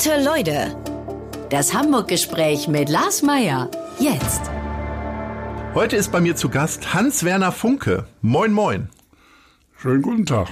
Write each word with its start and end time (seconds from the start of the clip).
Gute 0.00 0.22
Leute. 0.22 0.76
Das 1.50 1.74
Hamburg-Gespräch 1.74 2.68
mit 2.68 2.88
Lars 2.88 3.22
Meier. 3.22 3.68
Jetzt. 3.98 4.42
Heute 5.74 5.96
ist 5.96 6.12
bei 6.12 6.20
mir 6.20 6.36
zu 6.36 6.50
Gast 6.50 6.94
Hans-Werner 6.94 7.50
Funke. 7.50 8.06
Moin, 8.22 8.52
moin. 8.52 8.90
Schönen 9.76 10.02
guten 10.02 10.24
Tag. 10.24 10.50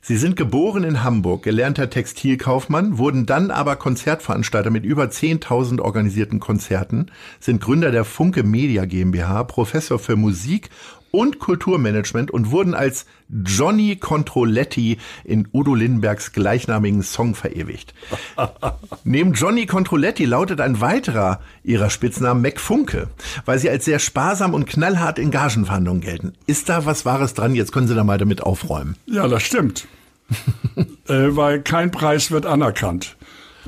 Sie 0.00 0.16
sind 0.16 0.36
geboren 0.36 0.84
in 0.84 1.02
Hamburg, 1.02 1.42
gelernter 1.42 1.90
Textilkaufmann, 1.90 2.98
wurden 2.98 3.26
dann 3.26 3.50
aber 3.50 3.74
Konzertveranstalter 3.74 4.70
mit 4.70 4.84
über 4.84 5.06
10.000 5.06 5.80
organisierten 5.80 6.38
Konzerten, 6.38 7.10
sind 7.40 7.60
Gründer 7.60 7.90
der 7.90 8.04
Funke 8.04 8.44
Media 8.44 8.84
GmbH, 8.84 9.42
Professor 9.42 9.98
für 9.98 10.14
Musik 10.14 10.70
und 11.12 11.38
Kulturmanagement 11.38 12.30
und 12.30 12.50
wurden 12.50 12.74
als 12.74 13.06
Johnny 13.28 13.96
Controletti 13.96 14.98
in 15.24 15.46
Udo 15.52 15.74
Lindenbergs 15.74 16.32
gleichnamigen 16.32 17.02
Song 17.02 17.34
verewigt. 17.34 17.94
Neben 19.04 19.34
Johnny 19.34 19.66
Controletti 19.66 20.24
lautet 20.24 20.60
ein 20.60 20.80
weiterer 20.80 21.40
ihrer 21.62 21.90
Spitznamen 21.90 22.42
Mac 22.42 22.58
Funke, 22.58 23.08
weil 23.44 23.58
sie 23.58 23.70
als 23.70 23.84
sehr 23.84 23.98
sparsam 23.98 24.54
und 24.54 24.66
knallhart 24.66 25.18
in 25.18 25.30
Gagenverhandlungen 25.30 26.00
gelten. 26.00 26.32
Ist 26.46 26.68
da 26.68 26.84
was 26.86 27.04
Wahres 27.04 27.34
dran? 27.34 27.54
Jetzt 27.54 27.72
können 27.72 27.86
Sie 27.86 27.94
da 27.94 28.02
mal 28.02 28.18
damit 28.18 28.42
aufräumen. 28.42 28.96
Ja, 29.06 29.28
das 29.28 29.42
stimmt. 29.42 29.86
äh, 31.08 31.36
weil 31.36 31.60
kein 31.60 31.90
Preis 31.90 32.30
wird 32.30 32.46
anerkannt. 32.46 33.16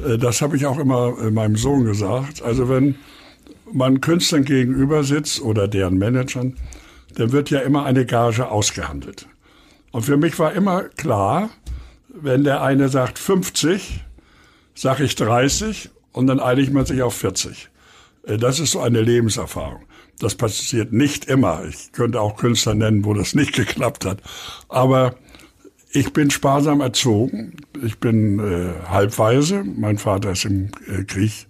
Äh, 0.04 0.18
das 0.18 0.40
habe 0.40 0.56
ich 0.56 0.66
auch 0.66 0.78
immer 0.78 1.14
äh, 1.20 1.30
meinem 1.30 1.56
Sohn 1.56 1.84
gesagt. 1.84 2.42
Also 2.42 2.68
wenn 2.68 2.96
man 3.72 4.00
Künstlern 4.00 4.44
gegenüber 4.44 5.04
sitzt 5.04 5.42
oder 5.42 5.68
deren 5.68 5.98
Managern, 5.98 6.56
dann 7.14 7.32
wird 7.32 7.50
ja 7.50 7.60
immer 7.60 7.84
eine 7.84 8.06
Gage 8.06 8.48
ausgehandelt. 8.48 9.26
Und 9.92 10.02
für 10.02 10.16
mich 10.16 10.38
war 10.38 10.52
immer 10.52 10.84
klar, 10.84 11.50
wenn 12.08 12.44
der 12.44 12.62
eine 12.62 12.88
sagt 12.88 13.18
50, 13.18 14.04
sage 14.74 15.04
ich 15.04 15.14
30 15.14 15.90
und 16.12 16.26
dann 16.26 16.40
einigt 16.40 16.72
man 16.72 16.86
sich 16.86 17.02
auf 17.02 17.14
40. 17.14 17.70
Äh, 18.26 18.38
das 18.38 18.60
ist 18.60 18.72
so 18.72 18.80
eine 18.80 19.00
Lebenserfahrung. 19.00 19.84
Das 20.18 20.34
passiert 20.34 20.92
nicht 20.92 21.24
immer. 21.26 21.64
Ich 21.68 21.92
könnte 21.92 22.20
auch 22.20 22.36
Künstler 22.36 22.74
nennen, 22.74 23.04
wo 23.04 23.14
das 23.14 23.34
nicht 23.34 23.52
geklappt 23.54 24.04
hat. 24.04 24.20
Aber 24.68 25.16
ich 25.90 26.12
bin 26.12 26.30
sparsam 26.30 26.80
erzogen. 26.80 27.56
Ich 27.84 27.98
bin 27.98 28.40
äh, 28.40 28.88
halbweise. 28.88 29.64
Mein 29.64 29.98
Vater 29.98 30.32
ist 30.32 30.44
im 30.44 30.70
äh, 30.88 31.04
Krieg, 31.04 31.46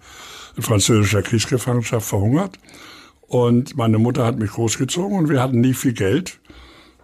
in 0.55 0.63
französischer 0.63 1.23
Kriegsgefangenschaft 1.23 2.07
verhungert. 2.07 2.59
Und 3.27 3.75
meine 3.75 3.97
Mutter 3.97 4.25
hat 4.25 4.37
mich 4.37 4.51
großgezogen 4.51 5.17
und 5.17 5.29
wir 5.29 5.41
hatten 5.41 5.61
nie 5.61 5.73
viel 5.73 5.93
Geld. 5.93 6.39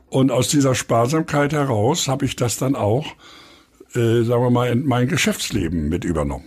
Und 0.09 0.31
aus 0.31 0.49
dieser 0.49 0.75
Sparsamkeit 0.75 1.53
heraus 1.53 2.07
habe 2.07 2.25
ich 2.25 2.35
das 2.35 2.57
dann 2.57 2.75
auch, 2.75 3.05
äh, 3.95 4.23
sagen 4.23 4.43
wir 4.43 4.49
mal, 4.49 4.69
in 4.69 4.85
mein 4.85 5.07
Geschäftsleben 5.07 5.89
mit 5.89 6.03
übernommen. 6.03 6.45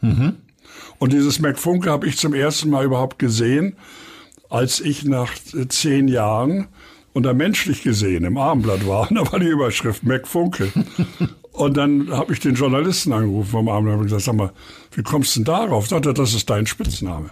Mhm. 0.00 0.36
Und 0.98 1.12
dieses 1.12 1.38
McFunke 1.38 1.90
habe 1.90 2.06
ich 2.06 2.18
zum 2.18 2.34
ersten 2.34 2.70
Mal 2.70 2.84
überhaupt 2.84 3.18
gesehen, 3.18 3.76
als 4.50 4.80
ich 4.80 5.04
nach 5.04 5.32
äh, 5.54 5.68
zehn 5.68 6.08
Jahren 6.08 6.68
da 7.14 7.32
menschlich 7.32 7.82
gesehen 7.82 8.24
im 8.24 8.36
Abendblatt 8.36 8.86
war. 8.86 9.08
Da 9.14 9.30
war 9.30 9.38
die 9.38 9.46
Überschrift 9.46 10.02
McFunke. 10.02 10.72
und 11.54 11.76
dann 11.76 12.10
habe 12.10 12.32
ich 12.32 12.40
den 12.40 12.56
Journalisten 12.56 13.12
angerufen 13.12 13.48
vom 13.48 13.68
Abendblatt 13.68 13.98
und 13.98 14.04
gesagt, 14.06 14.22
sag 14.22 14.34
mal, 14.34 14.50
wie 14.90 15.04
kommst 15.04 15.36
du 15.36 15.40
denn 15.40 15.44
darauf? 15.44 15.86
Sagte, 15.86 16.12
das 16.12 16.34
ist 16.34 16.50
dein 16.50 16.66
Spitzname. 16.66 17.30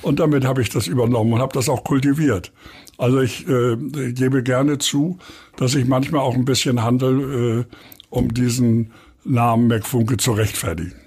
Und 0.00 0.20
damit 0.20 0.44
habe 0.44 0.62
ich 0.62 0.70
das 0.70 0.86
übernommen 0.86 1.32
und 1.32 1.40
habe 1.40 1.52
das 1.52 1.68
auch 1.68 1.82
kultiviert. 1.82 2.52
Also 2.98 3.20
ich 3.20 3.48
äh, 3.48 3.76
gebe 4.12 4.44
gerne 4.44 4.78
zu, 4.78 5.18
dass 5.56 5.74
ich 5.74 5.86
manchmal 5.86 6.20
auch 6.20 6.34
ein 6.34 6.44
bisschen 6.44 6.84
handel, 6.84 7.66
äh, 7.68 7.74
um 8.10 8.32
diesen 8.32 8.92
Namen 9.24 9.66
McFunke 9.66 10.18
zu 10.18 10.30
rechtfertigen. 10.30 11.03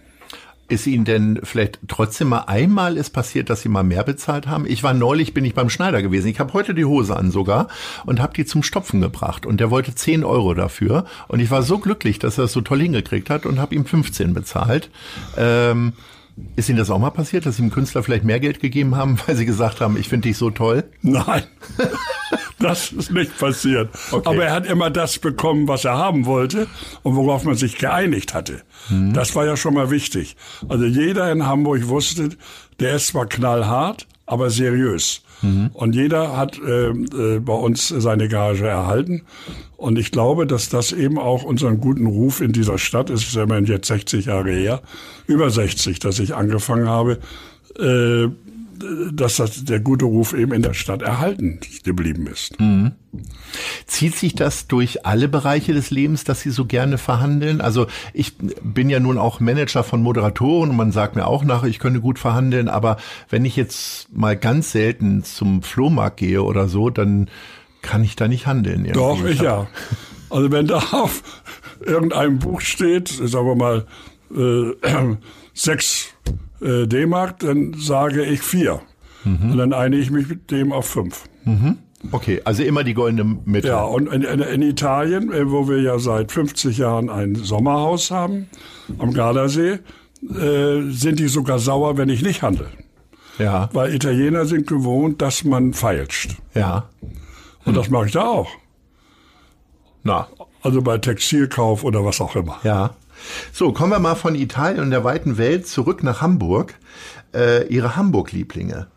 Ist 0.70 0.86
Ihnen 0.86 1.06
denn 1.06 1.40
vielleicht 1.44 1.80
trotzdem 1.88 2.28
mal 2.30 2.42
einmal 2.48 2.98
ist 2.98 3.12
passiert, 3.12 3.50
dass 3.50 3.62
Sie 3.62 3.70
mal 3.70 3.84
mehr 3.84 4.04
bezahlt 4.04 4.48
haben? 4.48 4.66
Ich 4.68 4.84
war 4.84 4.94
neulich, 4.94 5.34
bin 5.34 5.46
ich 5.46 5.54
beim 5.54 5.70
Schneider 5.70 6.02
gewesen. 6.02 6.28
Ich 6.28 6.42
habe 6.42 6.52
heute 6.52 6.74
die 6.74 6.84
Hose 6.84 7.16
an 7.16 7.32
sogar 7.32 7.70
und 8.06 8.20
habe 8.20 8.34
die 8.34 8.46
zum 8.46 8.64
Stopfen 8.64 9.00
gebracht. 9.00 9.46
Und 9.46 9.62
der 9.62 9.72
wollte 9.72 9.96
10 9.96 10.26
Euro 10.26 10.54
dafür. 10.54 11.06
Und 11.30 11.40
ich 11.40 11.52
war 11.52 11.64
so 11.64 11.80
glücklich, 11.80 12.20
dass 12.20 12.38
er 12.38 12.46
es 12.46 12.54
so 12.54 12.60
toll 12.60 12.82
hingekriegt 12.82 13.30
hat 13.30 13.46
und 13.46 13.60
habe 13.60 13.76
ihm 13.76 13.86
15 13.86 14.34
bezahlt. 14.34 14.90
Ähm, 15.38 15.94
ist 16.56 16.70
Ihnen 16.70 16.78
das 16.78 16.90
auch 16.90 17.00
mal 17.00 17.09
passiert, 17.09 17.46
dass 17.46 17.56
Sie 17.58 17.64
dem 17.64 17.72
Künstler 17.72 18.03
vielleicht 18.03 18.24
mehr 18.24 18.40
Geld 18.40 18.59
gegeben 18.59 18.96
haben, 18.96 19.18
weil 19.25 19.36
Sie 19.36 19.46
gesagt 19.46 19.81
haben, 19.81 19.98
ich 19.98 20.09
finde 20.09 20.28
dich 20.30 20.38
so 20.38 20.50
toll? 20.50 20.84
Nein, 21.02 21.44
das 22.59 22.92
ist 22.92 23.12
nicht 23.12 23.38
passiert. 23.38 23.90
Okay. 24.12 24.30
Aber 24.30 24.44
er 24.44 24.53
hat 24.53 24.66
immer 24.66 24.90
das 24.90 25.20
bekommen, 25.20 25.68
was 25.68 25.86
er 25.86 25.98
haben 25.98 26.25
wollte 26.25 26.68
und 27.03 27.16
worauf 27.16 27.44
man 27.44 27.56
sich 27.56 27.78
geeinigt 27.78 28.34
hatte. 28.34 28.62
Mhm. 28.90 29.14
Das 29.14 29.36
war 29.36 29.46
ja 29.46 29.58
schon 29.58 29.74
mal 29.74 29.90
wichtig. 29.90 30.36
Also 30.70 30.86
jeder 30.86 31.31
in 31.31 31.46
Hamburg 31.46 31.88
wusste, 31.88 32.30
der 32.80 32.96
ist 32.96 33.08
zwar 33.08 33.25
knallhart, 33.25 34.08
aber 34.25 34.50
seriös. 34.50 35.24
Mhm. 35.42 35.70
Und 35.74 35.96
jeder 35.96 36.36
hat 36.36 36.59
äh, 36.59 36.90
äh, 36.90 37.40
bei 37.40 37.53
uns 37.53 37.88
seine 37.88 38.28
Gage 38.28 38.68
erhalten. 38.68 39.24
Und 39.75 40.00
ich 40.00 40.12
glaube, 40.12 40.48
dass 40.48 40.70
das 40.70 40.92
eben 40.92 41.20
auch 41.20 41.44
unseren 41.44 41.80
guten 41.80 42.08
Ruf 42.08 42.42
in 42.42 42.52
dieser 42.52 42.78
Stadt 42.78 43.09
ist. 43.09 43.24
Ist 43.24 43.36
ja 43.36 43.44
immerhin 43.44 43.66
jetzt 43.66 43.88
60 43.88 44.25
Jahre 44.25 44.52
her, 44.52 44.81
über 45.28 45.50
60, 45.50 46.00
dass 46.00 46.20
ich 46.20 46.36
angefangen 46.36 46.88
habe, 46.88 47.20
äh, 47.80 48.28
dass 49.12 49.38
das, 49.38 49.64
der 49.64 49.80
gute 49.80 50.06
Ruf 50.06 50.34
eben 50.34 50.54
in 50.54 50.62
der 50.62 50.74
Stadt 50.74 51.02
erhalten 51.02 51.60
geblieben 51.84 52.28
ist. 52.28 52.60
Mhm. 52.60 52.94
Zieht 53.86 54.16
sich 54.16 54.36
das 54.36 54.68
durch 54.68 55.06
alle 55.06 55.28
Bereiche 55.28 55.74
des 55.74 55.90
Lebens, 55.90 56.24
dass 56.24 56.42
Sie 56.42 56.50
so 56.50 56.66
gerne 56.66 56.98
verhandeln? 56.98 57.62
Also 57.62 57.88
ich 58.14 58.34
bin 58.38 58.90
ja 58.90 59.00
nun 59.00 59.18
auch 59.18 59.40
Manager 59.40 59.84
von 59.84 60.02
Moderatoren 60.02 60.70
und 60.72 60.76
man 60.76 60.92
sagt 60.92 61.16
mir 61.16 61.26
auch 61.26 61.44
nach, 61.44 61.64
ich 61.64 61.80
könnte 61.80 62.02
gut 62.02 62.20
verhandeln, 62.20 62.68
aber 62.68 62.98
wenn 63.30 63.46
ich 63.46 63.56
jetzt 63.56 64.16
mal 64.16 64.36
ganz 64.38 64.72
selten 64.72 65.24
zum 65.24 65.64
Flohmarkt 65.64 66.18
gehe 66.18 66.44
oder 66.44 66.68
so, 66.68 66.90
dann 66.90 67.30
kann 67.82 68.04
ich 68.04 68.16
da 68.16 68.28
nicht 68.28 68.48
handeln. 68.48 68.86
Irgendwie. 68.86 68.94
Doch, 68.94 69.26
ich, 69.26 69.36
ich 69.36 69.42
ja. 69.42 69.68
Also 70.30 70.52
wenn 70.52 70.68
da 70.68 70.78
auf 70.92 71.24
irgendeinem 71.80 72.40
Buch 72.40 72.62
steht, 72.62 73.08
sagen 73.08 73.48
wir 73.48 73.56
mal, 73.56 73.86
äh, 74.36 75.16
sechs 75.54 76.10
äh, 76.62 76.88
D-Mark, 76.88 77.40
dann 77.40 77.73
sage 77.78 78.23
ich 78.23 78.41
vier. 78.41 78.81
Mhm. 79.23 79.51
Und 79.51 79.57
dann 79.57 79.73
einige 79.73 80.01
ich 80.01 80.12
mich 80.12 80.28
mit 80.28 80.51
dem 80.51 80.72
auf 80.72 80.88
fünf. 80.88 81.25
Mhm. 81.45 81.78
Okay, 82.12 82.41
also 82.45 82.63
immer 82.63 82.84
die 82.84 82.94
goldene 82.94 83.40
Mitte. 83.45 83.69
Ja, 83.69 83.84
und 83.84 84.07
in, 84.07 84.22
in, 84.22 84.40
in, 84.40 84.62
Italien, 84.62 85.31
äh, 85.31 85.50
wo 85.50 85.68
wir 85.68 85.81
ja 85.81 85.97
seit 86.00 86.31
50 86.31 86.78
Jahren 86.78 87.09
ein 87.09 87.35
Sommerhaus 87.35 88.12
haben, 88.12 88.47
am 89.00 89.13
Gardasee, 89.13 89.79
äh, 90.23 90.81
sind 90.90 91.19
die 91.19 91.28
sogar 91.28 91.59
sauer, 91.59 91.97
wenn 91.97 92.09
ich 92.09 92.22
nicht 92.22 92.44
handle. 92.44 92.69
Ja. 93.39 93.69
Weil 93.74 93.94
Italiener 93.94 94.45
sind 94.45 94.68
gewohnt, 94.68 95.22
dass 95.22 95.44
man 95.44 95.74
feilscht. 95.74 96.35
Ja. 96.53 96.89
Und 97.66 97.75
das 97.75 97.89
mache 97.89 98.07
ich 98.07 98.12
da 98.13 98.25
auch. 98.25 98.50
Na. 100.03 100.28
Also 100.62 100.81
bei 100.81 100.97
Textilkauf 100.97 101.84
oder 101.84 102.03
was 102.06 102.22
auch 102.22 102.35
immer. 102.35 102.59
Ja. 102.63 102.91
So, 103.52 103.72
kommen 103.74 103.92
wir 103.92 104.00
mal 104.00 104.16
von 104.16 104.36
Italien 104.36 104.82
und 104.82 104.92
der 104.92 105.04
weiten 105.04 105.38
Welt 105.38 105.68
zurück 105.68 106.04
nach 106.04 106.22
Hamburg. 106.22 106.76
Äh, 107.34 107.68
Ihre 107.68 107.96
Hamburg-Lieblinge. 107.96 108.88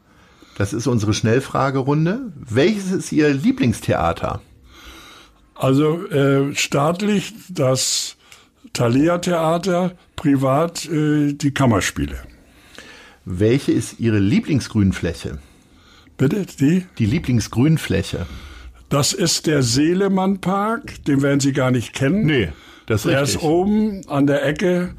Das 0.57 0.73
ist 0.73 0.87
unsere 0.87 1.15
Schnellfragerunde. 1.15 2.33
Welches 2.35 2.93
ist 2.93 3.13
Ihr 3.13 3.33
Lieblingstheater? 3.33 4.41
Also 5.55 6.07
äh, 6.09 6.55
staatlich 6.55 7.35
das 7.49 8.17
Thalia 8.72 9.19
Theater, 9.19 9.93
privat 10.17 10.87
äh, 10.87 11.33
die 11.33 11.53
Kammerspiele. 11.53 12.16
Welche 13.25 13.73
ist 13.73 14.01
Ihre 14.01 14.19
Lieblingsgrünfläche? 14.19 15.39
Bitte, 16.16 16.47
die? 16.59 16.87
Die 16.99 17.07
Lieblingsgrünfläche. 17.07 18.27
Das 18.89 19.13
ist 19.13 19.47
der 19.47 19.63
Seelemann 19.63 20.41
Park, 20.41 21.05
den 21.05 21.23
werden 21.23 21.41
Sie 21.41 21.53
gar 21.53 21.71
nicht 21.71 21.93
kennen. 21.93 22.27
Nee. 22.27 22.53
Das 22.91 23.07
er 23.07 23.22
richtig. 23.22 23.37
ist 23.37 23.42
oben 23.45 24.01
an 24.09 24.27
der 24.27 24.45
Ecke 24.45 24.95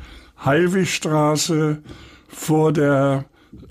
Heilwigstraße 0.46 1.80
vor 2.30 2.72
der 2.72 3.26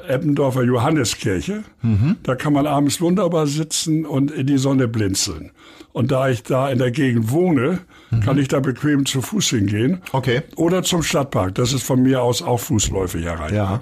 Eppendorfer 0.06 0.62
Johanneskirche. 0.62 1.64
Mhm. 1.80 2.16
Da 2.22 2.34
kann 2.34 2.52
man 2.52 2.66
abends 2.66 3.00
wunderbar 3.00 3.46
sitzen 3.46 4.04
und 4.04 4.30
in 4.30 4.46
die 4.46 4.58
Sonne 4.58 4.88
blinzeln. 4.88 5.52
Und 5.92 6.10
da 6.10 6.28
ich 6.28 6.42
da 6.42 6.68
in 6.68 6.76
der 6.76 6.90
Gegend 6.90 7.30
wohne, 7.30 7.78
mhm. 8.10 8.20
kann 8.20 8.36
ich 8.36 8.48
da 8.48 8.60
bequem 8.60 9.06
zu 9.06 9.22
Fuß 9.22 9.48
hingehen. 9.48 10.02
Okay. 10.12 10.42
Oder 10.56 10.82
zum 10.82 11.02
Stadtpark. 11.02 11.54
Das 11.54 11.72
ist 11.72 11.82
von 11.82 12.02
mir 12.02 12.22
aus 12.22 12.42
auch 12.42 12.60
fußläufig 12.60 13.24
erreichbar. 13.24 13.52
Ja. 13.52 13.80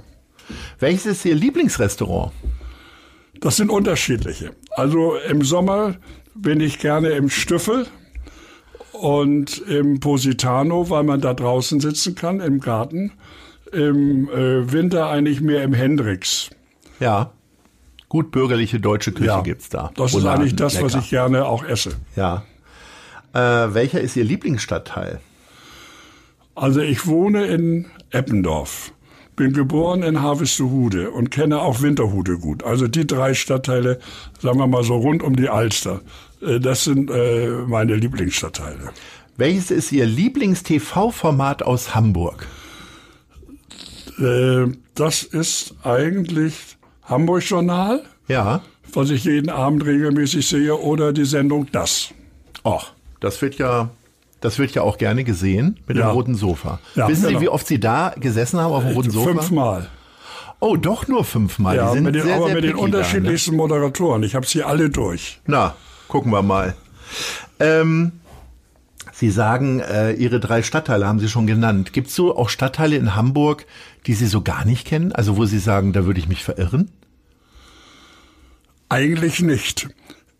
Welches 0.79 1.05
ist 1.07 1.25
Ihr 1.25 1.35
Lieblingsrestaurant? 1.35 2.31
Das 3.41 3.57
sind 3.57 3.71
unterschiedliche. 3.71 4.53
Also 4.71 5.17
im 5.29 5.43
Sommer 5.43 5.97
bin 6.37 6.61
ich 6.61 6.79
gerne 6.79 7.09
im 7.09 7.29
Stüffel 7.29 7.89
und 9.01 9.59
im 9.59 10.01
Positano, 10.01 10.91
weil 10.91 11.05
man 11.05 11.21
da 11.21 11.35
draußen 11.35 11.81
sitzen 11.81 12.15
kann 12.15 12.41
im 12.41 12.61
Garten. 12.61 13.13
Im 13.73 14.29
äh, 14.31 14.73
Winter 14.73 15.09
eigentlich 15.09 15.41
mehr 15.41 15.63
im 15.63 15.75
Hendrix. 15.75 16.51
Ja. 17.01 17.33
Gut 18.09 18.31
bürgerliche 18.31 18.81
deutsche 18.81 19.13
Küche 19.13 19.27
ja, 19.27 19.41
gibt's 19.43 19.69
da. 19.69 19.91
Das 19.95 20.15
Rouladen, 20.15 20.17
ist 20.17 20.27
eigentlich 20.41 20.57
das, 20.57 20.75
lecker. 20.75 20.87
was 20.87 20.95
ich 20.95 21.11
gerne 21.11 21.45
auch 21.45 21.63
esse. 21.63 21.91
Ja. 22.17 22.45
Äh, 23.35 23.75
welcher 23.75 24.01
ist 24.01 24.17
Ihr 24.17 24.25
Lieblingsstadtteil? 24.25 25.21
Also 26.55 26.81
ich 26.81 27.07
wohne 27.07 27.47
in 27.47 27.87
Eppendorf. 28.11 28.93
bin 29.37 29.53
geboren 29.53 30.03
in 30.03 30.21
Harvestehude 30.21 31.11
und 31.13 31.31
kenne 31.31 31.61
auch 31.61 31.83
Winterhude 31.83 32.39
gut. 32.39 32.65
Also 32.65 32.89
die 32.89 33.07
drei 33.07 33.35
Stadtteile, 33.35 34.01
sagen 34.41 34.59
wir 34.59 34.67
mal 34.67 34.83
so 34.83 34.97
rund 34.97 35.23
um 35.23 35.37
die 35.37 35.49
Alster, 35.49 36.01
das 36.41 36.85
sind 36.85 37.11
äh, 37.11 37.49
meine 37.67 37.95
Lieblingsstadtteile. 37.97 38.91
Welches 39.37 39.71
ist 39.71 39.93
Ihr 39.93 40.07
Lieblings-TV-Format 40.07 41.63
aus 41.63 41.95
Hamburg? 41.95 42.47
Äh, 44.19 44.67
das 44.95 45.23
ist 45.23 45.75
eigentlich 45.85 46.77
Hamburg 47.05 47.43
Journal. 47.49 48.03
Ja. 48.27 48.63
Was 48.93 49.11
ich 49.11 49.25
jeden 49.25 49.51
Abend 49.51 49.85
regelmäßig 49.85 50.47
sehe 50.49 50.77
oder 50.77 51.13
die 51.13 51.25
Sendung 51.25 51.69
Das. 51.73 52.09
Och, 52.65 52.93
das 53.21 53.41
wird 53.43 53.57
ja 53.59 53.91
das 54.41 54.59
wird 54.59 54.73
ja 54.73 54.83
auch 54.83 54.99
gerne 54.99 55.25
gesehen 55.25 55.81
mit 55.87 55.97
Ja. 55.97 56.09
dem 56.09 56.13
roten 56.15 56.35
Sofa. 56.35 56.79
Ja, 56.95 57.09
Wissen 57.09 57.27
genau. 57.27 57.39
Sie, 57.39 57.45
wie 57.45 57.49
oft 57.49 57.67
Sie 57.67 57.81
da 57.81 58.15
gesessen 58.19 58.61
haben 58.61 58.73
auf 58.73 58.85
dem 58.85 58.95
roten 58.95 59.11
Sofa? 59.11 59.31
Fünfmal. 59.31 59.89
Oh, 60.61 60.77
doch 60.77 61.07
nur 61.07 61.25
fünfmal. 61.25 61.77
Ja, 61.77 61.95
mit 61.95 62.15
den, 62.15 62.23
sehr, 62.23 62.37
aber 62.37 62.47
sehr 62.47 62.55
mit 62.57 62.65
den 62.65 62.71
picky 62.73 62.81
da, 62.81 62.89
ne? 62.89 62.97
unterschiedlichsten 62.97 63.57
Moderatoren. 63.57 64.23
Ich 64.25 64.35
habe 64.35 64.47
sie 64.47 64.63
alle 64.63 64.91
durch. 64.91 65.41
Na, 65.47 65.75
gucken 66.09 66.33
wir 66.33 66.43
mal. 66.43 66.75
Ähm, 67.61 68.13
Sie 69.13 69.31
sagen, 69.31 69.81
äh, 69.81 70.13
Ihre 70.13 70.39
drei 70.39 70.63
Stadtteile 70.63 71.07
haben 71.07 71.19
Sie 71.19 71.29
schon 71.29 71.47
genannt. 71.47 71.93
Gibt 71.93 72.09
es 72.09 72.15
so 72.15 72.37
auch 72.37 72.49
Stadtteile 72.49 72.97
in 72.97 73.17
Hamburg, 73.17 73.67
die 74.07 74.15
Sie 74.15 74.27
so 74.27 74.43
gar 74.43 74.65
nicht 74.65 74.87
kennen? 74.87 75.13
Also 75.13 75.37
wo 75.37 75.45
Sie 75.45 75.59
sagen, 75.59 75.93
da 75.93 76.07
würde 76.07 76.21
ich 76.21 76.29
mich 76.29 76.45
verirren? 76.45 76.91
Eigentlich 78.89 79.41
nicht. 79.41 79.89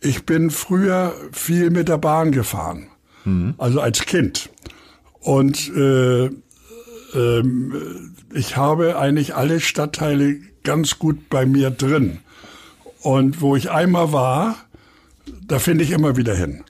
Ich 0.01 0.25
bin 0.25 0.51
früher 0.51 1.13
viel 1.33 1.71
mit 1.71 1.89
der 1.89 1.99
Bahn 1.99 2.31
gefahren, 2.31 2.87
also 3.59 3.81
als 3.81 4.07
Kind. 4.07 4.49
Und 5.19 5.71
äh, 5.75 6.31
ähm, 7.15 8.15
ich 8.33 8.57
habe 8.57 8.99
eigentlich 8.99 9.35
alle 9.35 9.59
Stadtteile 9.59 10.37
ganz 10.63 10.99
gut 11.01 11.29
bei 11.29 11.47
mir 11.47 11.71
drin. 11.71 12.21
Und 13.01 13.41
wo 13.41 13.57
ich 13.57 13.71
einmal 13.71 14.13
war, 14.13 14.68
da 15.47 15.59
finde 15.59 15.85
ich 15.85 15.91
immer 15.91 16.17
wieder 16.17 16.35
hin. 16.35 16.65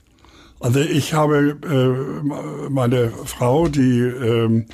Also 0.59 0.79
ich 0.79 1.13
habe 1.13 1.57
äh, 1.63 2.69
meine 2.69 3.11
Frau, 3.25 3.69
die 3.69 3.99
ähm, 3.99 4.65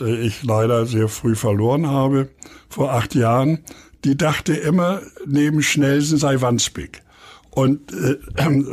äh, 0.00 0.26
ich 0.26 0.42
leider 0.42 0.86
sehr 0.86 1.08
früh 1.08 1.34
verloren 1.34 1.86
habe, 1.86 2.28
vor 2.68 2.92
acht 2.92 3.14
Jahren, 3.14 3.58
die 4.04 4.16
dachte 4.16 4.54
immer, 4.54 5.02
neben 5.26 5.62
Schnelsen 5.62 6.18
sei 6.18 6.40
Wandsbek. 6.40 7.02
Und 7.50 7.92
äh, 7.92 8.16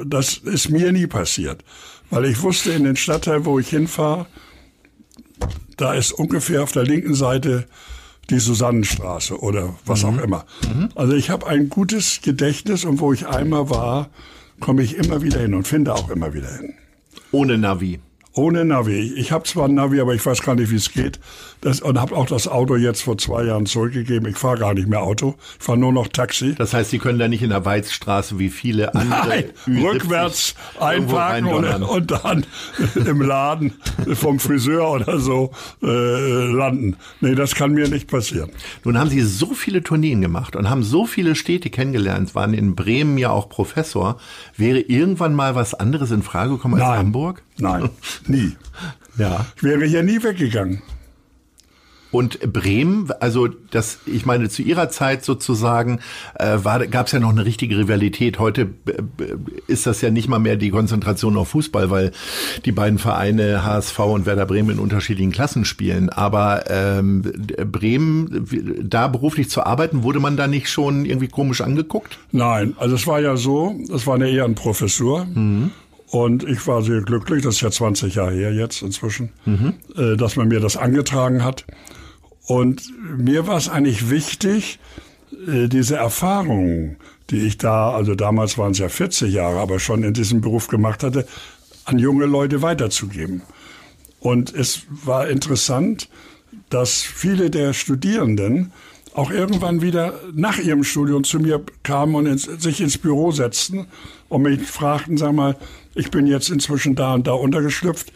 das 0.05 0.37
ist 0.37 0.69
mir 0.69 0.91
nie 0.91 1.07
passiert, 1.07 1.63
weil 2.09 2.25
ich 2.25 2.41
wusste, 2.41 2.71
in 2.71 2.83
den 2.83 2.95
Stadtteil, 2.95 3.45
wo 3.45 3.59
ich 3.59 3.69
hinfahre, 3.69 4.27
da 5.77 5.93
ist 5.93 6.11
ungefähr 6.11 6.63
auf 6.63 6.71
der 6.71 6.83
linken 6.83 7.15
Seite 7.15 7.65
die 8.29 8.39
Susannenstraße 8.39 9.39
oder 9.39 9.75
was 9.85 10.05
auch 10.05 10.17
immer. 10.17 10.45
Also 10.95 11.13
ich 11.13 11.29
habe 11.29 11.47
ein 11.47 11.69
gutes 11.69 12.21
Gedächtnis 12.21 12.85
und 12.85 12.99
wo 12.99 13.11
ich 13.11 13.27
einmal 13.27 13.69
war, 13.69 14.09
komme 14.59 14.83
ich 14.83 14.95
immer 14.95 15.21
wieder 15.21 15.39
hin 15.39 15.53
und 15.53 15.67
finde 15.67 15.93
auch 15.93 16.09
immer 16.09 16.33
wieder 16.33 16.57
hin. 16.57 16.73
Ohne 17.31 17.57
Navi. 17.57 17.99
Ohne 18.35 18.65
Navi. 18.65 19.13
Ich 19.15 19.31
habe 19.31 19.43
zwar 19.43 19.67
ein 19.67 19.75
Navi, 19.75 20.01
aber 20.01 20.15
ich 20.15 20.25
weiß 20.25 20.41
gar 20.41 20.55
nicht, 20.55 20.71
wie 20.71 20.75
es 20.75 20.91
geht. 20.91 21.19
Das, 21.61 21.81
und 21.81 22.01
habe 22.01 22.15
auch 22.15 22.25
das 22.25 22.47
Auto 22.47 22.75
jetzt 22.75 23.03
vor 23.03 23.17
zwei 23.17 23.43
Jahren 23.43 23.67
zurückgegeben. 23.67 24.27
Ich 24.27 24.37
fahre 24.37 24.57
gar 24.57 24.73
nicht 24.73 24.87
mehr 24.87 25.01
Auto. 25.01 25.35
Ich 25.59 25.63
fahre 25.63 25.77
nur 25.77 25.93
noch 25.93 26.07
Taxi. 26.07 26.55
Das 26.55 26.73
heißt, 26.73 26.89
Sie 26.89 26.97
können 26.97 27.19
da 27.19 27.27
nicht 27.27 27.43
in 27.43 27.51
der 27.51 27.63
Weizstraße 27.63 28.39
wie 28.39 28.49
viele 28.49 28.93
andere 28.95 29.27
Nein, 29.27 29.45
Ü70 29.67 29.83
rückwärts 29.83 30.55
einparken 30.79 31.47
und, 31.47 31.83
und 31.83 32.11
dann 32.11 32.45
im 32.95 33.21
Laden 33.21 33.73
vom 34.13 34.39
Friseur 34.39 34.91
oder 34.91 35.19
so 35.19 35.51
äh, 35.83 35.85
landen. 35.85 36.97
Nee, 37.21 37.35
das 37.35 37.53
kann 37.55 37.71
mir 37.71 37.87
nicht 37.87 38.09
passieren. 38.09 38.49
Nun 38.83 38.97
haben 38.97 39.09
Sie 39.09 39.21
so 39.21 39.53
viele 39.53 39.83
Tourneen 39.83 40.21
gemacht 40.21 40.55
und 40.55 40.69
haben 40.69 40.83
so 40.83 41.05
viele 41.05 41.35
Städte 41.35 41.69
kennengelernt, 41.69 42.35
waren 42.35 42.53
in 42.53 42.75
Bremen 42.75 43.17
ja 43.17 43.29
auch 43.29 43.47
Professor. 43.47 44.17
Wäre 44.57 44.79
irgendwann 44.79 45.35
mal 45.35 45.55
was 45.55 45.73
anderes 45.75 46.11
in 46.11 46.23
Frage 46.23 46.53
gekommen 46.53 46.73
als 46.75 46.83
Nein. 46.83 46.97
Hamburg? 46.97 47.43
Nein, 47.57 47.89
nie. 48.27 48.55
Ja. 49.17 49.45
Ich 49.57 49.63
wäre 49.63 49.85
hier 49.85 50.03
nie 50.03 50.21
weggegangen. 50.23 50.81
Und 52.13 52.53
Bremen, 52.53 53.09
also 53.21 53.47
das, 53.47 53.97
ich 54.05 54.27
meine, 54.27 54.47
zu 54.47 54.61
ihrer 54.61 54.89
Zeit 54.89 55.25
sozusagen 55.25 55.99
äh, 56.35 56.59
gab 56.59 57.07
es 57.07 57.11
ja 57.11 57.19
noch 57.19 57.31
eine 57.31 57.43
richtige 57.43 57.75
Rivalität. 57.75 58.37
Heute 58.37 58.69
äh, 58.85 59.01
ist 59.65 59.87
das 59.87 60.01
ja 60.01 60.11
nicht 60.11 60.27
mal 60.27 60.37
mehr 60.37 60.55
die 60.55 60.69
Konzentration 60.69 61.35
auf 61.37 61.47
Fußball, 61.47 61.89
weil 61.89 62.11
die 62.65 62.71
beiden 62.71 62.99
Vereine 62.99 63.65
HSV 63.65 63.97
und 63.97 64.27
Werder 64.27 64.45
Bremen 64.45 64.69
in 64.69 64.79
unterschiedlichen 64.79 65.31
Klassen 65.31 65.65
spielen. 65.65 66.09
Aber 66.09 66.65
ähm, 66.69 67.23
Bremen, 67.23 68.47
da 68.83 69.07
beruflich 69.07 69.49
zu 69.49 69.65
arbeiten, 69.65 70.03
wurde 70.03 70.19
man 70.19 70.37
da 70.37 70.45
nicht 70.45 70.69
schon 70.69 71.05
irgendwie 71.05 71.29
komisch 71.29 71.61
angeguckt? 71.61 72.19
Nein, 72.31 72.75
also 72.77 72.93
es 72.93 73.07
war 73.07 73.21
ja 73.21 73.37
so, 73.37 73.75
es 73.91 74.05
war 74.05 74.13
eine 74.13 74.29
Ehrenprofessur. 74.29 75.25
Und 76.13 76.43
ich 76.43 76.67
war 76.67 76.83
sehr 76.83 77.01
glücklich, 77.01 77.41
das 77.41 77.55
ist 77.55 77.61
ja 77.61 77.71
20 77.71 78.13
Jahre 78.13 78.33
her 78.33 78.53
jetzt 78.53 78.83
inzwischen, 78.83 79.31
äh, 79.97 80.15
dass 80.15 80.35
man 80.35 80.47
mir 80.47 80.59
das 80.59 80.77
angetragen 80.77 81.43
hat. 81.43 81.65
Und 82.45 82.83
mir 83.17 83.47
war 83.47 83.57
es 83.57 83.67
eigentlich 83.67 84.11
wichtig, 84.11 84.77
äh, 85.47 85.67
diese 85.67 85.95
Erfahrungen, 85.95 86.97
die 87.31 87.39
ich 87.39 87.57
da, 87.57 87.89
also 87.89 88.13
damals 88.13 88.59
waren 88.59 88.73
es 88.73 88.77
ja 88.77 88.89
40 88.89 89.33
Jahre, 89.33 89.59
aber 89.59 89.79
schon 89.79 90.03
in 90.03 90.13
diesem 90.13 90.41
Beruf 90.41 90.67
gemacht 90.67 91.01
hatte, 91.01 91.25
an 91.85 91.97
junge 91.97 92.27
Leute 92.27 92.61
weiterzugeben. 92.61 93.41
Und 94.19 94.53
es 94.53 94.83
war 94.89 95.27
interessant, 95.27 96.09
dass 96.69 97.01
viele 97.01 97.49
der 97.49 97.73
Studierenden 97.73 98.71
auch 99.13 99.31
irgendwann 99.31 99.81
wieder 99.81 100.13
nach 100.33 100.57
ihrem 100.57 100.83
Studium 100.83 101.23
zu 101.23 101.39
mir 101.39 101.61
kamen 101.83 102.15
und 102.15 102.25
ins, 102.25 102.43
sich 102.43 102.81
ins 102.81 102.97
Büro 102.97 103.31
setzten 103.31 103.87
und 104.29 104.41
mich 104.41 104.61
fragten, 104.61 105.17
sag 105.17 105.33
mal, 105.33 105.55
ich 105.95 106.09
bin 106.09 106.25
jetzt 106.25 106.49
inzwischen 106.49 106.95
da 106.95 107.13
und 107.13 107.27
da 107.27 107.33
untergeschlüpft, 107.33 108.11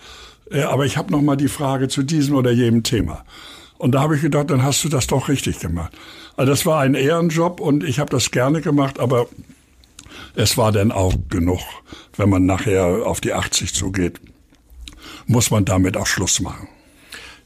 äh, 0.52 0.62
aber 0.62 0.86
ich 0.86 0.98
habe 0.98 1.12
noch 1.12 1.22
mal 1.22 1.36
die 1.36 1.48
Frage 1.48 1.88
zu 1.88 2.04
diesem 2.04 2.36
oder 2.36 2.52
jenem 2.52 2.84
Thema. 2.84 3.24
Und 3.78 3.92
da 3.94 4.02
habe 4.02 4.16
ich 4.16 4.22
gedacht, 4.22 4.50
dann 4.50 4.64
hast 4.64 4.84
du 4.84 4.90
das 4.90 5.06
doch 5.06 5.30
richtig 5.30 5.60
gemacht. 5.60 5.94
Also 6.36 6.52
das 6.52 6.66
war 6.66 6.82
ein 6.82 6.96
Ehrenjob 6.96 7.60
und 7.60 7.84
ich 7.84 8.00
habe 8.00 8.10
das 8.10 8.32
gerne 8.32 8.62
gemacht, 8.62 9.00
aber 9.00 9.28
es 10.36 10.58
war 10.58 10.72
dann 10.72 10.92
auch 10.92 11.14
genug, 11.30 11.62
wenn 12.16 12.30
man 12.30 12.46
nachher 12.46 13.06
auf 13.06 13.22
die 13.22 13.34
80 13.34 13.74
zugeht, 13.74 14.20
muss 15.28 15.52
man 15.52 15.66
damit 15.66 15.96
auch 15.96 16.08
Schluss 16.08 16.40
machen. 16.40 16.68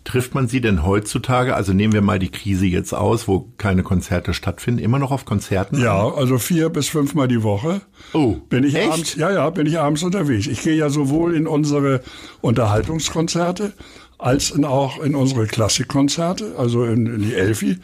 Trifft 0.04 0.34
man 0.34 0.48
sie 0.48 0.62
denn 0.62 0.84
heutzutage, 0.84 1.56
also 1.56 1.74
nehmen 1.74 1.94
wir 1.94 2.02
mal 2.02 2.18
die 2.18 2.32
Krise 2.32 2.66
jetzt 2.66 2.92
aus, 2.92 3.28
wo 3.28 3.52
keine 3.58 3.84
Konzerte 3.84 4.34
stattfinden, 4.34 4.80
immer 4.80 4.98
noch 4.98 5.12
auf 5.12 5.26
Konzerten? 5.26 5.80
Ja, 5.80 6.10
also 6.12 6.40
vier 6.40 6.70
bis 6.70 6.90
fünfmal 6.90 7.28
die 7.28 7.44
Woche. 7.44 7.82
Oh, 8.14 8.38
bin 8.50 8.64
ich 8.64 8.74
echt? 8.74 8.92
abends, 8.92 9.16
ja, 9.16 9.32
ja, 9.32 9.50
bin 9.52 9.68
ich 9.68 9.78
abends 9.78 10.02
unterwegs. 10.02 10.48
Ich 10.48 10.64
gehe 10.64 10.76
ja 10.76 10.90
sowohl 10.90 11.36
in 11.36 11.46
unsere 11.46 12.02
Unterhaltungskonzerte 12.42 13.74
als 14.18 14.52
in 14.52 14.66
auch 14.66 15.02
in 15.02 15.16
unsere 15.16 15.46
Klassikkonzerte, 15.46 16.56
also 16.58 16.84
in, 16.84 17.06
in 17.06 17.22
die 17.22 17.36
Elfi. 17.36 17.78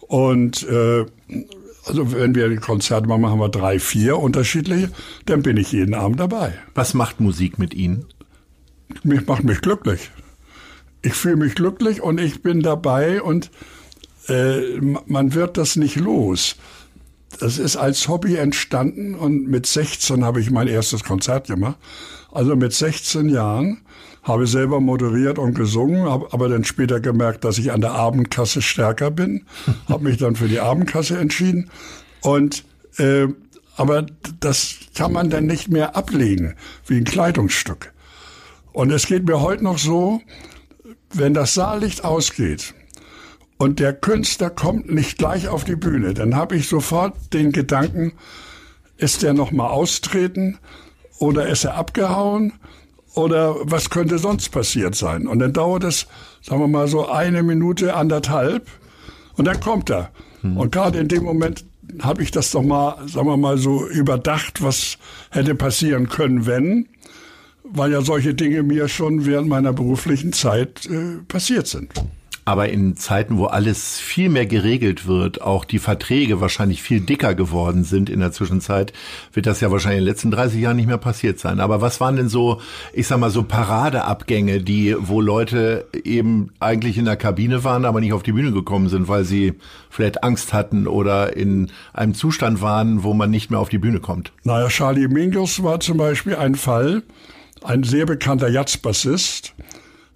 Und 0.00 0.68
äh, 0.68 1.06
also 1.86 2.12
wenn 2.12 2.34
wir 2.34 2.48
die 2.48 2.56
Konzerte 2.56 3.08
machen, 3.08 3.22
machen 3.22 3.40
wir 3.40 3.48
drei, 3.48 3.78
vier 3.78 4.18
unterschiedliche, 4.18 4.90
dann 5.26 5.42
bin 5.42 5.56
ich 5.56 5.72
jeden 5.72 5.94
Abend 5.94 6.20
dabei. 6.20 6.54
Was 6.74 6.94
macht 6.94 7.20
Musik 7.20 7.58
mit 7.58 7.74
Ihnen? 7.74 8.06
Mich 9.02 9.26
macht 9.26 9.44
mich 9.44 9.60
glücklich. 9.60 10.10
Ich 11.04 11.12
fühle 11.12 11.36
mich 11.36 11.54
glücklich 11.54 12.00
und 12.00 12.18
ich 12.18 12.40
bin 12.40 12.62
dabei 12.62 13.20
und 13.20 13.50
äh, 14.26 14.80
man 15.06 15.34
wird 15.34 15.58
das 15.58 15.76
nicht 15.76 15.96
los. 15.96 16.56
Das 17.38 17.58
ist 17.58 17.76
als 17.76 18.08
Hobby 18.08 18.36
entstanden 18.36 19.14
und 19.14 19.46
mit 19.46 19.66
16 19.66 20.24
habe 20.24 20.40
ich 20.40 20.50
mein 20.50 20.66
erstes 20.66 21.04
Konzert 21.04 21.48
gemacht. 21.48 21.76
Also 22.32 22.56
mit 22.56 22.72
16 22.72 23.28
Jahren 23.28 23.82
habe 24.22 24.44
ich 24.44 24.50
selber 24.50 24.80
moderiert 24.80 25.38
und 25.38 25.52
gesungen, 25.52 26.08
habe 26.08 26.32
aber 26.32 26.48
dann 26.48 26.64
später 26.64 27.00
gemerkt, 27.00 27.44
dass 27.44 27.58
ich 27.58 27.70
an 27.70 27.82
der 27.82 27.92
Abendkasse 27.92 28.62
stärker 28.62 29.10
bin, 29.10 29.44
habe 29.90 30.04
mich 30.04 30.16
dann 30.16 30.36
für 30.36 30.48
die 30.48 30.60
Abendkasse 30.60 31.18
entschieden 31.18 31.70
und 32.22 32.64
äh, 32.96 33.28
aber 33.76 34.06
das 34.40 34.76
kann 34.94 35.12
man 35.12 35.28
dann 35.28 35.44
nicht 35.44 35.68
mehr 35.68 35.96
ablegen 35.96 36.54
wie 36.86 36.96
ein 36.96 37.04
Kleidungsstück. 37.04 37.92
Und 38.72 38.90
es 38.90 39.06
geht 39.06 39.26
mir 39.26 39.42
heute 39.42 39.64
noch 39.64 39.78
so, 39.78 40.22
wenn 41.18 41.34
das 41.34 41.54
Saallicht 41.54 42.04
ausgeht 42.04 42.74
und 43.58 43.80
der 43.80 43.92
Künstler 43.92 44.50
kommt 44.50 44.90
nicht 44.90 45.18
gleich 45.18 45.48
auf 45.48 45.64
die 45.64 45.76
Bühne, 45.76 46.14
dann 46.14 46.34
habe 46.34 46.56
ich 46.56 46.68
sofort 46.68 47.14
den 47.32 47.52
Gedanken, 47.52 48.12
ist 48.96 49.22
der 49.22 49.34
noch 49.34 49.50
mal 49.52 49.68
austreten 49.68 50.58
oder 51.18 51.48
ist 51.48 51.64
er 51.64 51.74
abgehauen 51.74 52.52
oder 53.14 53.56
was 53.62 53.90
könnte 53.90 54.18
sonst 54.18 54.50
passiert 54.50 54.94
sein? 54.94 55.26
Und 55.26 55.38
dann 55.38 55.52
dauert 55.52 55.84
es, 55.84 56.06
sagen 56.42 56.60
wir 56.60 56.68
mal 56.68 56.88
so 56.88 57.08
eine 57.08 57.42
Minute, 57.42 57.94
anderthalb 57.94 58.66
und 59.36 59.46
dann 59.46 59.60
kommt 59.60 59.90
er. 59.90 60.10
Und 60.58 60.72
gerade 60.72 60.98
in 60.98 61.08
dem 61.08 61.24
Moment 61.24 61.64
habe 62.02 62.22
ich 62.22 62.30
das 62.30 62.50
doch 62.50 62.62
mal, 62.62 62.96
sagen 63.06 63.26
wir 63.26 63.36
mal 63.36 63.58
so 63.58 63.86
überdacht, 63.86 64.62
was 64.62 64.98
hätte 65.30 65.54
passieren 65.54 66.08
können, 66.08 66.46
wenn 66.46 66.88
weil 67.64 67.92
ja 67.92 68.02
solche 68.02 68.34
Dinge 68.34 68.62
mir 68.62 68.88
schon 68.88 69.26
während 69.26 69.48
meiner 69.48 69.72
beruflichen 69.72 70.32
Zeit 70.32 70.86
äh, 70.86 71.22
passiert 71.26 71.66
sind. 71.66 71.92
Aber 72.46 72.68
in 72.68 72.94
Zeiten, 72.96 73.38
wo 73.38 73.46
alles 73.46 73.98
viel 73.98 74.28
mehr 74.28 74.44
geregelt 74.44 75.06
wird, 75.06 75.40
auch 75.40 75.64
die 75.64 75.78
Verträge 75.78 76.42
wahrscheinlich 76.42 76.82
viel 76.82 77.00
dicker 77.00 77.34
geworden 77.34 77.84
sind 77.84 78.10
in 78.10 78.20
der 78.20 78.32
Zwischenzeit, 78.32 78.92
wird 79.32 79.46
das 79.46 79.62
ja 79.62 79.70
wahrscheinlich 79.70 80.00
in 80.00 80.04
den 80.04 80.10
letzten 80.10 80.30
30 80.30 80.60
Jahren 80.60 80.76
nicht 80.76 80.86
mehr 80.86 80.98
passiert 80.98 81.38
sein. 81.38 81.58
Aber 81.58 81.80
was 81.80 82.02
waren 82.02 82.16
denn 82.16 82.28
so, 82.28 82.60
ich 82.92 83.06
sag 83.06 83.18
mal, 83.18 83.30
so 83.30 83.44
Paradeabgänge, 83.44 84.60
die, 84.60 84.94
wo 84.98 85.22
Leute 85.22 85.86
eben 86.04 86.50
eigentlich 86.60 86.98
in 86.98 87.06
der 87.06 87.16
Kabine 87.16 87.64
waren, 87.64 87.86
aber 87.86 88.00
nicht 88.02 88.12
auf 88.12 88.22
die 88.22 88.32
Bühne 88.32 88.52
gekommen 88.52 88.90
sind, 88.90 89.08
weil 89.08 89.24
sie 89.24 89.54
vielleicht 89.88 90.22
Angst 90.22 90.52
hatten 90.52 90.86
oder 90.86 91.34
in 91.34 91.70
einem 91.94 92.12
Zustand 92.12 92.60
waren, 92.60 93.04
wo 93.04 93.14
man 93.14 93.30
nicht 93.30 93.50
mehr 93.50 93.60
auf 93.60 93.70
die 93.70 93.78
Bühne 93.78 94.00
kommt? 94.00 94.32
Naja, 94.42 94.68
Charlie 94.68 95.08
Mingus 95.08 95.62
war 95.62 95.80
zum 95.80 95.96
Beispiel 95.96 96.36
ein 96.36 96.56
Fall, 96.56 97.02
ein 97.64 97.82
sehr 97.82 98.06
bekannter 98.06 98.48
Jazzbassist, 98.48 99.54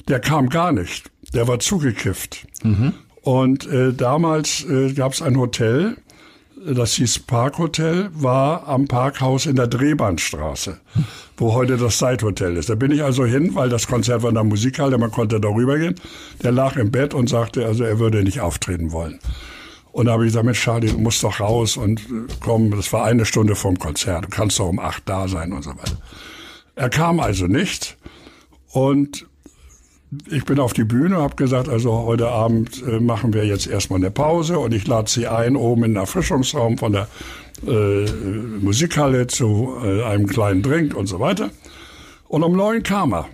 der 0.09 0.21
kam 0.21 0.49
gar 0.49 0.73
nicht 0.73 1.11
der 1.35 1.49
war 1.49 1.59
zugekifft. 1.59 2.47
Mhm. 2.63 2.95
Und 3.23 3.67
äh, 3.67 3.93
damals 3.93 4.65
äh, 4.65 4.93
gab 4.93 5.13
es 5.13 5.23
ein 5.23 5.39
Hotel, 5.39 5.97
das 6.57 6.95
hieß 6.95 7.21
Parkhotel, 7.21 8.11
war 8.13 8.67
am 8.67 8.89
Parkhaus 8.89 9.47
in 9.47 9.57
der 9.57 9.69
Drehbahnstraße, 9.69 10.81
wo 11.37 11.55
heute 11.55 11.77
das 11.77 11.99
Zeithotel 11.99 12.57
ist. 12.57 12.69
Da 12.69 12.75
bin 12.75 12.91
ich 12.91 13.03
also 13.05 13.25
hin, 13.25 13.55
weil 13.55 13.69
das 13.69 13.87
Konzert 13.87 14.23
war 14.23 14.31
in 14.31 14.35
der 14.35 14.45
Musikhalle, 14.45 14.99
man 14.99 15.13
konnte 15.13 15.41
darüber 15.41 15.79
gehen. 15.79 15.95
Der 16.43 16.53
lag 16.53 16.77
im 16.77 16.91
Bett 16.91 17.15
und 17.15 17.29
sagte, 17.29 17.65
also 17.65 17.85
er 17.85 17.99
würde 17.99 18.25
nicht 18.25 18.41
auftreten 18.41 18.91
wollen. 18.93 19.21
Und 19.93 20.07
da 20.07 20.13
habe 20.13 20.25
ich 20.25 20.31
gesagt, 20.31 20.47
Mensch, 20.47 20.63
Charlie, 20.63 20.91
du 20.91 20.99
musst 20.99 21.23
doch 21.23 21.41
raus 21.41 21.77
und 21.77 22.01
äh, 22.01 22.27
komm, 22.41 22.71
das 22.73 22.93
war 22.93 23.05
eine 23.05 23.25
Stunde 23.25 23.55
vom 23.55 23.79
Konzert, 23.79 24.25
du 24.25 24.29
kannst 24.29 24.59
doch 24.59 24.69
um 24.69 24.81
acht 24.81 25.03
da 25.07 25.29
sein 25.29 25.53
und 25.53 25.63
so 25.63 25.71
weiter. 25.71 25.99
Er 26.79 26.91
kam 26.91 27.19
also 27.19 27.49
nicht 27.49 27.97
und 28.71 29.27
ich 30.31 30.45
bin 30.45 30.61
auf 30.61 30.75
die 30.75 30.85
Bühne, 30.85 31.17
habe 31.17 31.35
gesagt, 31.35 31.69
also 31.69 31.93
heute 31.93 32.29
Abend 32.29 32.85
äh, 32.87 33.01
machen 33.01 33.35
wir 33.35 33.45
jetzt 33.45 33.67
erstmal 33.67 33.99
eine 33.99 34.13
Pause 34.13 34.61
und 34.61 34.73
ich 34.73 34.87
lade 34.87 35.11
Sie 35.11 35.27
ein, 35.27 35.57
oben 35.57 35.83
in 35.83 35.95
den 35.95 35.97
Erfrischungsraum 35.97 36.79
von 36.79 36.93
der 36.93 37.09
äh, 37.67 38.07
Musikhalle 38.61 39.27
zu 39.27 39.77
äh, 39.83 40.05
einem 40.05 40.29
kleinen 40.29 40.63
Drink 40.63 40.95
und 40.95 41.09
so 41.09 41.19
weiter. 41.19 41.51
Und 42.29 42.45
um 42.45 42.53
neun 42.53 42.85
kam 42.85 43.13
er, 43.13 43.29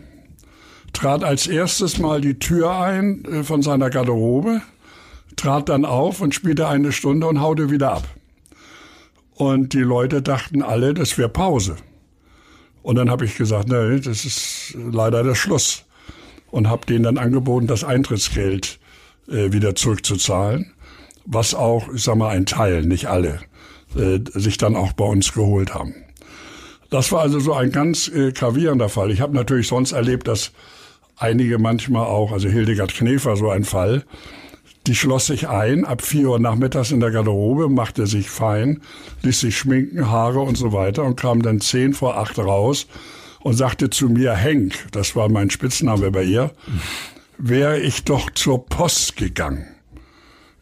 trat 0.94 1.22
als 1.22 1.46
erstes 1.46 1.98
mal 1.98 2.22
die 2.22 2.38
Tür 2.38 2.74
ein 2.78 3.26
äh, 3.26 3.44
von 3.44 3.60
seiner 3.60 3.90
Garderobe, 3.90 4.62
trat 5.36 5.68
dann 5.68 5.84
auf 5.84 6.22
und 6.22 6.34
spielte 6.34 6.66
eine 6.66 6.92
Stunde 6.92 7.26
und 7.26 7.42
haute 7.42 7.70
wieder 7.70 7.92
ab. 7.92 8.08
Und 9.34 9.74
die 9.74 9.80
Leute 9.80 10.22
dachten 10.22 10.62
alle, 10.62 10.94
das 10.94 11.18
wäre 11.18 11.28
Pause. 11.28 11.76
Und 12.84 12.96
dann 12.96 13.10
habe 13.10 13.24
ich 13.24 13.36
gesagt, 13.36 13.68
nee, 13.68 13.98
das 13.98 14.26
ist 14.26 14.76
leider 14.76 15.22
der 15.22 15.34
Schluss 15.34 15.84
und 16.50 16.68
habe 16.68 16.84
denen 16.84 17.02
dann 17.02 17.16
angeboten, 17.16 17.66
das 17.66 17.82
Eintrittsgeld 17.82 18.78
äh, 19.26 19.52
wieder 19.52 19.74
zurückzuzahlen, 19.74 20.70
was 21.24 21.54
auch, 21.54 21.88
ich 21.94 22.02
sag 22.02 22.16
mal, 22.16 22.28
ein 22.28 22.44
Teil, 22.44 22.82
nicht 22.82 23.06
alle, 23.06 23.40
äh, 23.96 24.20
sich 24.34 24.58
dann 24.58 24.76
auch 24.76 24.92
bei 24.92 25.06
uns 25.06 25.32
geholt 25.32 25.74
haben. 25.74 25.94
Das 26.90 27.10
war 27.10 27.22
also 27.22 27.40
so 27.40 27.54
ein 27.54 27.72
ganz 27.72 28.06
äh, 28.08 28.32
gravierender 28.32 28.90
Fall. 28.90 29.10
Ich 29.10 29.22
habe 29.22 29.34
natürlich 29.34 29.68
sonst 29.68 29.92
erlebt, 29.92 30.28
dass 30.28 30.52
einige 31.16 31.58
manchmal 31.58 32.04
auch, 32.04 32.32
also 32.32 32.50
Hildegard 32.50 32.92
Knefer 32.92 33.36
so 33.36 33.48
ein 33.48 33.64
Fall, 33.64 34.04
die 34.86 34.94
schloss 34.94 35.26
sich 35.26 35.48
ein 35.48 35.84
ab 35.84 36.02
vier 36.02 36.28
Uhr 36.28 36.38
nachmittags 36.38 36.90
in 36.90 37.00
der 37.00 37.10
Garderobe, 37.10 37.68
machte 37.68 38.06
sich 38.06 38.28
fein, 38.28 38.82
ließ 39.22 39.40
sich 39.40 39.56
schminken, 39.56 40.10
Haare 40.10 40.40
und 40.40 40.56
so 40.56 40.72
weiter 40.72 41.04
und 41.04 41.16
kam 41.16 41.42
dann 41.42 41.60
zehn 41.60 41.94
vor 41.94 42.18
acht 42.18 42.38
raus 42.38 42.86
und 43.40 43.54
sagte 43.54 43.90
zu 43.90 44.08
mir, 44.08 44.34
Henk, 44.34 44.74
das 44.92 45.16
war 45.16 45.28
mein 45.28 45.50
Spitzname 45.50 46.10
bei 46.10 46.24
ihr, 46.24 46.52
wäre 47.38 47.80
ich 47.80 48.04
doch 48.04 48.30
zur 48.30 48.66
Post 48.66 49.16
gegangen. 49.16 49.66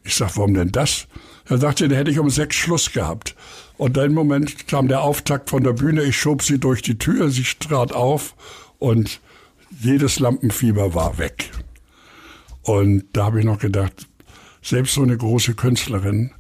Ich 0.05 0.17
sag, 0.17 0.37
warum 0.37 0.55
denn 0.55 0.73
das? 0.73 1.07
Er 1.49 1.59
sagte, 1.59 1.89
da 1.89 1.97
hätte 1.97 2.11
ich 2.11 2.19
um 2.19 2.31
sechs 2.31 2.57
Schluss 2.57 2.93
gehabt. 2.93 3.35
Und 3.77 3.97
dann 3.97 4.07
im 4.07 4.15
Moment 4.15 4.69
kam 4.69 4.89
der 4.89 5.03
Auftakt 5.03 5.51
von 5.51 5.65
der 5.65 5.73
Bühne, 5.73 6.03
ich 6.03 6.17
schob 6.17 6.43
sie 6.43 6.59
durch 6.59 6.83
die 6.83 6.99
Tür, 6.99 7.31
sie 7.31 7.45
trat 7.59 7.93
auf 7.93 8.35
und 8.79 9.21
jedes 9.81 10.19
Lampenfieber 10.19 10.95
war 10.95 11.19
weg. 11.19 11.51
Und 12.63 13.05
da 13.13 13.25
habe 13.25 13.41
ich 13.41 13.45
noch 13.45 13.59
gedacht, 13.59 14.09
selbst 14.63 14.95
so 14.95 15.03
eine 15.03 15.17
große 15.17 15.55
Künstlerin 15.55 16.31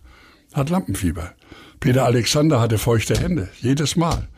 hat 0.55 0.71
Lampenfieber. 0.71 1.33
Peter 1.81 2.05
Alexander 2.05 2.61
hatte 2.61 2.79
feuchte 2.79 3.19
Hände, 3.19 3.49
jedes 3.61 3.97
Mal 3.97 4.29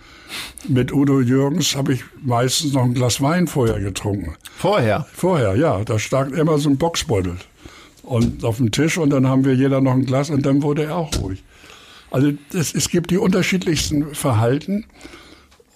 mit 0.69 0.93
Udo 0.93 1.21
Jürgens 1.21 1.77
habe 1.77 1.95
ich 1.95 2.05
meistens 2.23 2.73
noch 2.73 2.85
ein 2.85 2.95
Glas 2.95 3.21
Wein 3.21 3.47
vorher 3.47 3.81
getrunken. 3.81 4.35
Vorher? 4.57 5.07
Vorher, 5.13 5.57
ja. 5.57 5.85
Da 5.85 5.99
stand 5.99 6.35
immer 6.35 6.59
so 6.59 6.71
ein 6.71 6.79
Boxbeutel 6.79 7.37
und 8.03 8.45
auf 8.45 8.59
dem 8.59 8.71
Tisch 8.71 8.99
und 8.99 9.11
dann 9.11 9.29
haben 9.29 9.45
wir 9.45 9.55
jeder 9.55 9.81
noch 9.81 9.93
ein 9.93 10.07
Glas 10.07 10.31
und 10.31 10.45
dann 10.47 10.63
wurde 10.63 10.85
er 10.85 10.97
auch 10.97 11.11
ruhig. 11.21 11.43
Also 12.11 12.33
es, 12.53 12.75
es 12.75 12.89
gibt 12.89 13.11
die 13.11 13.19
unterschiedlichsten 13.19 14.15
Verhalten 14.15 14.87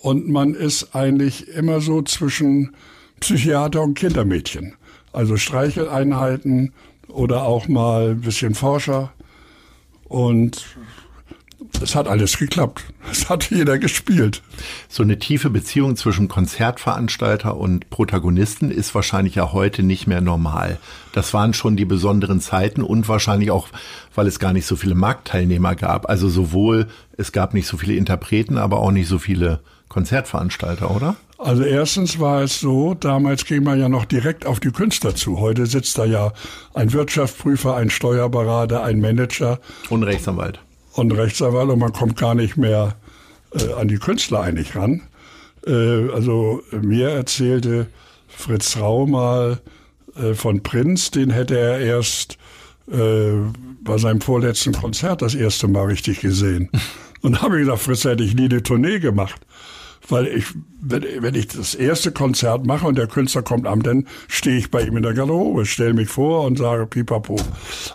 und 0.01 0.29
man 0.29 0.55
ist 0.55 0.95
eigentlich 0.95 1.49
immer 1.49 1.81
so 1.81 2.03
zwischen 2.03 2.75
Psychiater 3.21 3.83
und 3.83 3.95
Kindermädchen. 3.95 4.75
Also 5.13 5.37
Streicheleinheiten 5.37 6.73
oder 7.09 7.45
auch 7.45 7.69
mal 7.69 8.11
ein 8.11 8.21
bisschen 8.21 8.55
Forscher 8.55 9.13
und 10.09 10.65
es 11.83 11.95
hat 11.95 12.09
alles 12.09 12.39
geklappt. 12.39 12.85
Es 13.11 13.31
hat 13.31 13.51
jeder 13.51 13.79
gespielt. 13.79 14.43
So 14.87 15.03
eine 15.03 15.19
tiefe 15.19 15.49
Beziehung 15.49 15.97
zwischen 15.97 16.29
Konzertveranstalter 16.29 17.57
und 17.57 17.89
Protagonisten 17.89 18.71
ist 18.71 18.95
wahrscheinlich 18.95 19.37
ja 19.37 19.53
heute 19.53 19.83
nicht 19.83 20.07
mehr 20.07 20.21
normal. 20.21 20.79
Das 21.15 21.33
waren 21.33 21.55
schon 21.55 21.77
die 21.77 21.87
besonderen 21.87 22.43
Zeiten 22.43 22.83
und 22.83 23.09
wahrscheinlich 23.09 23.51
auch, 23.51 23.69
weil 24.15 24.27
es 24.27 24.39
gar 24.39 24.53
nicht 24.53 24.67
so 24.67 24.77
viele 24.77 24.95
Marktteilnehmer 24.95 25.75
gab. 25.75 26.11
Also 26.11 26.29
sowohl, 26.29 26.89
es 27.17 27.33
gab 27.33 27.55
nicht 27.55 27.67
so 27.67 27.79
viele 27.79 27.95
Interpreten, 27.95 28.59
aber 28.59 28.81
auch 28.81 28.93
nicht 28.93 29.09
so 29.09 29.19
viele 29.19 29.61
Konzertveranstalter, 29.89 30.95
oder? 30.95 31.17
Also 31.39 31.63
erstens 31.63 32.19
war 32.19 32.43
es 32.43 32.59
so, 32.59 32.95
damals 32.95 33.45
ging 33.45 33.63
man 33.63 33.79
ja 33.79 33.89
noch 33.89 34.05
direkt 34.05 34.45
auf 34.45 34.59
die 34.59 34.73
Künstler 34.73 35.15
zu. 35.15 35.39
Heute 35.39 35.67
sitzt 35.67 35.97
da 35.97 36.05
ja 36.05 36.33
ein 36.75 36.93
Wirtschaftsprüfer, 36.93 37.77
ein 37.77 37.91
Steuerberater, 37.91 38.83
ein 38.83 39.01
Manager. 39.01 39.61
Und 39.89 40.03
Rechtsanwalt 40.03 40.61
und 40.99 41.13
Rechtsanwalt 41.13 41.71
und 41.71 41.79
man 41.79 41.93
kommt 41.93 42.17
gar 42.17 42.35
nicht 42.35 42.57
mehr 42.57 42.97
äh, 43.55 43.73
an 43.73 43.89
die 43.89 43.99
Künstler 43.99 44.41
eigentlich 44.41 44.75
ran. 44.75 45.03
Äh, 45.67 46.11
also 46.11 46.63
mir 46.73 47.11
erzählte 47.11 47.87
Fritz 48.27 48.77
Rau 48.77 49.07
mal 49.07 49.61
äh, 50.17 50.35
von 50.35 50.63
Prinz, 50.63 51.11
den 51.11 51.31
hätte 51.31 51.57
er 51.59 51.79
erst 51.79 52.37
äh, 52.91 53.33
bei 53.83 53.99
seinem 53.99 54.21
vorletzten 54.21 54.73
Konzert 54.73 55.23
das 55.23 55.35
erste 55.35 55.69
Mal 55.69 55.87
richtig 55.87 56.21
gesehen. 56.21 56.69
Und 57.21 57.33
da 57.33 57.43
habe 57.43 57.57
ich 57.57 57.67
gesagt, 57.67 57.83
Fritz, 57.83 58.05
hätte 58.05 58.23
ich 58.23 58.35
nie 58.35 58.45
eine 58.45 58.63
Tournee 58.63 59.01
gemacht. 59.01 59.41
Weil 60.09 60.27
ich, 60.27 60.47
wenn, 60.81 61.05
wenn 61.21 61.35
ich 61.35 61.49
das 61.49 61.75
erste 61.75 62.13
Konzert 62.13 62.67
mache 62.67 62.87
und 62.87 62.97
der 62.97 63.07
Künstler 63.07 63.43
kommt 63.43 63.67
am, 63.67 63.83
dann 63.83 64.07
stehe 64.27 64.57
ich 64.57 64.71
bei 64.71 64.83
ihm 64.83 64.97
in 64.97 65.03
der 65.03 65.15
Garderobe, 65.15 65.67
stelle 65.67 65.95
mich 65.95 66.09
vor 66.09 66.45
und 66.45 66.57
sage 66.59 66.87
pipapo. 66.87 67.37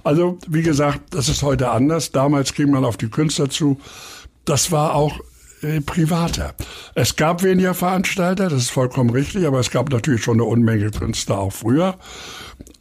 Also, 0.04 0.38
wie 0.48 0.62
gesagt, 0.62 1.02
das 1.16 1.30
ist 1.30 1.42
heute 1.44 1.72
anders. 1.72 2.12
Damals 2.12 2.54
ging 2.54 2.72
man 2.72 2.86
auf 2.86 2.98
die 2.98 3.10
Künstler 3.10 3.50
zu. 3.50 3.80
Das 4.46 4.72
war 4.72 4.96
auch 4.96 5.20
äh, 5.64 5.82
privater. 5.82 6.54
Es 6.94 7.16
gab 7.16 7.42
weniger 7.42 7.74
Veranstalter, 7.74 8.50
das 8.50 8.64
ist 8.64 8.72
vollkommen 8.72 9.10
richtig, 9.10 9.48
aber 9.48 9.60
es 9.60 9.72
gab 9.72 9.90
natürlich 9.90 10.24
schon 10.24 10.36
eine 10.36 10.44
Unmenge 10.44 10.92
Künstler 10.92 11.40
auch 11.40 11.54
früher. 11.54 11.96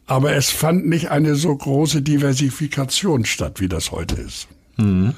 Aber 0.05 0.33
es 0.33 0.49
fand 0.49 0.85
nicht 0.87 1.09
eine 1.09 1.35
so 1.35 1.55
große 1.55 2.01
Diversifikation 2.01 3.25
statt, 3.25 3.61
wie 3.61 3.69
das 3.69 3.91
heute 3.91 4.15
ist. 4.15 4.47
Mhm. 4.77 5.15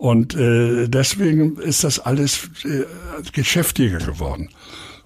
Und 0.00 0.34
äh, 0.34 0.88
deswegen 0.88 1.58
ist 1.58 1.84
das 1.84 1.98
alles 1.98 2.48
äh, 2.64 2.84
geschäftiger 3.34 3.98
geworden. 3.98 4.48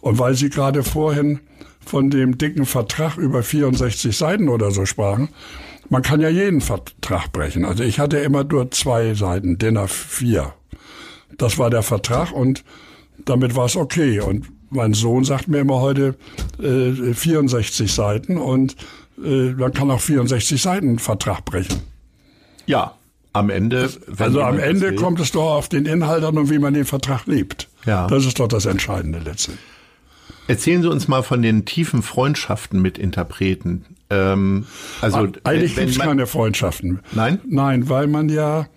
Und 0.00 0.20
weil 0.20 0.34
Sie 0.34 0.50
gerade 0.50 0.84
vorhin 0.84 1.40
von 1.84 2.10
dem 2.10 2.38
dicken 2.38 2.64
Vertrag 2.64 3.16
über 3.16 3.42
64 3.42 4.16
Seiten 4.16 4.48
oder 4.48 4.70
so 4.70 4.86
sprachen, 4.86 5.30
man 5.88 6.02
kann 6.02 6.20
ja 6.20 6.28
jeden 6.28 6.60
Vertrag 6.60 7.32
brechen. 7.32 7.64
Also 7.64 7.82
ich 7.82 7.98
hatte 7.98 8.18
immer 8.18 8.44
nur 8.44 8.70
zwei 8.70 9.14
Seiten, 9.14 9.58
Dinner 9.58 9.88
vier. 9.88 10.54
Das 11.38 11.58
war 11.58 11.70
der 11.70 11.82
Vertrag 11.82 12.30
und 12.30 12.62
damit 13.24 13.56
war 13.56 13.64
es 13.64 13.74
okay. 13.74 14.20
Und 14.20 14.46
mein 14.70 14.94
Sohn 14.94 15.24
sagt 15.24 15.48
mir 15.48 15.58
immer 15.58 15.80
heute 15.80 16.14
äh, 16.62 17.12
64 17.12 17.92
Seiten 17.92 18.36
und 18.36 18.76
äh, 19.18 19.50
man 19.54 19.72
kann 19.72 19.90
auch 19.90 20.00
64 20.00 20.62
Seiten 20.62 21.00
Vertrag 21.00 21.44
brechen. 21.44 21.80
Ja, 22.66 22.94
am 23.34 23.50
Ende. 23.50 23.90
also 24.16 24.42
am 24.42 24.58
Ende 24.58 24.94
kommt 24.94 25.20
es 25.20 25.32
doch 25.32 25.54
auf 25.56 25.68
den 25.68 25.84
Inhalt 25.84 26.24
an 26.24 26.38
und 26.38 26.50
wie 26.50 26.58
man 26.58 26.72
den 26.72 26.86
Vertrag 26.86 27.26
lebt. 27.26 27.68
Ja. 27.84 28.06
Das 28.06 28.24
ist 28.24 28.40
doch 28.40 28.48
das 28.48 28.64
Entscheidende 28.64 29.18
letztlich. 29.18 29.58
Erzählen 30.46 30.82
Sie 30.82 30.90
uns 30.90 31.08
mal 31.08 31.22
von 31.22 31.42
den 31.42 31.64
tiefen 31.64 32.02
Freundschaften 32.02 32.80
mit 32.80 32.96
Interpreten. 32.96 33.84
Ähm, 34.10 34.66
also 35.00 35.28
eigentlich 35.42 35.74
gibt 35.74 35.90
es 35.90 35.98
keine 35.98 36.26
Freundschaften. 36.26 37.00
Nein? 37.12 37.40
Nein, 37.46 37.88
weil 37.88 38.06
man 38.06 38.28
ja. 38.28 38.68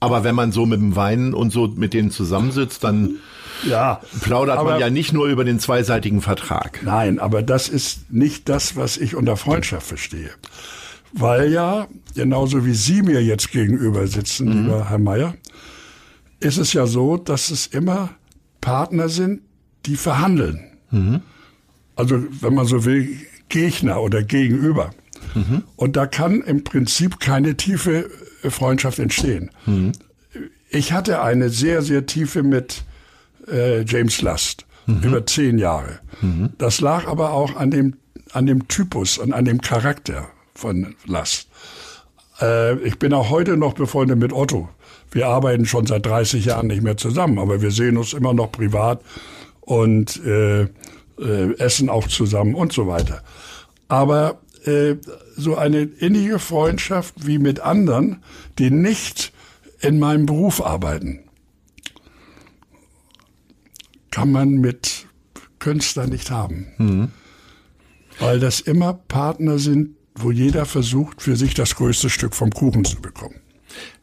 Aber 0.00 0.24
wenn 0.24 0.34
man 0.34 0.52
so 0.52 0.64
mit 0.64 0.80
dem 0.80 0.96
Weinen 0.96 1.34
und 1.34 1.50
so 1.50 1.66
mit 1.66 1.92
denen 1.92 2.10
zusammensitzt, 2.10 2.84
dann 2.84 3.16
ja, 3.66 4.00
plaudert 4.22 4.58
aber, 4.58 4.72
man 4.72 4.80
ja 4.80 4.90
nicht 4.90 5.12
nur 5.12 5.26
über 5.26 5.44
den 5.44 5.58
zweiseitigen 5.58 6.20
Vertrag. 6.20 6.80
Nein, 6.84 7.18
aber 7.18 7.42
das 7.42 7.68
ist 7.68 8.10
nicht 8.12 8.48
das, 8.48 8.76
was 8.76 8.96
ich 8.96 9.16
unter 9.16 9.36
Freundschaft 9.36 9.86
verstehe. 9.86 10.30
Weil 11.12 11.50
ja, 11.50 11.88
genauso 12.14 12.64
wie 12.66 12.74
Sie 12.74 13.02
mir 13.02 13.22
jetzt 13.22 13.50
gegenüber 13.50 14.06
sitzen, 14.06 14.46
mhm. 14.48 14.64
lieber 14.64 14.90
Herr 14.90 14.98
Mayer, 14.98 15.34
ist 16.40 16.58
es 16.58 16.72
ja 16.72 16.86
so, 16.86 17.16
dass 17.16 17.50
es 17.50 17.66
immer 17.66 18.10
Partner 18.60 19.08
sind, 19.08 19.40
die 19.86 19.96
verhandeln. 19.96 20.60
Mhm. 20.90 21.20
Also, 21.96 22.22
wenn 22.40 22.54
man 22.54 22.66
so 22.66 22.84
will, 22.84 23.16
Gegner 23.48 24.02
oder 24.02 24.22
Gegenüber. 24.22 24.90
Mhm. 25.34 25.64
Und 25.76 25.96
da 25.96 26.06
kann 26.06 26.42
im 26.42 26.64
Prinzip 26.64 27.18
keine 27.20 27.56
tiefe 27.56 28.10
Freundschaft 28.48 28.98
entstehen. 28.98 29.50
Mhm. 29.66 29.92
Ich 30.70 30.92
hatte 30.92 31.22
eine 31.22 31.48
sehr, 31.48 31.82
sehr 31.82 32.06
tiefe 32.06 32.42
mit 32.42 32.84
äh, 33.50 33.82
James 33.84 34.20
Lust 34.22 34.66
mhm. 34.86 35.02
über 35.02 35.26
zehn 35.26 35.58
Jahre. 35.58 36.00
Mhm. 36.20 36.50
Das 36.58 36.80
lag 36.80 37.06
aber 37.06 37.32
auch 37.32 37.56
an 37.56 37.70
dem, 37.70 37.96
an 38.32 38.46
dem 38.46 38.68
Typus 38.68 39.18
und 39.18 39.32
an 39.32 39.44
dem 39.44 39.60
Charakter 39.60 40.28
von 40.58 40.96
Lust. 41.06 41.48
Äh, 42.40 42.78
ich 42.80 42.98
bin 42.98 43.12
auch 43.12 43.30
heute 43.30 43.56
noch 43.56 43.74
befreundet 43.74 44.18
mit 44.18 44.32
Otto. 44.32 44.68
Wir 45.10 45.28
arbeiten 45.28 45.64
schon 45.64 45.86
seit 45.86 46.04
30 46.04 46.44
Jahren 46.46 46.66
nicht 46.66 46.82
mehr 46.82 46.96
zusammen, 46.96 47.38
aber 47.38 47.62
wir 47.62 47.70
sehen 47.70 47.96
uns 47.96 48.12
immer 48.12 48.34
noch 48.34 48.52
privat 48.52 49.00
und 49.60 50.22
äh, 50.24 50.62
äh, 50.62 51.58
essen 51.58 51.88
auch 51.88 52.08
zusammen 52.08 52.54
und 52.54 52.72
so 52.72 52.86
weiter. 52.86 53.22
Aber 53.86 54.40
äh, 54.64 54.96
so 55.36 55.56
eine 55.56 55.82
innige 55.82 56.38
Freundschaft 56.38 57.26
wie 57.26 57.38
mit 57.38 57.60
anderen, 57.60 58.22
die 58.58 58.70
nicht 58.70 59.32
in 59.80 59.98
meinem 59.98 60.26
Beruf 60.26 60.60
arbeiten, 60.60 61.20
kann 64.10 64.32
man 64.32 64.54
mit 64.54 65.06
Künstlern 65.60 66.10
nicht 66.10 66.30
haben. 66.30 66.66
Mhm. 66.78 67.08
Weil 68.18 68.40
das 68.40 68.60
immer 68.60 68.94
Partner 68.94 69.58
sind, 69.58 69.97
wo 70.22 70.30
jeder 70.30 70.64
versucht, 70.64 71.22
für 71.22 71.36
sich 71.36 71.54
das 71.54 71.74
größte 71.74 72.10
Stück 72.10 72.34
vom 72.34 72.50
Kuchen 72.50 72.84
zu 72.84 73.00
bekommen. 73.00 73.36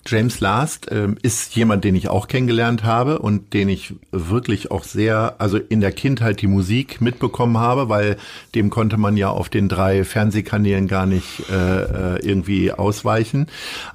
James 0.08 0.40
Last 0.40 0.92
äh, 0.92 1.08
ist 1.24 1.56
jemand, 1.56 1.84
den 1.84 1.96
ich 1.96 2.10
auch 2.10 2.28
kennengelernt 2.28 2.84
habe 2.84 3.18
und 3.20 3.54
den 3.54 3.70
ich 3.70 3.96
wirklich 4.12 4.70
auch 4.70 4.84
sehr, 4.84 5.36
also 5.40 5.58
in 5.58 5.82
der 5.82 5.92
Kindheit 5.92 6.42
die 6.42 6.48
Musik 6.48 7.02
mitbekommen 7.02 7.58
habe, 7.58 7.90
weil 7.90 8.18
dem 8.54 8.70
konnte 8.70 8.98
man 8.98 9.18
ja 9.18 9.30
auf 9.30 9.50
den 9.50 9.68
drei 9.68 10.04
Fernsehkanälen 10.04 10.88
gar 10.88 11.08
nicht 11.08 11.50
äh, 11.50 12.16
äh 12.16 12.20
irgendwie 12.26 12.72
ausweichen. 12.72 13.48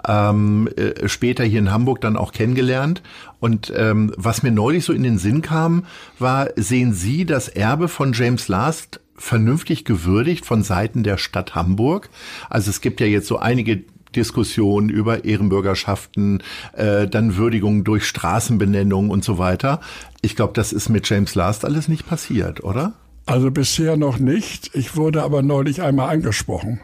Ähm, 0.06 0.68
äh, 0.76 1.08
später 1.08 1.44
hier 1.44 1.60
in 1.60 1.70
Hamburg 1.70 2.00
dann 2.00 2.16
auch 2.16 2.32
kennengelernt. 2.32 3.02
Und 3.38 3.72
ähm, 3.74 4.12
was 4.16 4.42
mir 4.42 4.50
neulich 4.50 4.84
so 4.84 4.92
in 4.92 5.04
den 5.04 5.16
Sinn 5.16 5.42
kam, 5.42 5.86
war, 6.18 6.48
sehen 6.56 6.92
Sie 6.92 7.24
das 7.24 7.48
Erbe 7.48 7.86
von 7.86 8.12
James 8.12 8.48
Last 8.48 9.00
vernünftig 9.20 9.84
gewürdigt 9.84 10.46
von 10.46 10.62
Seiten 10.62 11.02
der 11.02 11.18
Stadt 11.18 11.54
Hamburg? 11.54 12.08
Also 12.48 12.70
es 12.70 12.80
gibt 12.80 13.00
ja 13.00 13.06
jetzt 13.06 13.28
so 13.28 13.38
einige 13.38 13.84
Diskussion 14.16 14.88
über 14.88 15.24
Ehrenbürgerschaften, 15.24 16.42
äh, 16.72 17.06
dann 17.06 17.36
Würdigung 17.36 17.84
durch 17.84 18.06
Straßenbenennung 18.06 19.10
und 19.10 19.22
so 19.22 19.38
weiter. 19.38 19.80
Ich 20.22 20.34
glaube, 20.34 20.54
das 20.54 20.72
ist 20.72 20.88
mit 20.88 21.08
James 21.08 21.34
Last 21.34 21.64
alles 21.64 21.86
nicht 21.86 22.08
passiert, 22.08 22.64
oder? 22.64 22.94
Also 23.26 23.50
bisher 23.50 23.96
noch 23.96 24.18
nicht. 24.18 24.74
Ich 24.74 24.96
wurde 24.96 25.22
aber 25.22 25.42
neulich 25.42 25.82
einmal 25.82 26.10
angesprochen. 26.10 26.80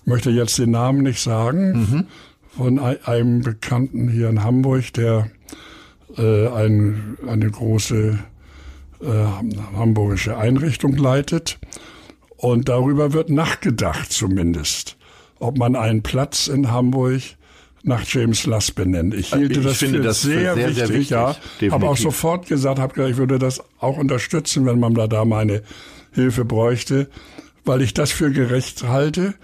Ich 0.00 0.06
möchte 0.06 0.30
jetzt 0.30 0.58
den 0.58 0.72
Namen 0.72 1.02
nicht 1.02 1.22
sagen. 1.22 1.72
Mhm. 1.72 2.06
Von 2.56 2.78
einem 2.78 3.42
Bekannten 3.42 4.08
hier 4.08 4.30
in 4.30 4.42
Hamburg, 4.42 4.92
der 4.94 5.30
äh, 6.16 6.48
ein, 6.48 7.18
eine 7.28 7.50
große 7.50 8.18
hamburgische 9.76 10.36
Einrichtung 10.36 10.96
leitet. 10.96 11.58
Und 12.36 12.68
darüber 12.68 13.12
wird 13.12 13.30
nachgedacht 13.30 14.12
zumindest 14.12 14.96
ob 15.38 15.58
man 15.58 15.76
einen 15.76 16.02
Platz 16.02 16.48
in 16.48 16.70
Hamburg 16.70 17.22
nach 17.82 18.04
James 18.04 18.46
Luss 18.46 18.72
benennt. 18.72 19.14
Ich 19.14 19.32
hielt 19.32 19.64
das 19.64 19.76
finde 19.76 19.98
für 19.98 20.04
das 20.04 20.22
sehr, 20.22 20.54
sehr, 20.54 20.56
wichtig, 20.56 20.76
sehr 20.76 20.88
wichtig, 20.88 21.10
ja. 21.10 21.36
Habe 21.70 21.88
auch 21.88 21.96
sofort 21.96 22.48
gesagt, 22.48 22.78
habe 22.78 22.94
gesagt, 22.94 23.12
ich 23.12 23.16
würde 23.16 23.38
das 23.38 23.62
auch 23.78 23.96
unterstützen, 23.96 24.66
wenn 24.66 24.80
man 24.80 24.94
da, 24.94 25.06
da 25.06 25.24
meine 25.24 25.62
Hilfe 26.12 26.44
bräuchte, 26.44 27.08
weil 27.64 27.82
ich 27.82 27.94
das 27.94 28.10
für 28.10 28.32
gerecht 28.32 28.88
halte, 28.88 29.34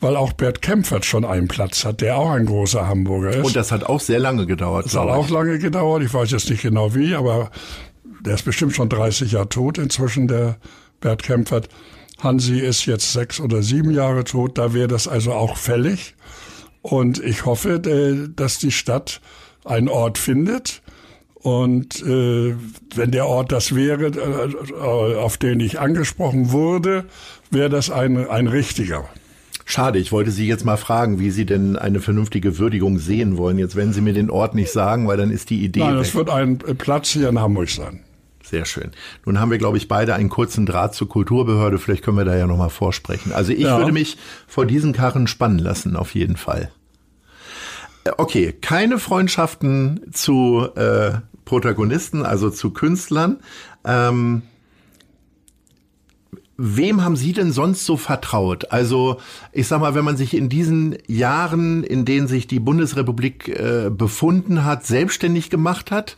weil 0.00 0.14
auch 0.14 0.32
Bert 0.32 0.62
Kempfert 0.62 1.06
schon 1.06 1.24
einen 1.24 1.48
Platz 1.48 1.84
hat, 1.84 2.00
der 2.00 2.18
auch 2.18 2.30
ein 2.30 2.46
großer 2.46 2.86
Hamburger 2.86 3.30
ist. 3.30 3.46
Und 3.46 3.56
das 3.56 3.72
hat 3.72 3.82
auch 3.82 4.00
sehr 4.00 4.20
lange 4.20 4.46
gedauert. 4.46 4.86
Das 4.86 4.94
hat 4.94 5.08
auch 5.08 5.28
lange 5.28 5.58
gedauert. 5.58 6.04
Ich 6.04 6.14
weiß 6.14 6.30
jetzt 6.30 6.48
nicht 6.50 6.62
genau 6.62 6.94
wie, 6.94 7.16
aber 7.16 7.50
der 8.28 8.34
ist 8.34 8.44
bestimmt 8.44 8.74
schon 8.74 8.88
30 8.88 9.32
Jahre 9.32 9.48
tot 9.48 9.78
inzwischen, 9.78 10.28
der 10.28 10.58
Bert 11.00 11.22
Kempfert. 11.22 11.68
Hansi 12.18 12.58
ist 12.58 12.86
jetzt 12.86 13.12
sechs 13.12 13.40
oder 13.40 13.62
sieben 13.62 13.90
Jahre 13.90 14.24
tot, 14.24 14.58
da 14.58 14.74
wäre 14.74 14.88
das 14.88 15.08
also 15.08 15.32
auch 15.32 15.56
fällig. 15.56 16.14
Und 16.82 17.22
ich 17.22 17.44
hoffe, 17.46 17.74
äh, 17.74 18.28
dass 18.34 18.58
die 18.58 18.72
Stadt 18.72 19.20
einen 19.64 19.88
Ort 19.88 20.18
findet. 20.18 20.82
Und 21.34 22.02
äh, 22.02 22.54
wenn 22.94 23.12
der 23.12 23.26
Ort 23.26 23.52
das 23.52 23.74
wäre, 23.74 24.06
äh, 24.06 25.16
auf 25.16 25.36
den 25.38 25.60
ich 25.60 25.80
angesprochen 25.80 26.50
wurde, 26.50 27.04
wäre 27.50 27.70
das 27.70 27.90
ein, 27.90 28.28
ein 28.28 28.46
richtiger. 28.46 29.08
Schade, 29.64 29.98
ich 29.98 30.12
wollte 30.12 30.30
Sie 30.30 30.48
jetzt 30.48 30.64
mal 30.64 30.76
fragen, 30.76 31.20
wie 31.20 31.30
Sie 31.30 31.46
denn 31.46 31.76
eine 31.76 32.00
vernünftige 32.00 32.58
Würdigung 32.58 32.98
sehen 32.98 33.36
wollen. 33.36 33.58
Jetzt 33.58 33.76
werden 33.76 33.92
Sie 33.92 34.00
mir 34.00 34.14
den 34.14 34.30
Ort 34.30 34.54
nicht 34.54 34.72
sagen, 34.72 35.06
weil 35.06 35.16
dann 35.16 35.30
ist 35.30 35.50
die 35.50 35.62
Idee. 35.62 35.80
Nein, 35.80 35.96
das 35.96 36.14
wird 36.14 36.30
ein 36.30 36.58
Platz 36.58 37.10
hier 37.10 37.28
in 37.28 37.38
Hamburg 37.38 37.70
sein. 37.70 38.00
Sehr 38.50 38.64
schön. 38.64 38.92
Nun 39.26 39.40
haben 39.40 39.50
wir, 39.50 39.58
glaube 39.58 39.76
ich, 39.76 39.88
beide 39.88 40.14
einen 40.14 40.30
kurzen 40.30 40.64
Draht 40.64 40.94
zur 40.94 41.08
Kulturbehörde. 41.08 41.78
Vielleicht 41.78 42.02
können 42.02 42.16
wir 42.16 42.24
da 42.24 42.34
ja 42.34 42.46
nochmal 42.46 42.70
vorsprechen. 42.70 43.32
Also 43.32 43.52
ich 43.52 43.60
ja. 43.60 43.76
würde 43.76 43.92
mich 43.92 44.16
vor 44.46 44.64
diesen 44.64 44.94
Karren 44.94 45.26
spannen 45.26 45.58
lassen, 45.58 45.96
auf 45.96 46.14
jeden 46.14 46.36
Fall. 46.36 46.70
Äh, 48.04 48.12
okay, 48.16 48.52
keine 48.52 48.98
Freundschaften 48.98 50.00
zu 50.12 50.66
äh, 50.76 51.18
Protagonisten, 51.44 52.24
also 52.24 52.48
zu 52.48 52.70
Künstlern. 52.70 53.40
Ähm, 53.84 54.42
Wem 56.60 57.04
haben 57.04 57.14
Sie 57.14 57.32
denn 57.32 57.52
sonst 57.52 57.84
so 57.84 57.96
vertraut? 57.96 58.72
Also 58.72 59.18
ich 59.52 59.68
sag 59.68 59.80
mal, 59.80 59.94
wenn 59.94 60.04
man 60.04 60.16
sich 60.16 60.34
in 60.34 60.48
diesen 60.48 60.98
Jahren, 61.06 61.84
in 61.84 62.04
denen 62.04 62.26
sich 62.26 62.48
die 62.48 62.58
Bundesrepublik 62.58 63.48
äh, 63.48 63.90
befunden 63.90 64.64
hat, 64.64 64.84
selbstständig 64.84 65.50
gemacht 65.50 65.92
hat, 65.92 66.16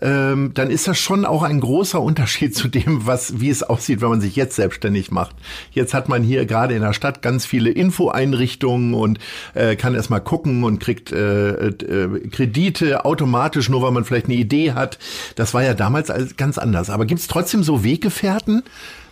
ähm, 0.00 0.52
dann 0.54 0.70
ist 0.70 0.88
das 0.88 0.98
schon 0.98 1.24
auch 1.24 1.42
ein 1.42 1.60
großer 1.60 2.00
Unterschied 2.00 2.54
zu 2.56 2.68
dem, 2.68 3.06
was 3.06 3.40
wie 3.40 3.50
es 3.50 3.62
aussieht, 3.62 4.00
wenn 4.00 4.08
man 4.08 4.20
sich 4.20 4.36
jetzt 4.36 4.56
selbstständig 4.56 5.10
macht. 5.10 5.36
Jetzt 5.70 5.94
hat 5.94 6.08
man 6.08 6.22
hier 6.22 6.46
gerade 6.46 6.74
in 6.74 6.82
der 6.82 6.92
Stadt 6.92 7.22
ganz 7.22 7.46
viele 7.46 7.70
Infoeinrichtungen 7.70 8.94
und 8.94 9.18
äh, 9.54 9.76
kann 9.76 9.94
erstmal 9.94 10.20
gucken 10.20 10.64
und 10.64 10.80
kriegt 10.80 11.12
äh, 11.12 11.68
äh, 11.68 12.28
Kredite 12.28 13.04
automatisch, 13.04 13.68
nur 13.68 13.82
weil 13.82 13.92
man 13.92 14.04
vielleicht 14.04 14.26
eine 14.26 14.34
Idee 14.34 14.72
hat. 14.72 14.98
Das 15.36 15.54
war 15.54 15.62
ja 15.62 15.74
damals 15.74 16.12
ganz 16.36 16.58
anders. 16.58 16.90
Aber 16.90 17.06
gibt 17.06 17.20
es 17.20 17.28
trotzdem 17.28 17.62
so 17.62 17.84
Weggefährten, 17.84 18.62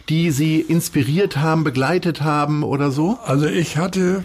die 0.09 0.31
Sie 0.31 0.61
inspiriert 0.61 1.37
haben, 1.37 1.65
begleitet 1.65 2.23
haben 2.23 2.65
oder 2.65 2.91
so? 2.91 3.19
Also 3.25 3.47
ich 3.47 3.77
hatte 3.77 4.25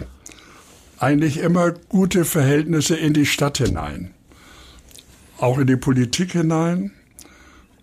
eigentlich 0.98 1.38
immer 1.38 1.70
gute 1.88 2.24
Verhältnisse 2.24 2.96
in 2.96 3.14
die 3.14 3.26
Stadt 3.26 3.58
hinein 3.58 4.10
auch 5.38 5.58
in 5.58 5.66
die 5.66 5.76
Politik 5.76 6.32
hinein 6.32 6.92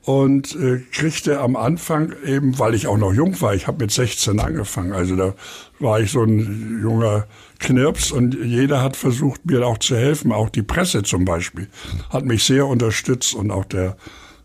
und 0.04 0.56
äh, 0.56 0.82
kriegte 0.92 1.40
am 1.40 1.56
Anfang 1.56 2.14
eben, 2.26 2.60
weil 2.60 2.76
ich 2.76 2.88
auch 2.88 2.98
noch 2.98 3.14
jung 3.14 3.40
war, 3.42 3.56
ich 3.56 3.68
habe 3.68 3.84
mit 3.84 3.92
16 3.92 4.40
angefangen, 4.40 4.94
also 4.94 5.16
da 5.16 5.34
war 5.80 6.00
ich 6.00 6.12
so 6.12 6.24
ein 6.24 6.80
junger 6.82 7.26
Knirps 7.60 8.12
und 8.12 8.36
jeder 8.36 8.84
hat 8.84 8.96
versucht, 8.96 9.46
mir 9.46 9.66
auch 9.66 9.80
zu 9.80 9.96
helfen, 9.96 10.32
auch 10.32 10.50
die 10.50 10.62
Presse 10.62 11.04
zum 11.04 11.26
Beispiel 11.26 11.68
hat 12.12 12.26
mich 12.26 12.44
sehr 12.44 12.68
unterstützt 12.68 13.34
und 13.34 13.52
auch 13.52 13.66
der 13.66 13.98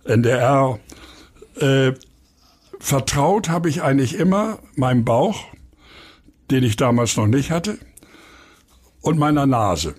NDR. 0.05 0.79
Äh, 1.57 1.93
vertraut 2.79 3.51
habe 3.51 3.69
ich 3.69 3.83
eigentlich 3.83 4.19
immer 4.19 4.59
meinem 4.75 5.05
Bauch, 5.05 5.45
den 6.51 6.65
ich 6.65 6.77
damals 6.77 7.17
noch 7.17 7.27
nicht 7.27 7.51
hatte, 7.51 7.79
und 9.03 9.19
meiner 9.19 9.47
Nase. 9.47 9.95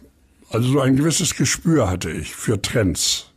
Also 0.51 0.69
so 0.73 0.81
ein 0.81 0.97
gewisses 0.97 1.35
Gespür 1.35 1.89
hatte 1.89 2.11
ich 2.11 2.35
für 2.35 2.61
Trends. 2.61 3.31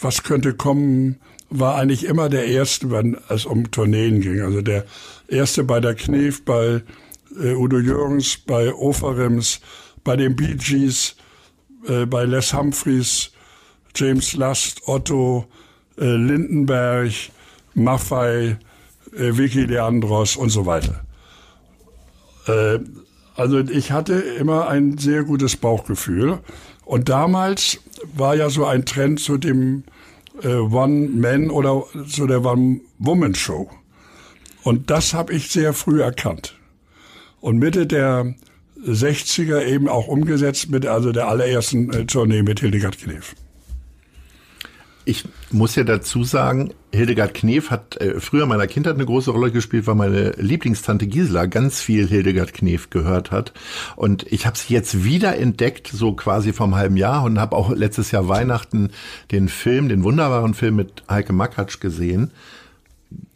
Was 0.00 0.24
könnte 0.24 0.54
kommen, 0.54 1.20
war 1.50 1.76
eigentlich 1.76 2.04
immer 2.04 2.28
der 2.28 2.46
Erste, 2.46 2.90
wenn 2.90 3.16
es 3.28 3.46
um 3.46 3.70
Tourneen 3.70 4.20
ging. 4.20 4.40
Also 4.40 4.60
der 4.60 4.84
Erste 5.28 5.62
bei 5.62 5.78
der 5.78 5.94
Knef, 5.94 6.44
bei 6.44 6.82
äh, 7.40 7.54
Udo 7.54 7.78
Jürgens, 7.78 8.38
bei 8.38 8.74
Oferems, 8.74 9.60
bei 10.02 10.16
den 10.16 10.34
Bee 10.34 10.56
Gees, 10.56 11.14
äh, 11.86 12.06
bei 12.06 12.24
Les 12.24 12.52
Humphreys, 12.52 13.30
James 13.94 14.32
Last, 14.32 14.88
Otto, 14.88 15.46
äh, 15.96 16.04
Lindenberg, 16.04 17.12
Maffei, 17.74 18.58
äh, 19.16 19.36
Vicky 19.36 19.66
Leandros 19.66 20.36
und 20.36 20.50
so 20.50 20.66
weiter. 20.66 21.04
Also 23.34 23.58
ich 23.58 23.92
hatte 23.92 24.14
immer 24.14 24.68
ein 24.68 24.98
sehr 24.98 25.24
gutes 25.24 25.56
Bauchgefühl. 25.56 26.38
Und 26.84 27.08
damals 27.08 27.78
war 28.14 28.34
ja 28.34 28.50
so 28.50 28.66
ein 28.66 28.84
Trend 28.84 29.20
zu 29.20 29.38
dem 29.38 29.84
äh, 30.42 30.54
One-Man 30.54 31.50
oder 31.50 31.84
so 32.06 32.26
der 32.26 32.44
One-Woman-Show. 32.44 33.70
Und 34.64 34.90
das 34.90 35.14
habe 35.14 35.32
ich 35.32 35.48
sehr 35.48 35.72
früh 35.72 36.02
erkannt. 36.02 36.56
Und 37.40 37.58
Mitte 37.58 37.86
der 37.86 38.34
60er 38.84 39.64
eben 39.64 39.88
auch 39.88 40.08
umgesetzt 40.08 40.70
mit 40.70 40.86
also 40.86 41.12
der 41.12 41.28
allerersten 41.28 41.92
äh, 41.92 42.06
Tournee 42.06 42.42
mit 42.42 42.60
Hildegard 42.60 42.98
Knef. 42.98 43.34
Ich 45.04 45.24
muss 45.50 45.74
ja 45.74 45.82
dazu 45.82 46.22
sagen, 46.22 46.72
Hildegard 46.92 47.34
Knef 47.34 47.70
hat 47.70 47.96
äh, 47.96 48.20
früher 48.20 48.44
in 48.44 48.48
meiner 48.48 48.68
Kindheit 48.68 48.94
eine 48.94 49.06
große 49.06 49.32
Rolle 49.32 49.50
gespielt, 49.50 49.86
weil 49.88 49.96
meine 49.96 50.30
Lieblingstante 50.32 51.08
Gisela 51.08 51.46
ganz 51.46 51.80
viel 51.80 52.06
Hildegard 52.06 52.52
Knef 52.52 52.90
gehört 52.90 53.32
hat. 53.32 53.52
Und 53.96 54.30
ich 54.30 54.46
habe 54.46 54.56
sie 54.56 54.72
jetzt 54.72 55.02
wieder 55.02 55.36
entdeckt, 55.36 55.88
so 55.88 56.12
quasi 56.12 56.52
vom 56.52 56.76
halben 56.76 56.96
Jahr 56.96 57.24
und 57.24 57.40
habe 57.40 57.56
auch 57.56 57.70
letztes 57.70 58.12
Jahr 58.12 58.28
Weihnachten 58.28 58.90
den 59.32 59.48
Film, 59.48 59.88
den 59.88 60.04
wunderbaren 60.04 60.54
Film 60.54 60.76
mit 60.76 61.02
Heike 61.08 61.32
Makatsch 61.32 61.80
gesehen. 61.80 62.30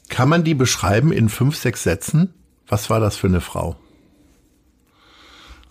Kann 0.09 0.29
man 0.29 0.44
die 0.44 0.55
beschreiben 0.55 1.11
in 1.11 1.29
fünf, 1.29 1.57
sechs 1.57 1.83
Sätzen? 1.83 2.33
Was 2.68 2.90
war 2.90 3.00
das 3.00 3.16
für 3.16 3.26
eine 3.26 3.40
Frau? 3.40 3.76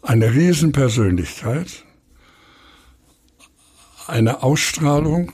Eine 0.01 0.33
Riesenpersönlichkeit, 0.33 1.83
eine 4.07 4.43
Ausstrahlung, 4.43 5.31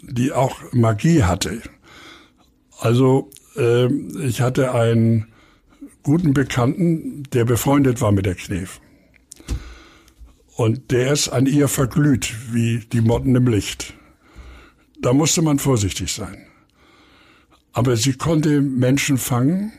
die 0.00 0.32
auch 0.32 0.72
Magie 0.72 1.24
hatte. 1.24 1.60
Also 2.78 3.30
äh, 3.56 3.86
ich 4.22 4.40
hatte 4.40 4.74
einen 4.74 5.26
guten 6.02 6.32
Bekannten, 6.32 7.24
der 7.32 7.44
befreundet 7.44 8.00
war 8.00 8.12
mit 8.12 8.26
der 8.26 8.34
Knef. 8.34 8.80
Und 10.56 10.90
der 10.90 11.12
ist 11.12 11.28
an 11.28 11.46
ihr 11.46 11.68
verglüht, 11.68 12.34
wie 12.52 12.80
die 12.80 13.00
Motten 13.00 13.34
im 13.34 13.46
Licht. 13.46 13.94
Da 15.00 15.12
musste 15.12 15.42
man 15.42 15.58
vorsichtig 15.58 16.12
sein. 16.12 16.38
Aber 17.72 17.96
sie 17.96 18.14
konnte 18.14 18.60
Menschen 18.60 19.18
fangen. 19.18 19.72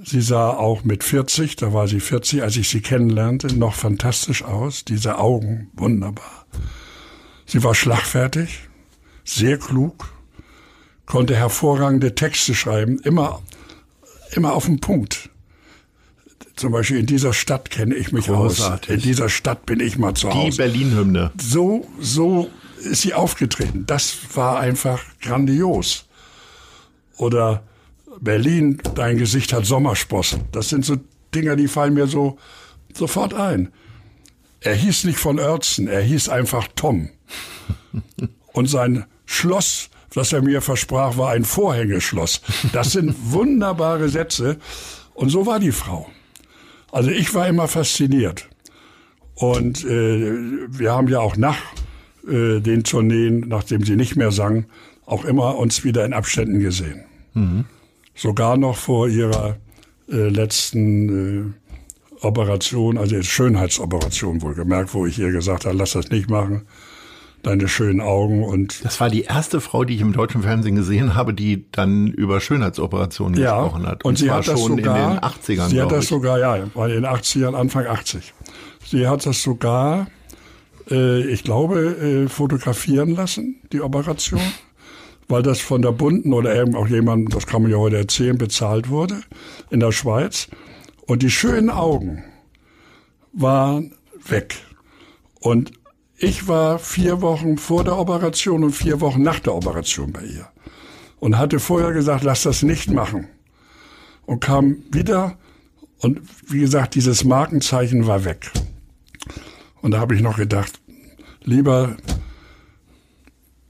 Sie 0.00 0.20
sah 0.20 0.50
auch 0.50 0.84
mit 0.84 1.02
40, 1.02 1.56
da 1.56 1.72
war 1.72 1.88
sie 1.88 1.98
40, 1.98 2.42
als 2.42 2.56
ich 2.56 2.68
sie 2.68 2.80
kennenlernte, 2.80 3.52
noch 3.52 3.74
fantastisch 3.74 4.44
aus. 4.44 4.84
Diese 4.84 5.18
Augen, 5.18 5.70
wunderbar. 5.72 6.46
Sie 7.46 7.64
war 7.64 7.74
schlagfertig 7.74 8.67
sehr 9.28 9.58
klug, 9.58 10.12
konnte 11.06 11.36
hervorragende 11.36 12.14
Texte 12.14 12.54
schreiben, 12.54 12.98
immer, 13.00 13.42
immer 14.32 14.54
auf 14.54 14.66
den 14.66 14.80
Punkt. 14.80 15.30
Zum 16.56 16.72
Beispiel 16.72 16.98
in 16.98 17.06
dieser 17.06 17.32
Stadt 17.32 17.70
kenne 17.70 17.94
ich 17.94 18.10
mich 18.10 18.26
Großartig. 18.26 18.90
aus. 18.90 18.94
In 18.96 19.02
dieser 19.02 19.28
Stadt 19.28 19.66
bin 19.66 19.80
ich 19.80 19.96
mal 19.96 20.14
zu 20.14 20.32
Hause. 20.32 20.50
Die 20.50 20.56
Berlin-Hymne. 20.56 21.30
So, 21.40 21.86
so 22.00 22.50
ist 22.80 23.02
sie 23.02 23.14
aufgetreten. 23.14 23.84
Das 23.86 24.16
war 24.34 24.58
einfach 24.58 25.00
grandios. 25.20 26.06
Oder 27.16 27.62
Berlin, 28.20 28.80
dein 28.94 29.18
Gesicht 29.18 29.52
hat 29.52 29.66
Sommersprossen. 29.66 30.42
Das 30.52 30.68
sind 30.68 30.84
so 30.84 30.96
Dinger, 31.34 31.54
die 31.54 31.68
fallen 31.68 31.94
mir 31.94 32.06
so 32.06 32.38
sofort 32.94 33.34
ein. 33.34 33.72
Er 34.60 34.74
hieß 34.74 35.04
nicht 35.04 35.18
von 35.18 35.38
Oertzen, 35.38 35.86
er 35.86 36.00
hieß 36.00 36.28
einfach 36.28 36.66
Tom. 36.74 37.10
Und 38.52 38.66
sein 38.68 39.04
Schloss, 39.30 39.90
das 40.14 40.32
er 40.32 40.40
mir 40.40 40.62
versprach, 40.62 41.18
war 41.18 41.32
ein 41.32 41.44
Vorhängeschloss. 41.44 42.40
Das 42.72 42.92
sind 42.92 43.14
wunderbare 43.30 44.08
Sätze. 44.08 44.56
Und 45.12 45.28
so 45.28 45.44
war 45.44 45.60
die 45.60 45.70
Frau. 45.70 46.08
Also 46.90 47.10
ich 47.10 47.34
war 47.34 47.46
immer 47.46 47.68
fasziniert. 47.68 48.48
Und 49.34 49.84
äh, 49.84 50.32
wir 50.70 50.92
haben 50.92 51.08
ja 51.08 51.20
auch 51.20 51.36
nach 51.36 51.58
äh, 52.26 52.60
den 52.60 52.84
Tourneen, 52.84 53.40
nachdem 53.48 53.84
sie 53.84 53.96
nicht 53.96 54.16
mehr 54.16 54.32
sang, 54.32 54.64
auch 55.04 55.26
immer 55.26 55.58
uns 55.58 55.84
wieder 55.84 56.06
in 56.06 56.14
Abständen 56.14 56.58
gesehen. 56.60 57.04
Mhm. 57.34 57.66
Sogar 58.14 58.56
noch 58.56 58.76
vor 58.76 59.08
ihrer 59.08 59.58
äh, 60.10 60.28
letzten 60.28 61.52
äh, 61.52 62.24
Operation, 62.24 62.96
also 62.96 63.22
Schönheitsoperation 63.22 64.40
wohlgemerkt, 64.40 64.94
wo 64.94 65.04
ich 65.04 65.18
ihr 65.18 65.32
gesagt 65.32 65.66
habe, 65.66 65.76
lass 65.76 65.92
das 65.92 66.08
nicht 66.08 66.30
machen 66.30 66.66
deine 67.48 67.68
schönen 67.68 68.00
Augen 68.00 68.44
und. 68.44 68.84
Das 68.84 69.00
war 69.00 69.10
die 69.10 69.22
erste 69.22 69.60
Frau, 69.60 69.84
die 69.84 69.94
ich 69.94 70.00
im 70.00 70.12
deutschen 70.12 70.42
Fernsehen 70.42 70.76
gesehen 70.76 71.14
habe, 71.14 71.34
die 71.34 71.64
dann 71.72 72.08
über 72.08 72.40
Schönheitsoperationen 72.40 73.40
ja, 73.40 73.62
gesprochen 73.62 73.86
hat. 73.86 74.04
Und, 74.04 74.10
und 74.10 74.18
sie 74.18 74.30
hat 74.30 74.46
das 74.46 74.60
schon 74.60 74.76
sogar, 74.76 74.96
in 74.96 75.14
den 75.14 75.20
80ern. 75.20 75.68
Sie 75.68 75.80
hat 75.80 75.90
das 75.90 76.04
ich. 76.04 76.10
sogar, 76.10 76.38
ja, 76.38 76.66
war 76.74 76.88
in 76.88 76.94
den 76.94 77.06
80ern, 77.06 77.54
Anfang 77.54 77.86
80. 77.86 78.34
Sie 78.84 79.06
hat 79.06 79.24
das 79.26 79.42
sogar, 79.42 80.08
äh, 80.90 81.22
ich 81.22 81.42
glaube, 81.42 81.78
äh, 81.78 82.28
fotografieren 82.28 83.14
lassen, 83.14 83.56
die 83.72 83.80
Operation, 83.80 84.40
weil 85.28 85.42
das 85.42 85.60
von 85.60 85.82
der 85.82 85.92
Bunden 85.92 86.32
oder 86.32 86.54
irgend 86.54 86.76
auch 86.76 86.88
jemand, 86.88 87.34
das 87.34 87.46
kann 87.46 87.62
man 87.62 87.70
ja 87.70 87.78
heute 87.78 87.96
erzählen, 87.96 88.36
bezahlt 88.36 88.90
wurde 88.90 89.20
in 89.70 89.80
der 89.80 89.92
Schweiz. 89.92 90.48
Und 91.06 91.22
die 91.22 91.30
schönen 91.30 91.70
Augen 91.70 92.24
waren 93.32 93.94
weg. 94.26 94.56
Und 95.40 95.72
ich 96.18 96.48
war 96.48 96.78
vier 96.78 97.22
Wochen 97.22 97.58
vor 97.58 97.84
der 97.84 97.96
Operation 97.96 98.64
und 98.64 98.72
vier 98.72 99.00
Wochen 99.00 99.22
nach 99.22 99.38
der 99.38 99.54
Operation 99.54 100.12
bei 100.12 100.24
ihr 100.24 100.48
und 101.20 101.38
hatte 101.38 101.60
vorher 101.60 101.92
gesagt, 101.92 102.24
lass 102.24 102.42
das 102.42 102.62
nicht 102.62 102.90
machen. 102.90 103.28
Und 104.26 104.40
kam 104.40 104.82
wieder 104.90 105.38
und 106.00 106.20
wie 106.46 106.60
gesagt, 106.60 106.94
dieses 106.94 107.24
Markenzeichen 107.24 108.06
war 108.06 108.24
weg. 108.24 108.50
Und 109.80 109.92
da 109.92 110.00
habe 110.00 110.14
ich 110.14 110.20
noch 110.20 110.36
gedacht, 110.36 110.80
lieber 111.44 111.96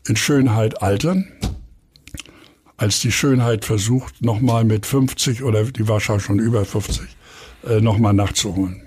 in 0.06 0.16
Schönheit 0.16 0.82
altern, 0.82 1.30
als 2.76 3.00
die 3.00 3.12
Schönheit 3.12 3.64
versucht, 3.64 4.22
nochmal 4.22 4.64
mit 4.64 4.86
50 4.86 5.42
oder 5.42 5.64
die 5.64 5.86
war 5.86 6.00
schon 6.00 6.38
über 6.38 6.64
50, 6.64 7.06
äh, 7.66 7.80
nochmal 7.80 8.14
nachzuholen. 8.14 8.82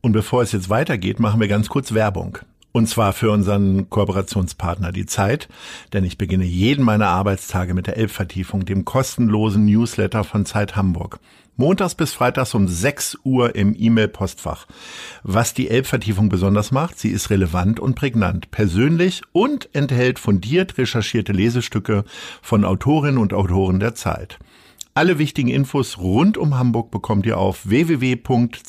Und 0.00 0.12
bevor 0.12 0.42
es 0.42 0.52
jetzt 0.52 0.68
weitergeht, 0.68 1.18
machen 1.18 1.40
wir 1.40 1.48
ganz 1.48 1.68
kurz 1.68 1.92
Werbung. 1.92 2.38
Und 2.72 2.88
zwar 2.88 3.12
für 3.12 3.30
unseren 3.30 3.90
Kooperationspartner 3.90 4.92
die 4.92 5.06
Zeit, 5.06 5.48
denn 5.92 6.04
ich 6.04 6.18
beginne 6.18 6.44
jeden 6.44 6.84
meiner 6.84 7.08
Arbeitstage 7.08 7.74
mit 7.74 7.88
der 7.88 7.96
Elbvertiefung, 7.96 8.64
dem 8.64 8.84
kostenlosen 8.84 9.64
Newsletter 9.64 10.22
von 10.22 10.46
Zeit 10.46 10.76
Hamburg. 10.76 11.18
Montags 11.56 11.94
bis 11.94 12.14
Freitags 12.14 12.54
um 12.54 12.68
6 12.68 13.18
Uhr 13.22 13.54
im 13.54 13.76
E-Mail-Postfach. 13.78 14.66
Was 15.22 15.52
die 15.52 15.68
Elbvertiefung 15.68 16.30
besonders 16.30 16.70
macht, 16.70 16.98
sie 16.98 17.10
ist 17.10 17.28
relevant 17.28 17.78
und 17.78 17.96
prägnant, 17.96 18.50
persönlich 18.50 19.20
und 19.32 19.68
enthält 19.74 20.18
fundiert 20.18 20.78
recherchierte 20.78 21.32
Lesestücke 21.32 22.04
von 22.40 22.64
Autorinnen 22.64 23.18
und 23.18 23.34
Autoren 23.34 23.78
der 23.78 23.94
Zeit. 23.94 24.38
Alle 24.94 25.18
wichtigen 25.18 25.48
Infos 25.48 25.98
rund 25.98 26.38
um 26.38 26.58
Hamburg 26.58 26.90
bekommt 26.90 27.26
ihr 27.26 27.36
auf 27.36 27.68
www.zeit.de 27.68 28.60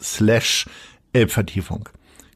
slash 0.00 0.66
Elbvertiefung. 1.12 1.88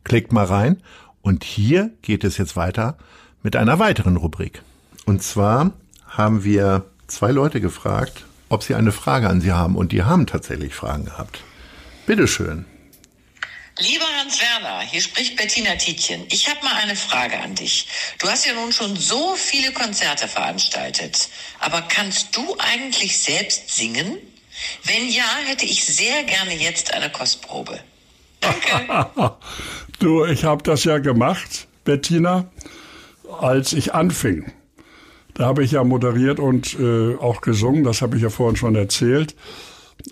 Klickt 0.04 0.32
mal 0.32 0.46
rein 0.46 0.82
und 1.22 1.44
hier 1.44 1.90
geht 2.02 2.24
es 2.24 2.38
jetzt 2.38 2.56
weiter 2.56 2.96
mit 3.42 3.56
einer 3.56 3.78
weiteren 3.78 4.16
Rubrik. 4.16 4.62
Und 5.06 5.22
zwar 5.22 5.72
haben 6.06 6.44
wir 6.44 6.84
zwei 7.06 7.30
Leute 7.30 7.60
gefragt, 7.60 8.24
ob 8.48 8.62
sie 8.62 8.74
eine 8.74 8.92
Frage 8.92 9.28
an 9.28 9.40
Sie 9.40 9.52
haben 9.52 9.76
und 9.76 9.92
die 9.92 10.02
haben 10.02 10.26
tatsächlich 10.26 10.74
Fragen 10.74 11.04
gehabt. 11.06 11.40
Bitteschön. 12.06 12.64
Lieber 13.78 14.06
Hans 14.18 14.40
Werner, 14.40 14.80
hier 14.82 15.00
spricht 15.00 15.36
Bettina 15.36 15.74
Tietjen. 15.76 16.26
Ich 16.28 16.48
habe 16.48 16.62
mal 16.64 16.74
eine 16.74 16.96
Frage 16.96 17.38
an 17.38 17.54
dich. 17.54 17.86
Du 18.18 18.28
hast 18.28 18.44
ja 18.44 18.52
nun 18.52 18.72
schon 18.72 18.94
so 18.96 19.34
viele 19.36 19.72
Konzerte 19.72 20.28
veranstaltet, 20.28 21.30
aber 21.60 21.82
kannst 21.82 22.36
du 22.36 22.56
eigentlich 22.58 23.16
selbst 23.18 23.74
singen? 23.74 24.18
Wenn 24.84 25.08
ja, 25.08 25.24
hätte 25.46 25.64
ich 25.64 25.84
sehr 25.84 26.24
gerne 26.24 26.54
jetzt 26.54 26.92
eine 26.92 27.10
Kostprobe. 27.10 27.80
Du, 30.00 30.24
ich 30.24 30.44
habe 30.44 30.62
das 30.62 30.84
ja 30.84 30.96
gemacht, 30.96 31.68
Bettina, 31.84 32.46
als 33.38 33.74
ich 33.74 33.92
anfing. 33.92 34.50
Da 35.34 35.44
habe 35.44 35.62
ich 35.62 35.72
ja 35.72 35.84
moderiert 35.84 36.40
und 36.40 36.78
äh, 36.80 37.16
auch 37.16 37.42
gesungen, 37.42 37.84
das 37.84 38.00
habe 38.00 38.16
ich 38.16 38.22
ja 38.22 38.30
vorhin 38.30 38.56
schon 38.56 38.76
erzählt, 38.76 39.36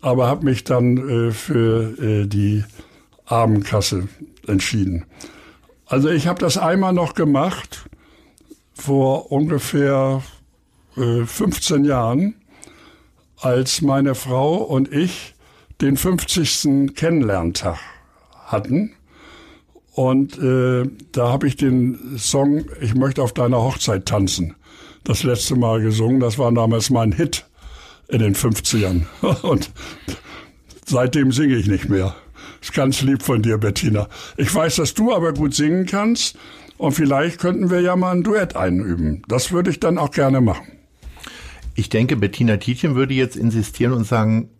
aber 0.02 0.26
habe 0.26 0.44
mich 0.44 0.64
dann 0.64 1.28
äh, 1.28 1.30
für 1.30 1.98
äh, 2.02 2.26
die 2.26 2.64
Abendkasse 3.24 4.08
entschieden. 4.46 5.06
Also 5.86 6.10
ich 6.10 6.26
habe 6.26 6.38
das 6.38 6.58
einmal 6.58 6.92
noch 6.92 7.14
gemacht, 7.14 7.88
vor 8.74 9.32
ungefähr 9.32 10.22
15 10.94 11.84
äh, 11.84 11.88
Jahren, 11.88 12.34
als 13.40 13.80
meine 13.80 14.14
Frau 14.14 14.56
und 14.56 14.92
ich 14.92 15.34
den 15.80 15.96
50. 15.96 16.94
Kennenlerntag 16.94 17.78
hatten. 18.48 18.92
Und 19.92 20.38
äh, 20.38 20.84
da 21.12 21.32
habe 21.32 21.48
ich 21.48 21.56
den 21.56 22.18
Song 22.18 22.66
Ich 22.80 22.94
möchte 22.94 23.22
auf 23.22 23.32
deiner 23.32 23.58
Hochzeit 23.58 24.06
tanzen 24.06 24.54
das 25.08 25.22
letzte 25.22 25.56
Mal 25.56 25.80
gesungen. 25.80 26.20
Das 26.20 26.38
war 26.38 26.52
damals 26.52 26.90
mein 26.90 27.12
Hit 27.12 27.46
in 28.08 28.20
den 28.20 28.34
50ern. 28.34 29.06
Und 29.42 29.70
seitdem 30.84 31.32
singe 31.32 31.56
ich 31.56 31.66
nicht 31.66 31.88
mehr. 31.88 32.14
Ist 32.60 32.74
ganz 32.74 33.02
lieb 33.02 33.22
von 33.22 33.42
dir, 33.42 33.58
Bettina. 33.58 34.08
Ich 34.36 34.54
weiß, 34.54 34.76
dass 34.76 34.94
du 34.94 35.12
aber 35.14 35.32
gut 35.32 35.54
singen 35.54 35.86
kannst. 35.86 36.36
Und 36.76 36.92
vielleicht 36.92 37.40
könnten 37.40 37.70
wir 37.70 37.80
ja 37.80 37.96
mal 37.96 38.12
ein 38.12 38.22
Duett 38.22 38.54
einüben. 38.54 39.22
Das 39.28 39.50
würde 39.50 39.70
ich 39.70 39.80
dann 39.80 39.98
auch 39.98 40.10
gerne 40.10 40.40
machen. 40.40 40.72
Ich 41.74 41.88
denke, 41.88 42.16
Bettina 42.16 42.56
Tietjen 42.56 42.94
würde 42.94 43.14
jetzt 43.14 43.36
insistieren 43.36 43.92
und 43.92 44.04
sagen, 44.04 44.50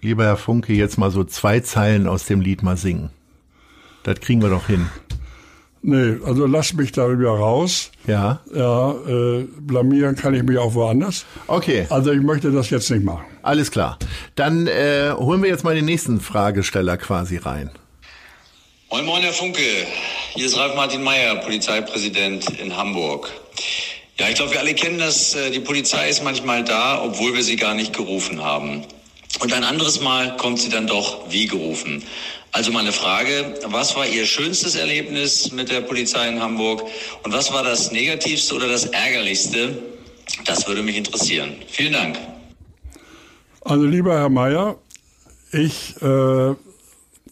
lieber 0.00 0.24
Herr 0.24 0.36
Funke, 0.36 0.72
jetzt 0.72 0.98
mal 0.98 1.10
so 1.10 1.24
zwei 1.24 1.60
Zeilen 1.60 2.06
aus 2.06 2.24
dem 2.26 2.40
Lied 2.40 2.62
mal 2.62 2.76
singen. 2.76 3.10
Das 4.02 4.20
kriegen 4.20 4.40
wir 4.42 4.48
doch 4.48 4.66
hin. 4.66 4.88
Nee, 5.80 6.16
also 6.24 6.46
lass 6.46 6.72
mich 6.72 6.90
da 6.92 7.08
wieder 7.10 7.30
raus. 7.30 7.90
Ja. 8.06 8.40
Ja, 8.52 8.92
äh, 8.92 9.46
blamieren 9.60 10.16
kann 10.16 10.34
ich 10.34 10.42
mich 10.42 10.58
auch 10.58 10.74
woanders. 10.74 11.24
Okay. 11.46 11.86
Also 11.88 12.10
ich 12.10 12.20
möchte 12.20 12.50
das 12.50 12.70
jetzt 12.70 12.90
nicht 12.90 13.04
machen. 13.04 13.24
Alles 13.42 13.70
klar. 13.70 13.96
Dann 14.34 14.66
äh, 14.66 15.12
holen 15.16 15.40
wir 15.42 15.48
jetzt 15.48 15.62
mal 15.64 15.74
den 15.76 15.84
nächsten 15.84 16.20
Fragesteller 16.20 16.96
quasi 16.96 17.36
rein. 17.36 17.70
Moin 18.90 19.04
Moin, 19.04 19.22
Herr 19.22 19.32
Funke. 19.32 19.60
Hier 20.34 20.46
ist 20.46 20.56
Ralf 20.56 20.74
Martin 20.74 21.02
Meyer, 21.04 21.36
Polizeipräsident 21.36 22.58
in 22.58 22.76
Hamburg. 22.76 23.30
Ja, 24.18 24.28
ich 24.28 24.34
glaube, 24.34 24.52
wir 24.52 24.60
alle 24.60 24.74
kennen 24.74 24.98
das. 24.98 25.34
äh, 25.36 25.50
Die 25.52 25.60
Polizei 25.60 26.08
ist 26.08 26.24
manchmal 26.24 26.64
da, 26.64 27.00
obwohl 27.04 27.34
wir 27.34 27.44
sie 27.44 27.56
gar 27.56 27.74
nicht 27.74 27.94
gerufen 27.96 28.42
haben. 28.42 28.82
Und 29.40 29.52
ein 29.52 29.64
anderes 29.64 30.00
Mal 30.00 30.36
kommt 30.36 30.58
sie 30.58 30.68
dann 30.68 30.86
doch 30.86 31.30
wie 31.30 31.46
gerufen. 31.46 32.02
Also 32.50 32.72
meine 32.72 32.92
Frage, 32.92 33.54
was 33.66 33.94
war 33.94 34.06
Ihr 34.06 34.24
schönstes 34.24 34.74
Erlebnis 34.74 35.52
mit 35.52 35.70
der 35.70 35.82
Polizei 35.82 36.28
in 36.28 36.40
Hamburg? 36.40 36.82
Und 37.22 37.32
was 37.32 37.52
war 37.52 37.62
das 37.62 37.92
Negativste 37.92 38.54
oder 38.54 38.68
das 38.68 38.86
Ärgerlichste? 38.86 39.82
Das 40.44 40.66
würde 40.66 40.82
mich 40.82 40.96
interessieren. 40.96 41.56
Vielen 41.68 41.92
Dank. 41.92 42.18
Also 43.60 43.84
lieber 43.84 44.18
Herr 44.18 44.30
Mayer, 44.30 44.78
ich 45.52 45.94
äh, 46.00 46.54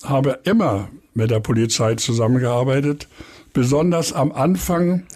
habe 0.03 0.39
immer 0.45 0.89
mit 1.15 1.31
der 1.31 1.41
Polizei 1.41 1.95
zusammengearbeitet, 1.95 3.09
besonders 3.55 4.13
am 4.13 4.33
Anfang, 4.33 5.07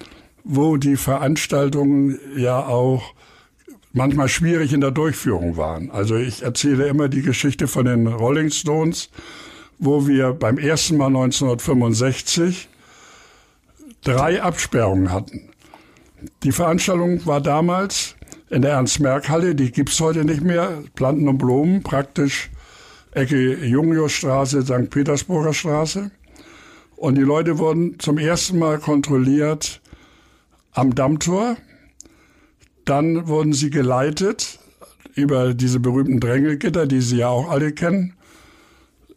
wo 0.44 0.78
die 0.78 0.96
Veranstaltungen 0.96 2.18
ja 2.36 2.66
auch 2.66 3.02
manchmal 3.92 4.28
schwierig 4.28 4.72
in 4.72 4.80
der 4.80 4.90
Durchführung 4.90 5.56
waren. 5.56 5.90
Also 5.90 6.16
ich 6.16 6.42
erzähle 6.42 6.88
immer 6.88 7.08
die 7.08 7.22
Geschichte 7.22 7.66
von 7.66 7.86
den 7.86 8.06
Rolling 8.06 8.50
Stones, 8.50 9.10
wo 9.78 10.06
wir 10.06 10.32
beim 10.32 10.58
ersten 10.58 10.96
Mal 10.96 11.06
1965 11.06 12.68
drei 14.02 14.42
Absperrungen 14.42 15.12
hatten. 15.12 15.50
Die 16.42 16.52
Veranstaltung 16.52 17.24
war 17.26 17.40
damals 17.40 18.14
in 18.50 18.62
der 18.62 18.72
Ernst-Merck-Halle, 18.72 19.54
die 19.54 19.70
gibt's 19.70 20.00
heute 20.00 20.24
nicht 20.24 20.42
mehr, 20.42 20.82
Planten 20.94 21.28
und 21.28 21.38
Blumen, 21.38 21.82
praktisch 21.82 22.50
Ecke 23.12 23.64
Jungiusstraße, 23.64 24.62
St. 24.62 24.90
Petersburger 24.90 25.52
Straße. 25.52 26.10
Und 26.96 27.14
die 27.16 27.22
Leute 27.22 27.58
wurden 27.58 27.98
zum 27.98 28.18
ersten 28.18 28.58
Mal 28.58 28.78
kontrolliert 28.78 29.80
am 30.72 30.94
Dammtor. 30.94 31.56
Dann 32.84 33.28
wurden 33.28 33.52
sie 33.52 33.70
geleitet 33.70 34.58
über 35.14 35.54
diese 35.54 35.80
berühmten 35.80 36.20
Drängelgitter, 36.20 36.86
die 36.86 37.00
Sie 37.00 37.18
ja 37.18 37.28
auch 37.28 37.50
alle 37.50 37.72
kennen, 37.72 38.14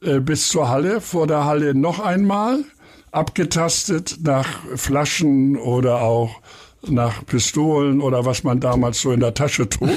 äh, 0.02 0.20
bis 0.20 0.50
zur 0.50 0.70
Halle. 0.70 1.02
Vor 1.02 1.28
der 1.28 1.46
Halle 1.46 1.74
noch 1.74 2.00
einmal 2.00 2.64
abgetastet 3.12 4.18
nach 4.22 4.48
Flaschen 4.76 5.56
oder 5.56 6.02
auch 6.02 6.42
nach 6.88 7.26
Pistolen 7.26 8.02
oder 8.02 8.26
was 8.26 8.44
man 8.44 8.60
damals 8.60 9.02
so 9.02 9.12
in 9.12 9.20
der 9.20 9.34
Tasche 9.34 9.70
trug. 9.70 9.90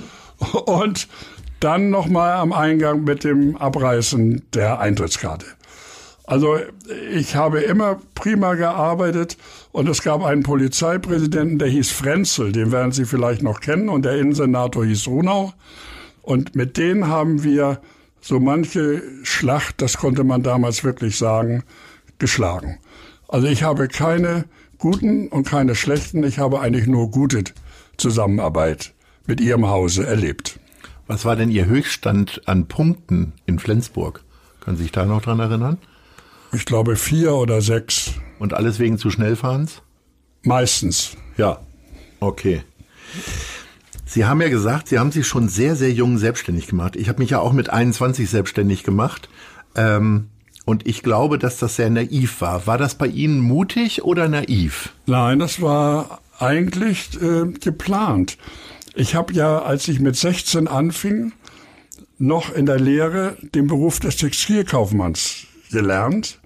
Und 0.66 1.08
dann 1.60 1.90
nochmal 1.90 2.32
am 2.32 2.52
Eingang 2.52 3.04
mit 3.04 3.22
dem 3.22 3.56
Abreißen 3.56 4.42
der 4.52 4.80
Eintrittskarte. 4.80 5.46
Also 6.24 6.56
ich 7.12 7.36
habe 7.36 7.60
immer 7.60 8.00
prima 8.14 8.54
gearbeitet 8.54 9.36
und 9.72 9.88
es 9.88 10.02
gab 10.02 10.22
einen 10.22 10.42
Polizeipräsidenten, 10.42 11.58
der 11.58 11.68
hieß 11.68 11.90
Frenzel, 11.90 12.52
den 12.52 12.72
werden 12.72 12.92
Sie 12.92 13.06
vielleicht 13.06 13.42
noch 13.42 13.60
kennen, 13.60 13.88
und 13.88 14.04
der 14.04 14.18
Innensenator 14.18 14.84
hieß 14.84 15.08
Runau. 15.08 15.52
Und 16.20 16.54
mit 16.54 16.76
denen 16.76 17.08
haben 17.08 17.42
wir 17.42 17.80
so 18.20 18.38
manche 18.38 19.02
Schlacht, 19.24 19.82
das 19.82 19.96
konnte 19.96 20.24
man 20.24 20.42
damals 20.42 20.84
wirklich 20.84 21.16
sagen, 21.16 21.64
geschlagen. 22.18 22.78
Also 23.28 23.48
ich 23.48 23.62
habe 23.62 23.88
keine 23.88 24.44
guten 24.78 25.28
und 25.28 25.44
keine 25.46 25.74
schlechten, 25.74 26.22
ich 26.22 26.38
habe 26.38 26.60
eigentlich 26.60 26.86
nur 26.86 27.10
gute 27.10 27.44
Zusammenarbeit 27.96 28.92
mit 29.26 29.40
Ihrem 29.40 29.68
Hause 29.68 30.06
erlebt. 30.06 30.60
Was 31.06 31.24
war 31.24 31.34
denn 31.34 31.50
Ihr 31.50 31.66
Höchststand 31.66 32.42
an 32.46 32.68
Punkten 32.68 33.32
in 33.46 33.58
Flensburg? 33.58 34.22
Können 34.60 34.76
Sie 34.76 34.84
sich 34.84 34.92
da 34.92 35.06
noch 35.06 35.22
dran 35.22 35.40
erinnern? 35.40 35.78
Ich 36.52 36.66
glaube 36.66 36.96
vier 36.96 37.34
oder 37.34 37.62
sechs, 37.62 38.12
Und 38.42 38.54
alles 38.54 38.80
wegen 38.80 38.98
zu 38.98 39.08
Schnellfahrens? 39.08 39.82
meistens. 40.44 41.16
Ja. 41.36 41.60
Okay. 42.18 42.62
Sie 44.04 44.24
haben 44.24 44.42
ja 44.42 44.48
gesagt, 44.48 44.88
Sie 44.88 44.98
haben 44.98 45.12
sich 45.12 45.28
schon 45.28 45.48
sehr, 45.48 45.76
sehr 45.76 45.92
jung 45.92 46.18
selbstständig 46.18 46.66
gemacht. 46.66 46.96
Ich 46.96 47.08
habe 47.08 47.20
mich 47.20 47.30
ja 47.30 47.38
auch 47.38 47.52
mit 47.52 47.70
21 47.70 48.28
selbstständig 48.28 48.82
gemacht. 48.82 49.28
Ähm, 49.76 50.28
und 50.64 50.88
ich 50.88 51.04
glaube, 51.04 51.38
dass 51.38 51.58
das 51.58 51.76
sehr 51.76 51.88
naiv 51.88 52.40
war. 52.40 52.66
War 52.66 52.78
das 52.78 52.96
bei 52.96 53.06
Ihnen 53.06 53.38
mutig 53.38 54.02
oder 54.02 54.28
naiv? 54.28 54.92
Nein, 55.06 55.38
das 55.38 55.62
war 55.62 56.20
eigentlich 56.40 57.20
äh, 57.22 57.46
geplant. 57.46 58.38
Ich 58.96 59.14
habe 59.14 59.32
ja, 59.32 59.62
als 59.62 59.86
ich 59.86 60.00
mit 60.00 60.16
16 60.16 60.66
anfing, 60.66 61.32
noch 62.18 62.52
in 62.52 62.66
der 62.66 62.80
Lehre 62.80 63.36
den 63.54 63.68
Beruf 63.68 64.00
des 64.00 64.16
Textilkaufmanns 64.16 65.46
gelernt, 65.70 66.41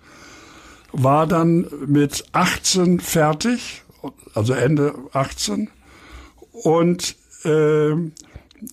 war 0.96 1.26
dann 1.26 1.66
mit 1.86 2.24
18 2.32 3.00
fertig, 3.00 3.82
also 4.34 4.52
Ende 4.54 4.94
18, 5.12 5.70
und 6.52 7.16
äh, 7.44 7.90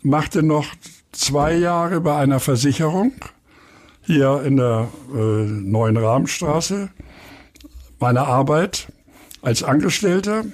machte 0.01 0.41
noch 0.43 0.65
zwei 1.12 1.53
Jahre 1.53 2.01
bei 2.01 2.17
einer 2.17 2.39
Versicherung 2.39 3.13
hier 4.01 4.41
in 4.43 4.57
der 4.57 4.88
äh, 5.13 5.17
neuen 5.17 5.97
Rahmenstraße 5.97 6.89
meine 7.99 8.21
Arbeit 8.21 8.88
als 9.41 9.63
Angestellter. 9.63 10.45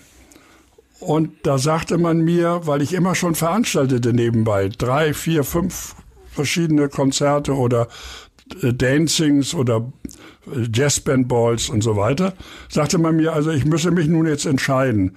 Und 0.99 1.31
da 1.43 1.57
sagte 1.57 1.97
man 1.97 2.19
mir, 2.19 2.61
weil 2.65 2.81
ich 2.81 2.93
immer 2.93 3.15
schon 3.15 3.35
veranstaltete 3.35 4.13
nebenbei, 4.13 4.69
drei, 4.69 5.13
vier, 5.13 5.43
fünf 5.43 5.95
verschiedene 6.31 6.89
Konzerte 6.89 7.55
oder 7.55 7.87
äh, 8.61 8.73
Dancings 8.73 9.53
oder 9.53 9.91
Jazzbandballs 10.73 11.69
und 11.69 11.81
so 11.83 11.95
weiter, 11.95 12.33
sagte 12.69 12.97
man 12.97 13.15
mir, 13.15 13.33
also 13.33 13.51
ich 13.51 13.65
müsse 13.65 13.91
mich 13.91 14.07
nun 14.07 14.25
jetzt 14.27 14.45
entscheiden. 14.45 15.15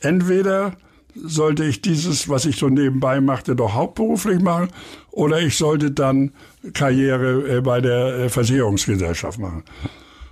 Entweder 0.00 0.72
sollte 1.14 1.64
ich 1.64 1.82
dieses, 1.82 2.28
was 2.28 2.44
ich 2.46 2.56
so 2.56 2.68
nebenbei 2.68 3.20
machte, 3.20 3.56
doch 3.56 3.74
hauptberuflich 3.74 4.40
machen 4.40 4.68
oder 5.10 5.40
ich 5.40 5.56
sollte 5.56 5.90
dann 5.90 6.30
Karriere 6.72 7.56
äh, 7.56 7.60
bei 7.60 7.80
der 7.80 8.14
äh, 8.14 8.28
Versicherungsgesellschaft 8.28 9.38
machen. 9.38 9.64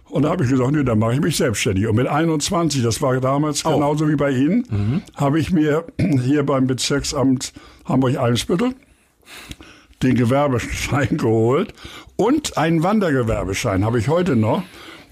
Und 0.09 0.22
da 0.22 0.31
habe 0.31 0.44
ich 0.44 0.51
gesagt, 0.51 0.70
nee, 0.72 0.85
dann 0.85 0.98
mache 1.01 1.14
ich 1.14 1.20
mich 1.20 1.37
selbstständig. 1.37 1.87
Und 1.87 1.96
mit 1.96 2.07
21, 2.07 2.83
das 2.83 3.03
war 3.03 3.20
damals 3.20 3.66
Oh. 3.66 3.74
genauso 3.74 4.09
wie 4.09 4.16
bei 4.16 4.31
Ihnen, 4.31 5.03
habe 5.16 5.38
ich 5.38 5.51
mir 5.51 5.85
hier 6.24 6.44
beim 6.46 6.66
Bezirksamt 6.66 7.53
Hamburg-Eimsbüttel 7.85 8.74
den 10.03 10.14
Gewerbeschein 10.14 11.16
geholt 11.18 11.74
und 12.18 12.59
einen 12.59 12.83
Wandergewerbeschein 12.83 13.85
habe 13.85 13.98
ich 13.98 14.09
heute 14.09 14.35
noch. 14.37 14.62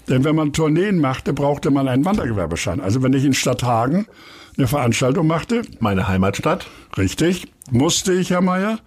Denn 0.09 0.23
wenn 0.23 0.35
man 0.35 0.53
Tourneen 0.53 0.99
machte, 0.99 1.33
brauchte 1.33 1.71
man 1.71 1.87
einen 1.87 2.05
Wandergewerbeschein. 2.05 2.79
Also 2.81 3.01
wenn 3.01 3.13
ich 3.13 3.25
in 3.25 3.33
Stadthagen 3.33 4.07
eine 4.57 4.67
Veranstaltung 4.67 5.25
machte, 5.25 5.61
Meine 5.79 6.07
Heimatstadt. 6.07 6.67
richtig, 6.97 7.47
musste 7.71 8.13
ich, 8.13 8.29
Herr 8.29 8.41
Meier, 8.41 8.79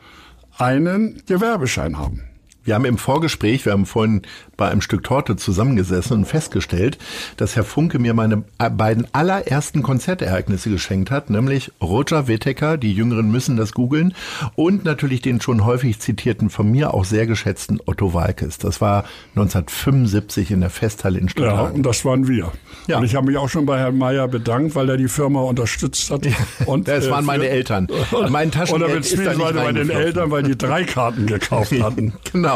einen 0.59 1.23
Gewerbeschein 1.27 1.99
haben. 1.99 2.23
Wir 2.65 2.75
haben 2.75 2.85
im 2.85 2.99
Vorgespräch, 2.99 3.65
wir 3.65 3.73
haben 3.73 3.87
vorhin 3.87 4.23
bei 4.57 4.69
einem 4.69 4.83
Stück 4.83 5.03
Torte 5.03 5.37
zusammengesessen 5.37 6.19
und 6.19 6.25
festgestellt, 6.27 6.99
dass 7.39 7.57
Herr 7.57 7.65
Funke 7.65 7.99
mir 7.99 8.13
meine 8.13 8.45
beiden 8.59 9.07
allerersten 9.13 9.83
Konzertereignisse 9.83 10.69
geschenkt 10.69 11.11
hat, 11.11 11.31
nämlich 11.31 11.73
Roger 11.83 12.29
Whittaker, 12.29 12.77
die 12.77 12.93
Jüngeren 12.93 13.31
müssen 13.31 13.57
das 13.57 13.73
googeln, 13.73 14.13
und 14.57 14.85
natürlich 14.85 15.23
den 15.23 15.41
schon 15.41 15.65
häufig 15.65 15.99
zitierten, 16.01 16.51
von 16.51 16.71
mir 16.71 16.93
auch 16.93 17.07
sehr 17.07 17.27
geschätzten 17.27 17.81
Otto 17.87 18.13
Walkes. 18.13 18.59
Das 18.59 18.83
war 18.83 19.05
1975 19.35 20.51
in 20.51 20.61
der 20.61 20.71
Festhalle 20.71 21.19
in 21.19 21.25
Ja, 21.27 21.31
Stuttgart. 21.31 21.75
und 21.75 21.83
das 21.85 22.05
waren 22.05 22.29
wir. 22.29 22.53
Ja. 22.87 22.99
Und 22.99 23.05
ich 23.05 23.15
habe 23.15 23.27
mich 23.27 23.37
auch 23.39 23.49
schon 23.49 23.65
bei 23.67 23.79
Herrn 23.79 23.97
Meier 23.97 24.29
bedankt, 24.29 24.75
weil 24.75 24.89
er 24.91 24.97
die 24.97 25.09
Firma 25.09 25.41
unterstützt 25.43 26.11
hat. 26.11 26.27
Und, 26.67 26.89
Das 26.89 27.09
waren 27.11 27.25
meine 27.25 27.49
Eltern. 27.49 27.89
Mein 28.29 28.51
Taschengeld 28.51 28.85
Oder 28.91 28.95
beziehungsweise 28.97 29.55
bei 29.55 29.73
den. 29.73 29.91
Eltern, 29.91 30.31
weil 30.31 30.43
die 30.43 30.57
drei 30.57 30.85
Karten 30.85 31.27
gekauft 31.27 31.73
hatten. 31.83 32.13
Genau. 32.33 32.50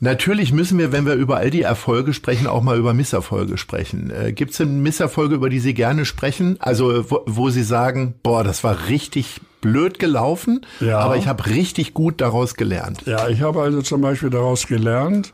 Natürlich 0.00 0.52
müssen 0.52 0.78
wir, 0.78 0.90
wenn 0.90 1.06
wir 1.06 1.14
über 1.14 1.36
all 1.36 1.50
die 1.50 1.62
Erfolge 1.62 2.12
sprechen, 2.12 2.48
auch 2.48 2.60
mal 2.62 2.76
über 2.76 2.92
Misserfolge 2.92 3.56
sprechen. 3.56 4.10
Äh, 4.10 4.32
Gibt 4.32 4.50
es 4.50 4.56
denn 4.56 4.82
Misserfolge, 4.82 5.36
über 5.36 5.48
die 5.48 5.60
Sie 5.60 5.74
gerne 5.74 6.04
sprechen? 6.04 6.56
Also 6.58 7.08
wo, 7.08 7.20
wo 7.26 7.50
Sie 7.50 7.62
sagen, 7.62 8.14
boah, 8.24 8.42
das 8.42 8.64
war 8.64 8.88
richtig 8.88 9.40
blöd 9.60 10.00
gelaufen, 10.00 10.66
Ja. 10.80 10.98
aber 10.98 11.16
ich 11.18 11.28
habe 11.28 11.46
richtig 11.46 11.94
gut 11.94 12.20
daraus 12.20 12.54
gelernt. 12.54 13.02
Ja, 13.06 13.28
ich 13.28 13.42
habe 13.42 13.62
also 13.62 13.80
zum 13.80 14.00
Beispiel 14.00 14.30
daraus 14.30 14.66
gelernt, 14.66 15.32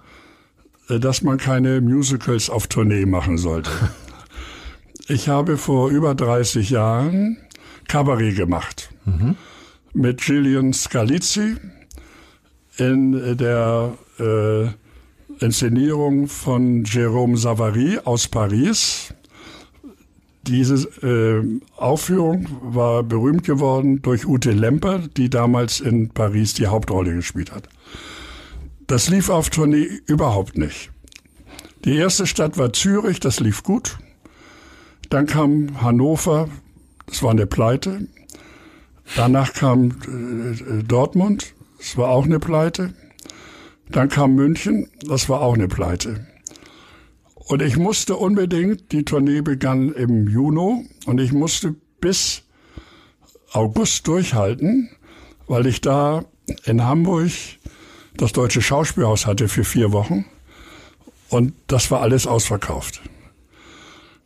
äh, 0.91 0.99
dass 1.01 1.23
man 1.23 1.39
keine 1.39 1.81
Musicals 1.81 2.51
auf 2.51 2.67
Tournee 2.67 3.07
machen 3.07 3.39
sollte. 3.39 3.71
Ich 5.11 5.27
habe 5.31 5.57
vor 5.57 5.89
über 5.89 6.15
30 6.15 6.69
Jahren 6.69 7.39
Cabaret 7.89 8.37
gemacht. 8.37 8.91
Mhm. 9.07 9.37
Mit 9.95 10.21
Gillian 10.21 10.75
Scalizzi 10.75 11.57
in 12.79 13.37
der 13.37 13.95
äh, 14.19 14.69
Inszenierung 15.45 16.29
von 16.29 16.85
Jérôme 16.85 17.37
Savary 17.37 17.99
aus 18.05 18.29
Paris. 18.29 19.13
Diese 20.47 20.89
äh, 21.03 21.61
Aufführung 21.77 22.49
war 22.63 23.03
berühmt 23.03 23.45
geworden 23.45 24.01
durch 24.01 24.27
Ute 24.27 24.53
Lemper, 24.53 25.01
die 25.17 25.29
damals 25.29 25.81
in 25.81 26.09
Paris 26.09 26.55
die 26.55 26.69
Hauptrolle 26.69 27.15
gespielt 27.15 27.53
hat. 27.53 27.69
Das 28.87 29.11
lief 29.11 29.29
auf 29.29 29.51
Tournee 29.51 29.87
überhaupt 30.07 30.57
nicht. 30.57 30.91
Die 31.85 31.97
erste 31.97 32.27
Stadt 32.27 32.57
war 32.57 32.73
Zürich, 32.73 33.21
das 33.21 33.41
lief 33.41 33.63
gut. 33.63 33.99
Dann 35.11 35.27
kam 35.27 35.83
Hannover, 35.83 36.49
das 37.07 37.23
war 37.23 37.31
eine 37.31 37.47
Pleite. 37.47 38.09
Danach 39.17 39.53
kam 39.53 39.91
äh, 39.91 40.83
Dortmund, 40.83 41.55
das 41.79 41.97
war 41.97 42.11
auch 42.11 42.25
eine 42.25 42.39
Pleite. 42.39 42.95
Dann 43.91 44.09
kam 44.09 44.35
München, 44.35 44.89
das 45.07 45.29
war 45.29 45.41
auch 45.41 45.55
eine 45.55 45.69
Pleite. 45.69 46.27
Und 47.35 47.63
ich 47.63 47.79
musste 47.79 48.17
unbedingt, 48.17 48.93
die 48.93 49.05
Tournee 49.05 49.41
begann 49.41 49.93
im 49.93 50.29
Juni 50.29 50.87
und 51.07 51.19
ich 51.19 51.33
musste 51.33 51.75
bis 52.01 52.43
August 53.53 54.07
durchhalten, 54.07 54.91
weil 55.47 55.67
ich 55.67 55.81
da 55.81 56.25
in 56.65 56.85
Hamburg 56.85 57.31
das 58.17 58.33
Deutsche 58.33 58.61
Schauspielhaus 58.61 59.27
hatte 59.27 59.49
für 59.49 59.65
vier 59.65 59.93
Wochen 59.93 60.27
und 61.31 61.55
das 61.67 61.91
war 61.91 62.03
alles 62.03 62.27
ausverkauft. 62.27 63.01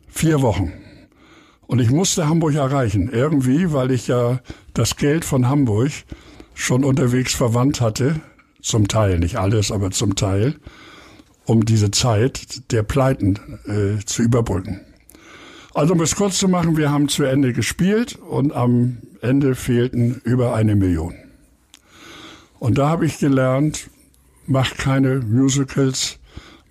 Vier 0.09 0.41
Wochen. 0.41 0.73
Und 1.65 1.79
ich 1.79 1.89
musste 1.89 2.27
Hamburg 2.27 2.55
erreichen, 2.55 3.09
irgendwie, 3.11 3.71
weil 3.71 3.91
ich 3.91 4.07
ja 4.07 4.41
das 4.73 4.97
Geld 4.97 5.23
von 5.25 5.47
Hamburg 5.47 5.91
schon 6.53 6.83
unterwegs 6.83 7.33
verwandt 7.33 7.81
hatte, 7.81 8.21
zum 8.61 8.87
Teil, 8.87 9.19
nicht 9.19 9.37
alles, 9.37 9.71
aber 9.71 9.91
zum 9.91 10.15
Teil, 10.15 10.55
um 11.45 11.65
diese 11.65 11.91
Zeit 11.91 12.71
der 12.71 12.83
Pleiten 12.83 13.59
äh, 13.65 14.03
zu 14.05 14.21
überbrücken. 14.23 14.81
Also 15.73 15.93
um 15.93 16.01
es 16.01 16.15
kurz 16.15 16.37
zu 16.37 16.47
machen, 16.47 16.77
wir 16.77 16.91
haben 16.91 17.09
zu 17.09 17.23
Ende 17.23 17.51
gespielt 17.51 18.15
und 18.15 18.53
am 18.53 18.99
Ende 19.21 19.55
fehlten 19.55 20.21
über 20.23 20.53
eine 20.53 20.75
Million. 20.75 21.15
Und 22.59 22.77
da 22.77 22.89
habe 22.89 23.05
ich 23.05 23.17
gelernt, 23.17 23.89
mach 24.45 24.77
keine 24.77 25.19
Musicals, 25.19 26.19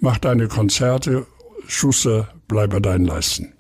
mach 0.01 0.19
deine 0.19 0.49
Konzerte, 0.49 1.27
Schuster, 1.67 2.29
bleib 2.49 2.71
bei 2.71 2.81
deinen 2.81 3.05
Leisten. 3.05 3.52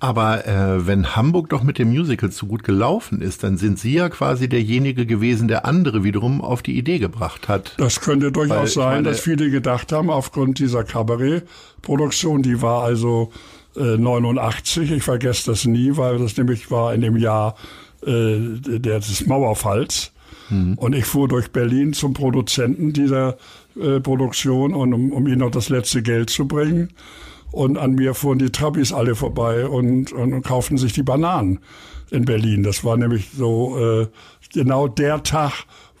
Aber 0.00 0.46
äh, 0.46 0.86
wenn 0.86 1.16
Hamburg 1.16 1.48
doch 1.48 1.62
mit 1.62 1.78
dem 1.78 1.88
Musical 1.88 2.30
zu 2.30 2.46
gut 2.46 2.62
gelaufen 2.62 3.22
ist, 3.22 3.42
dann 3.42 3.56
sind 3.56 3.78
Sie 3.78 3.94
ja 3.94 4.08
quasi 4.08 4.48
derjenige 4.48 5.06
gewesen, 5.06 5.48
der 5.48 5.64
andere 5.64 6.04
wiederum 6.04 6.40
auf 6.40 6.62
die 6.62 6.76
Idee 6.76 6.98
gebracht 6.98 7.48
hat. 7.48 7.74
Das 7.78 8.00
könnte 8.00 8.30
durchaus 8.30 8.58
Weil, 8.58 8.68
sein, 8.68 8.94
meine, 8.96 9.08
dass 9.10 9.20
viele 9.20 9.50
gedacht 9.50 9.92
haben, 9.92 10.10
aufgrund 10.10 10.58
dieser 10.58 10.84
Kabarettproduktion, 10.84 12.42
die 12.42 12.60
war 12.60 12.82
also 12.82 13.30
äh, 13.76 13.96
89, 13.96 14.90
ich 14.90 15.02
vergesse 15.02 15.50
das 15.50 15.64
nie, 15.64 15.96
weil 15.96 16.18
das 16.18 16.36
nämlich 16.36 16.70
war 16.70 16.92
in 16.92 17.00
dem 17.00 17.16
Jahr 17.16 17.56
äh, 18.04 18.58
des 18.58 19.26
Mauerfalls. 19.26 20.12
Mhm. 20.50 20.74
Und 20.74 20.94
ich 20.94 21.06
fuhr 21.06 21.28
durch 21.28 21.50
Berlin 21.50 21.92
zum 21.92 22.12
Produzenten 22.12 22.92
dieser 22.92 23.38
äh, 23.80 24.00
Produktion, 24.00 24.74
und 24.74 24.92
um, 24.92 25.12
um 25.12 25.26
ihm 25.26 25.38
noch 25.38 25.50
das 25.50 25.68
letzte 25.68 26.02
Geld 26.02 26.30
zu 26.30 26.46
bringen. 26.46 26.90
Und 27.54 27.78
an 27.78 27.94
mir 27.94 28.14
fuhren 28.14 28.40
die 28.40 28.50
Trabis 28.50 28.92
alle 28.92 29.14
vorbei 29.14 29.68
und, 29.68 30.10
und, 30.12 30.32
und 30.32 30.42
kauften 30.42 30.76
sich 30.76 30.92
die 30.92 31.04
Bananen 31.04 31.60
in 32.10 32.24
Berlin. 32.24 32.64
Das 32.64 32.82
war 32.82 32.96
nämlich 32.96 33.30
so 33.32 33.78
äh, 33.78 34.08
genau 34.52 34.88
der 34.88 35.22
Tag, 35.22 35.52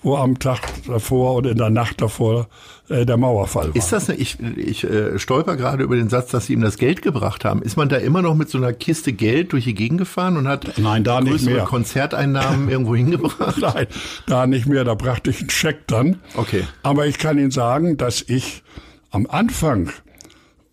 wo 0.02 0.16
am 0.16 0.40
Tag 0.40 0.62
davor 0.88 1.36
oder 1.36 1.52
in 1.52 1.58
der 1.58 1.70
Nacht 1.70 2.00
davor 2.00 2.48
äh, 2.88 3.06
der 3.06 3.16
Mauerfall 3.16 3.68
war. 3.68 3.76
Ist 3.76 3.92
das, 3.92 4.08
ich, 4.08 4.38
ich 4.56 4.82
äh, 4.82 5.16
stolper 5.20 5.56
gerade 5.56 5.84
über 5.84 5.94
den 5.94 6.08
Satz, 6.08 6.32
dass 6.32 6.46
Sie 6.46 6.54
ihm 6.54 6.60
das 6.60 6.76
Geld 6.76 7.02
gebracht 7.02 7.44
haben. 7.44 7.62
Ist 7.62 7.76
man 7.76 7.88
da 7.88 7.98
immer 7.98 8.20
noch 8.20 8.34
mit 8.34 8.50
so 8.50 8.58
einer 8.58 8.72
Kiste 8.72 9.12
Geld 9.12 9.52
durch 9.52 9.62
die 9.62 9.74
Gegend 9.74 9.98
gefahren 9.98 10.36
und 10.36 10.48
hat 10.48 10.76
Nein, 10.78 11.04
da 11.04 11.20
nicht 11.20 11.46
mehr. 11.46 11.62
Konzerteinnahmen 11.62 12.68
irgendwo 12.68 12.96
hingebracht? 12.96 13.58
Nein, 13.60 13.86
da 14.26 14.48
nicht 14.48 14.66
mehr. 14.66 14.82
Da 14.82 14.94
brachte 14.94 15.30
ich 15.30 15.38
einen 15.38 15.50
Scheck 15.50 15.86
dann. 15.86 16.18
Okay. 16.34 16.64
Aber 16.82 17.06
ich 17.06 17.18
kann 17.18 17.38
Ihnen 17.38 17.52
sagen, 17.52 17.96
dass 17.96 18.22
ich 18.26 18.64
am 19.12 19.28
Anfang 19.28 19.90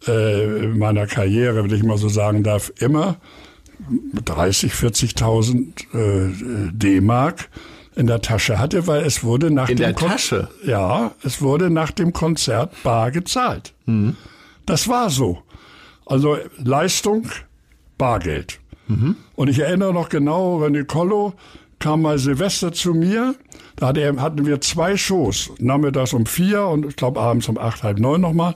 äh, 0.08 0.68
meiner 0.68 1.08
Karriere, 1.08 1.64
wenn 1.64 1.76
ich 1.76 1.84
mal 1.84 1.98
so 1.98 2.10
sagen 2.10 2.44
darf, 2.44 2.72
immer 2.80 3.18
30, 4.26 4.74
40.000 4.74 5.94
äh, 5.94 6.72
D-Mark 6.72 7.50
in 7.96 8.08
der 8.08 8.22
Tasche 8.22 8.60
hatte, 8.60 8.88
weil 8.88 9.04
es 9.04 9.24
wurde 9.24 9.52
nach 9.52 9.70
in 9.70 9.78
dem 9.78 9.84
der 9.84 9.94
Kon 9.94 10.10
Tasche 10.10 10.50
ja, 10.64 11.12
es 11.24 11.42
wurde 11.42 11.70
nach 11.70 11.92
dem 11.92 12.14
Konzert 12.14 12.72
bar 12.84 13.12
gezahlt. 13.12 13.74
Mhm. 13.86 14.16
Das 14.66 14.88
war 14.88 15.10
so. 15.10 15.40
Also 16.06 16.38
Leistung, 16.58 17.28
Bargeld. 17.98 18.60
Mhm. 18.88 19.16
Und 19.36 19.50
ich 19.50 19.60
erinnere 19.60 19.94
noch 19.94 20.10
genau, 20.10 20.64
René 20.64 20.86
Collo 20.86 21.34
kam 21.80 22.04
mal 22.04 22.18
Silvester 22.18 22.72
zu 22.72 22.94
mir. 22.94 23.36
Da 23.76 23.88
hatten 23.88 24.46
wir 24.46 24.62
zwei 24.62 24.96
Shows. 24.96 25.52
Nachmittags 25.60 26.14
um 26.14 26.26
vier 26.26 26.66
und 26.66 26.86
ich 26.86 26.96
glaube 26.96 27.20
abends 27.20 27.50
um 27.50 27.58
acht, 27.58 27.84
halb 27.84 28.00
neun 28.00 28.22
nochmal 28.22 28.56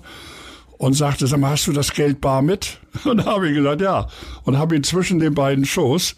und 0.78 0.94
sagte, 0.94 1.28
sag 1.28 1.40
mal, 1.40 1.52
hast 1.52 1.68
du 1.68 1.72
das 1.72 1.94
Geld 1.94 2.22
bar 2.22 2.42
mit? 2.42 2.80
Und 3.06 3.18
da 3.18 3.26
habe 3.26 3.50
ich 3.50 3.56
gesagt, 3.56 3.82
ja. 3.82 4.08
Und 4.44 4.58
habe 4.58 4.76
ihn 4.76 4.84
zwischen 4.84 5.20
den 5.20 5.34
beiden 5.34 5.66
Shows 5.66 6.16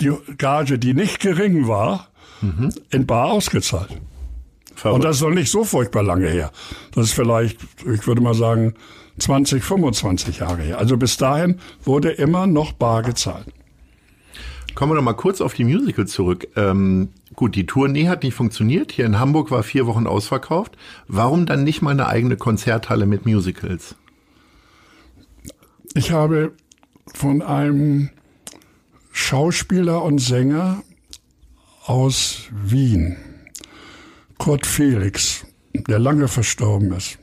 die 0.00 0.12
Gage, 0.38 0.78
die 0.78 0.94
nicht 0.94 1.20
gering 1.20 1.68
war, 1.68 2.08
mhm. 2.40 2.72
in 2.90 3.06
bar 3.06 3.26
ausgezahlt. 3.26 3.90
Verrückt. 4.74 4.94
Und 4.96 5.04
das 5.04 5.16
ist 5.16 5.22
noch 5.22 5.30
nicht 5.30 5.50
so 5.50 5.64
furchtbar 5.64 6.02
lange 6.02 6.28
her. 6.28 6.52
Das 6.94 7.06
ist 7.06 7.12
vielleicht, 7.12 7.58
ich 7.80 8.06
würde 8.06 8.22
mal 8.22 8.34
sagen, 8.34 8.74
20, 9.18 9.62
25 9.62 10.38
Jahre 10.38 10.62
her. 10.62 10.78
Also 10.78 10.96
bis 10.96 11.16
dahin 11.18 11.60
wurde 11.84 12.10
immer 12.10 12.46
noch 12.46 12.72
bar 12.72 13.02
gezahlt. 13.02 13.46
Kommen 14.74 14.92
wir 14.92 14.96
noch 14.96 15.02
mal 15.02 15.14
kurz 15.14 15.40
auf 15.40 15.54
die 15.54 15.64
Musical 15.64 16.06
zurück. 16.06 16.48
Ähm, 16.56 17.08
gut, 17.34 17.54
die 17.54 17.66
Tournee 17.66 18.08
hat 18.08 18.22
nicht 18.22 18.34
funktioniert. 18.34 18.92
Hier 18.92 19.06
in 19.06 19.18
Hamburg 19.18 19.50
war 19.50 19.62
vier 19.62 19.86
Wochen 19.86 20.06
ausverkauft. 20.06 20.76
Warum 21.08 21.46
dann 21.46 21.64
nicht 21.64 21.82
mal 21.82 21.90
eine 21.90 22.06
eigene 22.06 22.36
Konzerthalle 22.36 23.06
mit 23.06 23.26
Musicals? 23.26 23.96
Ich 25.94 26.12
habe 26.12 26.52
von 27.14 27.42
einem 27.42 28.10
Schauspieler 29.10 30.02
und 30.02 30.18
Sänger 30.18 30.82
aus 31.84 32.48
Wien, 32.52 33.16
Kurt 34.38 34.66
Felix, 34.66 35.44
der 35.74 35.98
lange 35.98 36.28
verstorben 36.28 36.92
ist, 36.92 37.18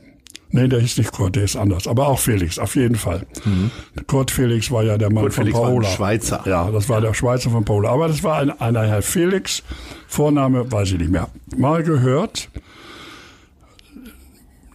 Nee, 0.50 0.68
der 0.68 0.80
hieß 0.80 0.98
nicht 0.98 1.12
Kurt, 1.12 1.36
der 1.36 1.44
ist 1.44 1.56
anders. 1.56 1.86
Aber 1.86 2.08
auch 2.08 2.18
Felix, 2.18 2.58
auf 2.58 2.74
jeden 2.74 2.96
Fall. 2.96 3.26
Mhm. 3.44 3.70
Kurt 4.06 4.30
Felix 4.30 4.70
war 4.70 4.82
ja 4.82 4.96
der 4.96 5.12
Mann 5.12 5.24
Kurt 5.24 5.34
von 5.34 5.44
Felix 5.44 5.58
Paola. 5.58 5.82
War 5.82 5.90
ein 5.90 5.96
Schweizer. 5.96 6.42
Ja, 6.46 6.70
das 6.70 6.88
war 6.88 7.00
der 7.00 7.12
Schweizer 7.12 7.50
von 7.50 7.64
Paola. 7.64 7.90
Aber 7.90 8.08
das 8.08 8.22
war 8.22 8.38
ein, 8.38 8.58
einer 8.58 8.86
Herr 8.86 9.02
Felix. 9.02 9.62
Vorname 10.06 10.70
weiß 10.72 10.92
ich 10.92 10.98
nicht 10.98 11.10
mehr. 11.10 11.28
Mal 11.56 11.82
gehört, 11.82 12.48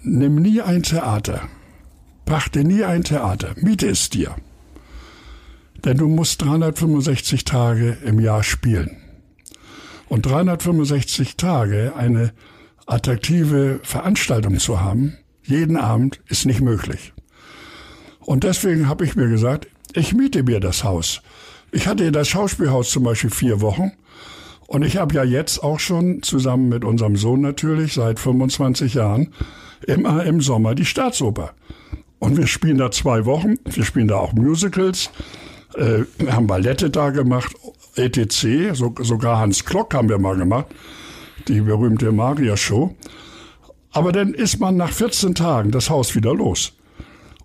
nimm 0.04 0.36
nie 0.36 0.62
ein 0.62 0.84
Theater. 0.84 1.42
Pachte 2.26 2.64
nie 2.64 2.84
ein 2.84 3.04
Theater. 3.04 3.56
Miete 3.58 3.88
es 3.88 4.10
dir. 4.10 4.36
Denn 5.84 5.97
du 5.97 6.08
musst 6.08 6.41
365 6.41 7.45
Tage 7.45 7.97
im 8.06 8.20
Jahr 8.20 8.43
spielen. 8.43 8.97
Und 10.08 10.26
365 10.28 11.36
Tage 11.36 11.93
eine 11.97 12.32
attraktive 12.86 13.80
Veranstaltung 13.84 14.60
zu 14.60 14.82
haben, 14.82 15.18
jeden 15.44 15.78
Abend 15.78 16.22
ist 16.28 16.46
nicht 16.46 16.62
möglich. 16.62 17.14
Und 18.20 18.44
deswegen 18.44 18.88
habe 18.88 19.06
ich 19.06 19.16
mir 19.16 19.28
gesagt, 19.28 19.68
ich 19.94 20.14
miete 20.14 20.44
mir 20.44 20.60
das 20.60 20.84
Haus. 20.84 21.22
Ich 21.72 21.88
hatte 21.88 22.12
das 22.12 22.28
Schauspielhaus 22.28 22.89
zum 22.89 23.04
Beispiel 23.04 23.30
vier 23.30 23.62
Wochen 23.62 23.91
und 24.68 24.84
ich 24.84 24.98
habe 24.98 25.14
ja 25.16 25.24
jetzt 25.24 25.64
auch 25.64 25.80
schon 25.80 26.24
zusammen 26.24 26.70
mit 26.70 26.86
unserem 26.86 27.16
Sohn 27.16 27.41
natürlich 27.41 27.94
seit 27.94 28.20
25 28.20 28.94
Jahren 28.94 29.34
immer 29.86 30.24
im 30.24 30.41
Sommer 30.41 30.76
die 30.76 30.86
Staatsoper. 30.86 31.54
Und 32.20 32.38
wir 32.38 32.48
spielen 32.48 32.78
da 32.78 32.89
zwei 32.89 33.26
Wochen, 33.26 33.56
wir 33.66 33.84
spielen 33.84 34.08
da 34.08 34.16
auch 34.16 34.34
Musicals, 34.34 35.10
äh, 35.76 36.04
haben 36.32 36.48
Ballette 36.48 36.89
da 36.89 37.10
gemacht, 37.10 37.54
etc., 37.96 38.74
so, 38.74 38.96
sogar 39.02 39.39
Hans 39.39 39.66
Klock 39.66 39.94
haben 39.94 40.10
wir 40.10 40.20
mal 40.20 40.38
gemacht, 40.38 40.68
die 41.48 41.62
berühmte 41.62 42.12
Maria-Show. 42.12 42.96
Aber 43.94 44.12
dann 44.12 44.34
ist 44.34 44.60
man 44.60 44.76
nach 44.76 44.91
14 44.91 45.36
Tagen 45.36 45.72
das 45.72 45.89
Haus 45.89 46.16
wieder 46.16 46.34
los. 46.34 46.74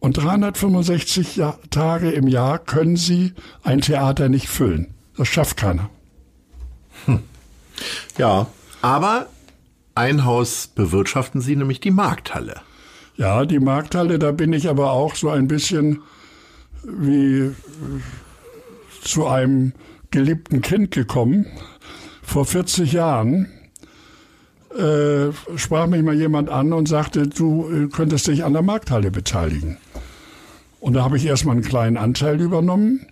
Und 0.01 0.17
365 0.17 1.37
ja 1.37 1.59
Tage 1.71 2.11
im 2.11 2.27
Jahr 2.27 2.59
können 2.59 2.97
Sie 2.97 3.35
ein 3.63 3.81
Theater 3.81 4.29
nicht 4.29 4.49
füllen. 4.49 4.95
Das 5.17 5.29
schafft 5.29 5.57
keiner. 5.57 5.91
Hm. 7.05 7.21
Ja, 8.17 8.47
aber 8.81 9.27
ein 9.95 10.25
Haus 10.25 10.69
bewirtschaften 10.69 11.41
Sie, 11.41 11.57
nämlich 11.57 11.81
die 11.81 11.91
Markthalle. 11.91 12.61
Ja, 13.17 13.45
die 13.45 13.59
Markthalle, 13.59 14.19
da 14.19 14.31
bin 14.31 14.53
ich 14.53 14.69
aber 14.69 14.93
auch 14.93 15.17
so 15.17 15.29
ein 15.29 15.49
bisschen 15.49 16.03
wie 16.85 17.39
äh, 17.41 17.55
zu 19.03 19.27
einem 19.27 19.73
geliebten 20.11 20.63
Kind 20.63 20.93
gekommen. 20.93 21.47
Vor 22.23 22.45
40 22.45 22.93
Jahren 22.93 23.49
äh, 24.77 25.33
sprach 25.57 25.87
mich 25.87 26.03
mal 26.03 26.15
jemand 26.15 26.51
an 26.51 26.73
und 26.73 26.89
sagte, 26.89 27.27
du 27.27 27.69
äh, 27.71 27.89
könntest 27.89 28.27
dich 28.27 28.45
an 28.45 28.53
der 28.53 28.63
Markthalle 28.63 29.11
beteiligen. 29.11 29.79
Und 30.81 30.95
da 30.95 31.05
habe 31.05 31.17
ich 31.17 31.27
erstmal 31.27 31.57
einen 31.57 31.65
kleinen 31.65 31.97
Anteil 31.97 32.41
übernommen. 32.41 33.07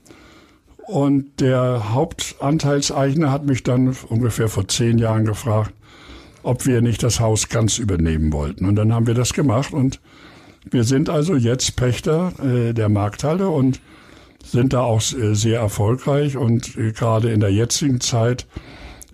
Und 0.87 1.41
der 1.41 1.93
Hauptanteilseigner 1.93 3.33
hat 3.33 3.45
mich 3.45 3.65
dann 3.65 3.97
ungefähr 4.09 4.49
vor 4.49 4.69
zehn 4.69 4.99
Jahren 4.99 5.25
gefragt, 5.25 5.73
ob 6.45 6.65
wir 6.65 6.81
nicht 6.81 7.03
das 7.03 7.19
Haus 7.19 7.49
ganz 7.49 7.79
übernehmen 7.79 8.33
wollten. 8.33 8.67
Und 8.67 8.77
dann 8.77 8.93
haben 8.95 9.09
wir 9.09 9.15
das 9.15 9.33
gemacht 9.33 9.73
und 9.73 10.01
wir 10.71 10.85
sind 10.85 11.11
also 11.11 11.35
jetzt 11.35 11.77
Pächter 11.77 12.33
äh, 12.43 12.73
der 12.73 12.89
Markthalle 12.89 13.49
und 13.49 13.81
sind 14.45 14.73
da 14.73 14.83
auch 14.83 15.01
äh, 15.01 15.35
sehr 15.35 15.61
erfolgreich 15.61 16.37
und 16.37 16.77
äh, 16.77 16.93
gerade 16.93 17.33
in 17.33 17.41
der 17.41 17.53
jetzigen 17.53 18.01
Zeit 18.01 18.47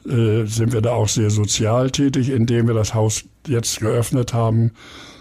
äh, 0.06 0.44
sind 0.46 0.72
wir 0.72 0.80
da 0.80 0.92
auch 0.92 1.08
sehr 1.08 1.30
sozial 1.30 1.90
tätig, 1.90 2.30
indem 2.30 2.66
wir 2.66 2.74
das 2.74 2.94
Haus 2.94 3.24
jetzt 3.46 3.80
geöffnet 3.80 4.34
haben 4.34 4.72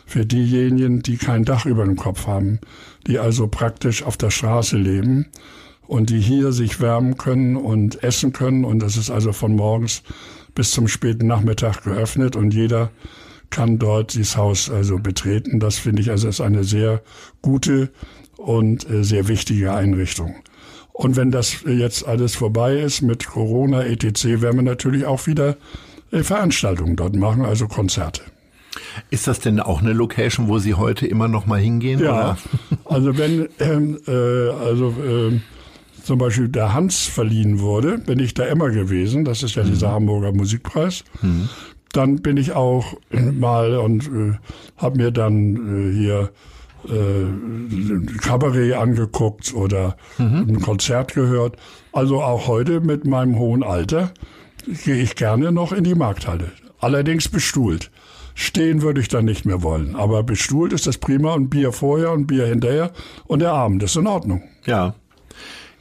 für 0.06 0.26
diejenigen, 0.26 1.02
die 1.02 1.18
kein 1.18 1.46
Dach 1.46 1.66
über 1.66 1.86
dem 1.86 1.96
Kopf 1.96 2.28
haben, 2.28 2.60
die 3.08 3.20
also 3.20 3.48
praktisch 3.48 4.04
auf 4.04 4.18
der 4.18 4.30
Straße 4.30 4.78
leben 4.78 5.28
und 5.88 6.10
die 6.10 6.20
hier 6.20 6.52
sich 6.52 6.80
wärmen 6.80 7.18
können 7.18 7.56
und 7.56 8.04
essen 8.04 8.34
können. 8.34 8.66
Und 8.66 8.80
das 8.80 8.98
ist 8.98 9.10
also 9.10 9.34
von 9.34 9.56
morgens 9.56 10.04
bis 10.56 10.72
zum 10.72 10.88
späten 10.88 11.28
Nachmittag 11.28 11.84
geöffnet 11.84 12.36
und 12.36 12.54
jeder 12.54 12.92
kann 13.50 13.80
dort 13.80 14.14
dieses 14.14 14.38
Haus 14.38 14.70
also 14.70 14.98
betreten. 14.98 15.60
Das 15.60 15.78
finde 15.78 16.02
ich 16.02 16.10
also 16.10 16.28
ist 16.28 16.42
eine 16.42 16.64
sehr 16.64 17.02
gute 17.42 17.92
und 18.38 18.90
äh, 18.90 19.04
sehr 19.04 19.28
wichtige 19.28 19.74
Einrichtung. 19.74 20.36
Und 21.02 21.16
wenn 21.16 21.32
das 21.32 21.64
jetzt 21.66 22.08
alles 22.08 22.36
vorbei 22.36 22.80
ist 22.80 23.02
mit 23.02 23.26
Corona, 23.26 23.84
etc., 23.84 24.26
werden 24.42 24.58
wir 24.58 24.62
natürlich 24.62 25.06
auch 25.06 25.26
wieder 25.26 25.58
äh, 26.12 26.22
Veranstaltungen 26.22 26.96
dort 26.96 27.16
machen, 27.16 27.44
also 27.44 27.68
Konzerte. 27.68 28.22
Ist 29.10 29.26
das 29.26 29.40
denn 29.40 29.60
auch 29.60 29.82
eine 29.82 29.94
Location, 29.94 30.48
wo 30.48 30.60
Sie 30.60 30.76
heute 30.76 31.08
immer 31.08 31.28
noch 31.28 31.48
mal 31.48 31.60
hingehen? 31.60 32.00
Ja, 32.00 32.12
oder? 32.12 32.38
also 32.86 33.18
wenn 33.18 33.50
ähm, 33.60 33.98
äh, 34.08 34.12
also 34.12 34.90
äh, 34.92 35.40
zum 36.04 36.20
Beispiel 36.20 36.50
der 36.50 36.76
Hans 36.76 37.08
verliehen 37.08 37.60
wurde, 37.60 37.98
bin 37.98 38.20
ich 38.20 38.36
da 38.36 38.46
immer 38.46 38.70
gewesen. 38.70 39.26
Das 39.26 39.42
ist 39.42 39.56
ja 39.56 39.64
mhm. 39.64 39.70
dieser 39.70 39.92
Hamburger 39.92 40.32
Musikpreis. 40.34 41.04
Mhm. 41.24 41.50
Dann 41.94 42.22
bin 42.22 42.38
ich 42.38 42.54
auch 42.54 42.94
mal 43.10 43.76
und 43.78 44.06
äh, 44.06 44.38
habe 44.78 44.98
mir 44.98 45.12
dann 45.12 45.56
äh, 45.56 45.98
hier 45.98 46.30
äh, 46.88 48.18
Kabarett 48.18 48.74
angeguckt 48.74 49.54
oder 49.54 49.98
mhm. 50.18 50.46
ein 50.50 50.62
Konzert 50.62 51.14
gehört. 51.14 51.58
Also 51.92 52.22
auch 52.22 52.48
heute 52.48 52.82
mit 52.82 53.06
meinem 53.06 53.38
hohen 53.38 53.64
Alter 53.64 54.12
gehe 54.86 55.02
ich 55.02 55.16
gerne 55.16 55.52
noch 55.52 55.72
in 55.72 55.84
die 55.84 55.96
Markthalle. 55.96 56.52
Allerdings 56.80 57.30
bestuhlt. 57.30 57.92
Stehen 58.34 58.82
würde 58.82 59.02
ich 59.02 59.08
dann 59.08 59.26
nicht 59.26 59.46
mehr 59.46 59.62
wollen. 59.62 59.96
Aber 59.96 60.24
bestuhlt 60.24 60.74
ist 60.74 60.88
das 60.88 60.98
prima 60.98 61.34
und 61.34 61.50
Bier 61.50 61.72
vorher 61.72 62.12
und 62.12 62.28
Bier 62.28 62.48
hinterher 62.48 62.92
und 63.26 63.40
der 63.40 63.54
Abend 63.54 63.84
ist 63.84 63.96
in 63.96 64.08
Ordnung. 64.08 64.44
Ja. 64.66 64.96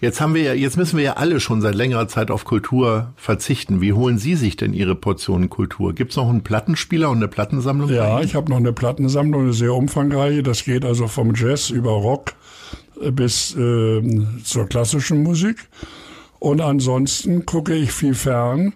Jetzt 0.00 0.22
haben 0.22 0.34
wir 0.34 0.42
ja, 0.42 0.54
jetzt 0.54 0.78
müssen 0.78 0.96
wir 0.96 1.04
ja 1.04 1.12
alle 1.14 1.40
schon 1.40 1.60
seit 1.60 1.74
längerer 1.74 2.08
Zeit 2.08 2.30
auf 2.30 2.44
Kultur 2.46 3.12
verzichten. 3.16 3.82
Wie 3.82 3.92
holen 3.92 4.16
Sie 4.16 4.34
sich 4.34 4.56
denn 4.56 4.72
Ihre 4.72 4.94
Portionen 4.94 5.50
Kultur? 5.50 5.92
Gibt 5.92 6.12
es 6.12 6.16
noch 6.16 6.28
einen 6.28 6.42
Plattenspieler 6.42 7.10
und 7.10 7.18
eine 7.18 7.28
Plattensammlung? 7.28 7.90
Ja, 7.90 8.20
ich 8.20 8.34
habe 8.34 8.50
noch 8.50 8.56
eine 8.56 8.72
Plattensammlung, 8.72 9.42
eine 9.42 9.52
sehr 9.52 9.74
umfangreiche. 9.74 10.42
Das 10.42 10.64
geht 10.64 10.86
also 10.86 11.06
vom 11.06 11.34
Jazz 11.34 11.68
über 11.68 11.90
Rock 11.90 12.32
äh, 13.02 13.10
bis 13.10 13.54
äh, 13.56 14.02
zur 14.42 14.66
klassischen 14.66 15.22
Musik. 15.22 15.68
Und 16.38 16.62
ansonsten 16.62 17.44
gucke 17.44 17.74
ich 17.74 17.92
viel 17.92 18.14
fern 18.14 18.72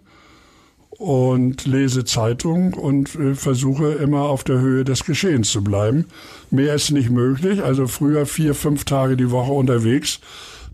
und 0.90 1.64
lese 1.64 2.04
Zeitung 2.04 2.74
und 2.74 3.14
äh, 3.14 3.34
versuche 3.34 3.92
immer 3.92 4.24
auf 4.24 4.44
der 4.44 4.60
Höhe 4.60 4.84
des 4.84 5.04
Geschehens 5.04 5.50
zu 5.50 5.64
bleiben. 5.64 6.04
Mehr 6.50 6.74
ist 6.74 6.90
nicht 6.90 7.08
möglich. 7.08 7.64
Also 7.64 7.86
früher 7.86 8.26
vier, 8.26 8.54
fünf 8.54 8.84
Tage 8.84 9.16
die 9.16 9.30
Woche 9.30 9.52
unterwegs 9.52 10.20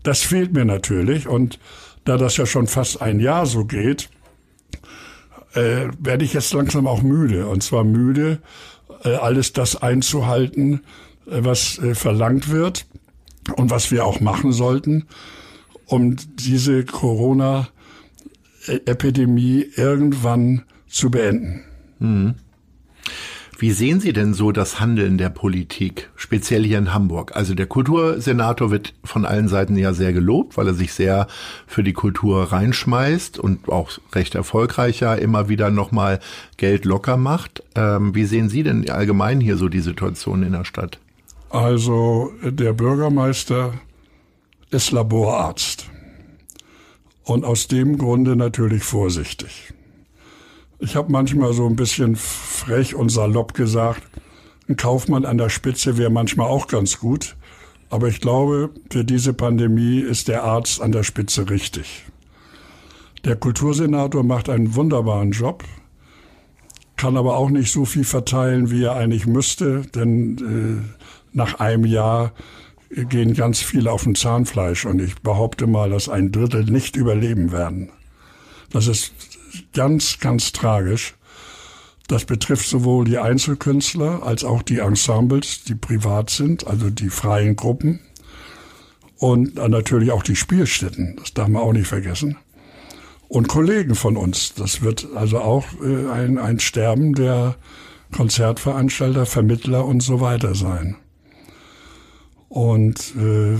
das 0.03 0.21
fehlt 0.21 0.53
mir 0.53 0.65
natürlich 0.65 1.27
und 1.27 1.59
da 2.05 2.17
das 2.17 2.37
ja 2.37 2.45
schon 2.45 2.67
fast 2.67 3.01
ein 3.01 3.19
Jahr 3.19 3.45
so 3.45 3.65
geht, 3.65 4.09
äh, 5.53 5.89
werde 5.99 6.23
ich 6.25 6.33
jetzt 6.33 6.53
langsam 6.53 6.87
auch 6.87 7.01
müde. 7.01 7.47
Und 7.47 7.63
zwar 7.63 7.83
müde, 7.83 8.39
äh, 9.03 9.15
alles 9.15 9.51
das 9.53 9.81
einzuhalten, 9.81 10.83
äh, 11.27 11.43
was 11.43 11.79
äh, 11.79 11.95
verlangt 11.95 12.49
wird 12.49 12.85
und 13.55 13.69
was 13.69 13.91
wir 13.91 14.05
auch 14.05 14.19
machen 14.19 14.51
sollten, 14.51 15.05
um 15.85 16.17
diese 16.35 16.83
Corona-Epidemie 16.85 19.65
irgendwann 19.75 20.63
zu 20.87 21.11
beenden. 21.11 21.61
Mhm. 21.99 22.35
Wie 23.61 23.73
sehen 23.73 23.99
Sie 23.99 24.11
denn 24.11 24.33
so 24.33 24.51
das 24.51 24.79
Handeln 24.79 25.19
der 25.19 25.29
Politik, 25.29 26.09
speziell 26.15 26.63
hier 26.63 26.79
in 26.79 26.95
Hamburg? 26.95 27.35
Also 27.35 27.53
der 27.53 27.67
Kultursenator 27.67 28.71
wird 28.71 28.95
von 29.03 29.23
allen 29.23 29.47
Seiten 29.47 29.77
ja 29.77 29.93
sehr 29.93 30.13
gelobt, 30.13 30.57
weil 30.57 30.65
er 30.65 30.73
sich 30.73 30.93
sehr 30.93 31.27
für 31.67 31.83
die 31.83 31.93
Kultur 31.93 32.51
reinschmeißt 32.51 33.37
und 33.37 33.69
auch 33.69 33.91
recht 34.13 34.33
erfolgreich 34.33 35.01
ja 35.01 35.13
immer 35.13 35.47
wieder 35.47 35.69
nochmal 35.69 36.21
Geld 36.57 36.85
locker 36.85 37.17
macht. 37.17 37.61
Ähm, 37.75 38.15
wie 38.15 38.25
sehen 38.25 38.49
Sie 38.49 38.63
denn 38.63 38.89
allgemein 38.89 39.39
hier 39.39 39.57
so 39.57 39.69
die 39.69 39.81
Situation 39.81 40.41
in 40.41 40.53
der 40.53 40.65
Stadt? 40.65 40.97
Also 41.51 42.33
der 42.41 42.73
Bürgermeister 42.73 43.75
ist 44.71 44.89
Laborarzt 44.89 45.85
und 47.25 47.45
aus 47.45 47.67
dem 47.67 47.99
Grunde 47.99 48.35
natürlich 48.35 48.81
vorsichtig. 48.81 49.71
Ich 50.83 50.95
habe 50.95 51.11
manchmal 51.11 51.53
so 51.53 51.67
ein 51.67 51.75
bisschen 51.75 52.15
frech 52.15 52.95
und 52.95 53.09
salopp 53.09 53.53
gesagt, 53.53 54.01
ein 54.67 54.77
Kaufmann 54.77 55.25
an 55.25 55.37
der 55.37 55.49
Spitze 55.49 55.95
wäre 55.99 56.09
manchmal 56.09 56.47
auch 56.47 56.67
ganz 56.67 56.97
gut. 56.97 57.35
Aber 57.91 58.07
ich 58.07 58.19
glaube, 58.19 58.71
für 58.89 59.05
diese 59.05 59.33
Pandemie 59.33 59.99
ist 59.99 60.27
der 60.27 60.43
Arzt 60.43 60.81
an 60.81 60.91
der 60.91 61.03
Spitze 61.03 61.51
richtig. 61.51 62.05
Der 63.25 63.35
Kultursenator 63.35 64.23
macht 64.23 64.49
einen 64.49 64.73
wunderbaren 64.73 65.31
Job, 65.31 65.63
kann 66.95 67.15
aber 67.15 67.37
auch 67.37 67.51
nicht 67.51 67.71
so 67.71 67.85
viel 67.85 68.03
verteilen, 68.03 68.71
wie 68.71 68.83
er 68.83 68.95
eigentlich 68.95 69.27
müsste, 69.27 69.83
denn 69.93 70.37
äh, 70.83 71.05
nach 71.31 71.59
einem 71.59 71.85
Jahr 71.85 72.31
gehen 72.89 73.35
ganz 73.35 73.61
viele 73.61 73.91
auf 73.91 74.03
dem 74.03 74.15
Zahnfleisch 74.15 74.87
und 74.87 74.99
ich 74.99 75.21
behaupte 75.21 75.67
mal, 75.67 75.91
dass 75.91 76.09
ein 76.09 76.31
Drittel 76.31 76.63
nicht 76.63 76.95
überleben 76.95 77.51
werden. 77.51 77.91
Das 78.71 78.87
ist 78.87 79.13
ganz, 79.73 80.19
ganz 80.19 80.51
tragisch. 80.51 81.15
Das 82.07 82.25
betrifft 82.25 82.67
sowohl 82.67 83.05
die 83.05 83.17
Einzelkünstler 83.17 84.23
als 84.23 84.43
auch 84.43 84.61
die 84.61 84.79
Ensembles, 84.79 85.63
die 85.63 85.75
privat 85.75 86.29
sind, 86.29 86.67
also 86.67 86.89
die 86.89 87.09
freien 87.09 87.55
Gruppen. 87.55 88.01
Und 89.17 89.55
natürlich 89.55 90.11
auch 90.11 90.23
die 90.23 90.35
Spielstätten, 90.35 91.15
das 91.17 91.33
darf 91.33 91.47
man 91.47 91.61
auch 91.61 91.73
nicht 91.73 91.87
vergessen. 91.87 92.37
Und 93.27 93.47
Kollegen 93.47 93.95
von 93.95 94.17
uns. 94.17 94.55
Das 94.55 94.81
wird 94.81 95.07
also 95.15 95.39
auch 95.39 95.65
äh, 95.81 96.09
ein, 96.09 96.37
ein 96.37 96.59
Sterben 96.59 97.13
der 97.13 97.55
Konzertveranstalter, 98.11 99.25
Vermittler 99.25 99.85
und 99.85 100.01
so 100.01 100.19
weiter 100.19 100.53
sein. 100.53 100.97
Und 102.49 103.13
äh, 103.15 103.57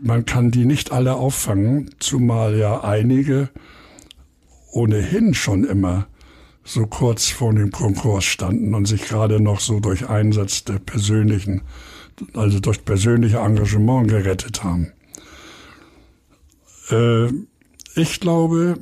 man 0.00 0.26
kann 0.26 0.52
die 0.52 0.64
nicht 0.64 0.92
alle 0.92 1.14
auffangen, 1.14 1.90
zumal 1.98 2.56
ja 2.56 2.84
einige 2.84 3.48
ohnehin 4.74 5.34
schon 5.34 5.64
immer 5.64 6.06
so 6.64 6.86
kurz 6.86 7.28
vor 7.28 7.52
dem 7.52 7.70
Konkurs 7.70 8.24
standen 8.24 8.74
und 8.74 8.86
sich 8.86 9.02
gerade 9.02 9.40
noch 9.40 9.60
so 9.60 9.80
durch 9.80 10.08
Einsatz 10.08 10.64
der 10.64 10.78
persönlichen, 10.78 11.62
also 12.34 12.58
durch 12.58 12.84
persönliche 12.84 13.38
Engagement 13.38 14.08
gerettet 14.08 14.64
haben. 14.64 14.92
Äh, 16.90 17.28
ich 17.94 18.18
glaube, 18.20 18.78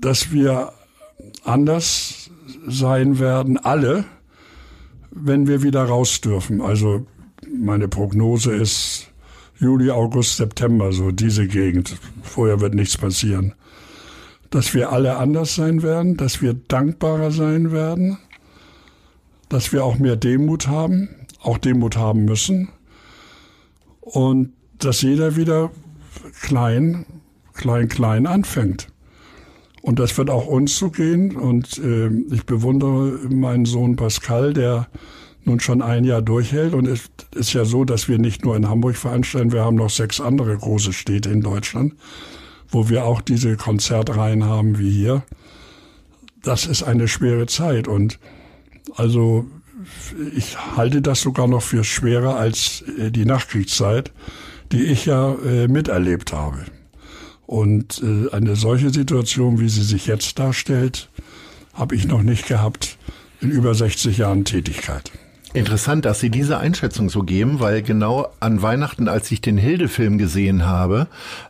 dass 0.00 0.32
wir 0.32 0.72
anders 1.44 2.30
sein 2.66 3.18
werden, 3.18 3.56
alle, 3.56 4.04
wenn 5.10 5.46
wir 5.46 5.62
wieder 5.62 5.84
raus 5.84 6.20
dürfen. 6.20 6.60
Also 6.60 7.06
meine 7.52 7.88
Prognose 7.88 8.54
ist 8.54 9.08
Juli, 9.58 9.90
August, 9.90 10.36
September, 10.36 10.92
so 10.92 11.10
diese 11.10 11.46
Gegend. 11.46 11.96
Vorher 12.22 12.60
wird 12.60 12.74
nichts 12.74 12.96
passieren 12.96 13.54
dass 14.52 14.74
wir 14.74 14.92
alle 14.92 15.16
anders 15.16 15.54
sein 15.54 15.82
werden, 15.82 16.16
dass 16.16 16.42
wir 16.42 16.54
dankbarer 16.54 17.32
sein 17.32 17.72
werden, 17.72 18.18
dass 19.48 19.72
wir 19.72 19.84
auch 19.84 19.98
mehr 19.98 20.16
Demut 20.16 20.68
haben, 20.68 21.08
auch 21.40 21.58
Demut 21.58 21.96
haben 21.96 22.26
müssen 22.26 22.68
und 24.00 24.52
dass 24.78 25.00
jeder 25.02 25.36
wieder 25.36 25.70
klein, 26.42 27.06
klein, 27.54 27.88
klein 27.88 28.26
anfängt. 28.26 28.88
Und 29.80 29.98
das 29.98 30.16
wird 30.16 30.30
auch 30.30 30.46
uns 30.46 30.76
so 30.76 30.90
gehen. 30.90 31.34
Und 31.34 31.78
äh, 31.78 32.08
ich 32.30 32.44
bewundere 32.46 33.18
meinen 33.30 33.64
Sohn 33.64 33.96
Pascal, 33.96 34.52
der 34.52 34.86
nun 35.44 35.60
schon 35.60 35.82
ein 35.82 36.04
Jahr 36.04 36.22
durchhält. 36.22 36.74
Und 36.74 36.86
es 36.86 37.10
ist 37.34 37.52
ja 37.52 37.64
so, 37.64 37.84
dass 37.84 38.06
wir 38.06 38.18
nicht 38.18 38.44
nur 38.44 38.54
in 38.54 38.68
Hamburg 38.68 38.96
veranstalten, 38.96 39.50
wir 39.50 39.64
haben 39.64 39.76
noch 39.76 39.90
sechs 39.90 40.20
andere 40.20 40.56
große 40.56 40.92
Städte 40.92 41.30
in 41.30 41.40
Deutschland, 41.40 41.94
wo 42.72 42.88
wir 42.88 43.04
auch 43.04 43.20
diese 43.20 43.56
Konzertreihen 43.56 44.44
haben 44.44 44.78
wie 44.78 44.90
hier. 44.90 45.22
Das 46.42 46.66
ist 46.66 46.82
eine 46.82 47.06
schwere 47.06 47.46
Zeit 47.46 47.86
und 47.86 48.18
also 48.96 49.46
ich 50.34 50.56
halte 50.76 51.02
das 51.02 51.20
sogar 51.20 51.46
noch 51.46 51.62
für 51.62 51.84
schwerer 51.84 52.36
als 52.36 52.82
äh, 52.98 53.10
die 53.10 53.24
Nachkriegszeit, 53.24 54.12
die 54.72 54.84
ich 54.84 55.06
ja 55.06 55.34
äh, 55.34 55.68
miterlebt 55.68 56.32
habe. 56.32 56.64
Und 57.46 58.02
äh, 58.02 58.32
eine 58.32 58.56
solche 58.56 58.90
Situation, 58.90 59.60
wie 59.60 59.68
sie 59.68 59.82
sich 59.82 60.06
jetzt 60.06 60.38
darstellt, 60.38 61.10
habe 61.74 61.94
ich 61.94 62.06
noch 62.06 62.22
nicht 62.22 62.46
gehabt 62.46 62.96
in 63.40 63.50
über 63.50 63.74
60 63.74 64.18
Jahren 64.18 64.44
Tätigkeit. 64.44 65.10
Interessant, 65.54 66.06
dass 66.06 66.18
Sie 66.18 66.30
diese 66.30 66.56
Einschätzung 66.56 67.10
so 67.10 67.24
geben, 67.24 67.60
weil 67.60 67.82
genau 67.82 68.28
an 68.40 68.62
Weihnachten, 68.62 69.06
als 69.06 69.30
ich 69.30 69.42
den 69.42 69.58
Hilde-Film 69.58 70.16
gesehen 70.16 70.64
habe 70.64 71.08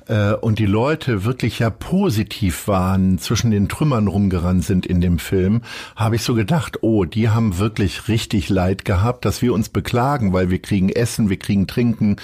äh, 0.09 0.33
und 0.33 0.59
die 0.59 0.67
Leute 0.67 1.25
wirklich 1.25 1.61
ja 1.61 1.71
positiv 1.71 2.67
waren, 2.67 3.19
zwischen 3.19 3.53
den 3.53 3.69
Trümmern 3.69 4.09
rumgerannt 4.09 4.65
sind 4.65 4.87
in 4.87 5.01
dem 5.01 5.21
Film, 5.21 5.63
habe 5.95 6.17
ich 6.17 6.25
so 6.25 6.35
gedacht, 6.35 6.83
oh, 6.83 7.05
die 7.05 7.29
haben 7.29 7.59
wirklich 7.59 8.09
richtig 8.09 8.49
Leid 8.49 8.85
gehabt, 8.85 9.25
dass 9.25 9.41
wir 9.41 9.55
uns 9.55 9.69
beklagen, 9.69 10.33
weil 10.33 10.51
wir 10.51 10.59
kriegen 10.59 10.89
Essen, 10.89 11.31
wir 11.31 11.39
kriegen 11.39 11.69
Trinken, 11.69 12.17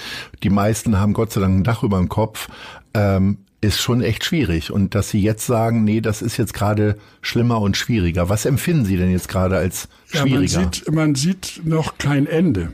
die 0.43 0.49
meisten 0.49 0.99
haben 0.99 1.13
Gott 1.13 1.31
sei 1.31 1.39
Dank 1.39 1.59
ein 1.59 1.63
Dach 1.63 1.83
über 1.83 1.97
dem 1.97 2.09
Kopf. 2.09 2.49
Ähm, 2.93 3.37
ist 3.61 3.79
schon 3.79 4.01
echt 4.01 4.23
schwierig. 4.23 4.71
Und 4.71 4.95
dass 4.95 5.09
Sie 5.09 5.21
jetzt 5.21 5.45
sagen, 5.45 5.83
nee, 5.83 6.01
das 6.01 6.21
ist 6.21 6.37
jetzt 6.37 6.53
gerade 6.53 6.97
schlimmer 7.21 7.61
und 7.61 7.77
schwieriger. 7.77 8.29
Was 8.29 8.45
empfinden 8.45 8.85
Sie 8.85 8.97
denn 8.97 9.11
jetzt 9.11 9.27
gerade 9.27 9.57
als 9.57 9.89
schwieriger? 10.07 10.53
Ja, 10.53 10.59
man, 10.61 10.73
sieht, 10.73 10.91
man 10.91 11.15
sieht 11.15 11.61
noch 11.65 11.97
kein 11.97 12.25
Ende. 12.25 12.73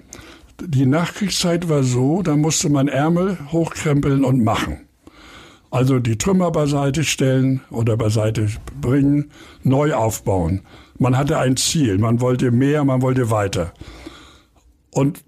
Die 0.63 0.85
Nachkriegszeit 0.85 1.67
war 1.67 1.83
so, 1.83 2.21
da 2.21 2.37
musste 2.37 2.69
man 2.69 2.87
Ärmel 2.87 3.37
hochkrempeln 3.51 4.23
und 4.23 4.43
machen. 4.43 4.77
Also 5.69 5.99
die 5.99 6.17
Trümmer 6.17 6.51
beiseite 6.51 7.03
stellen 7.03 7.61
oder 7.69 7.97
beiseite 7.97 8.47
bringen, 8.79 9.31
neu 9.63 9.93
aufbauen. 9.93 10.61
Man 10.97 11.17
hatte 11.17 11.37
ein 11.37 11.57
Ziel, 11.57 11.97
man 11.97 12.21
wollte 12.21 12.51
mehr, 12.51 12.85
man 12.85 13.01
wollte 13.01 13.29
weiter. 13.29 13.73
Und 14.91 15.25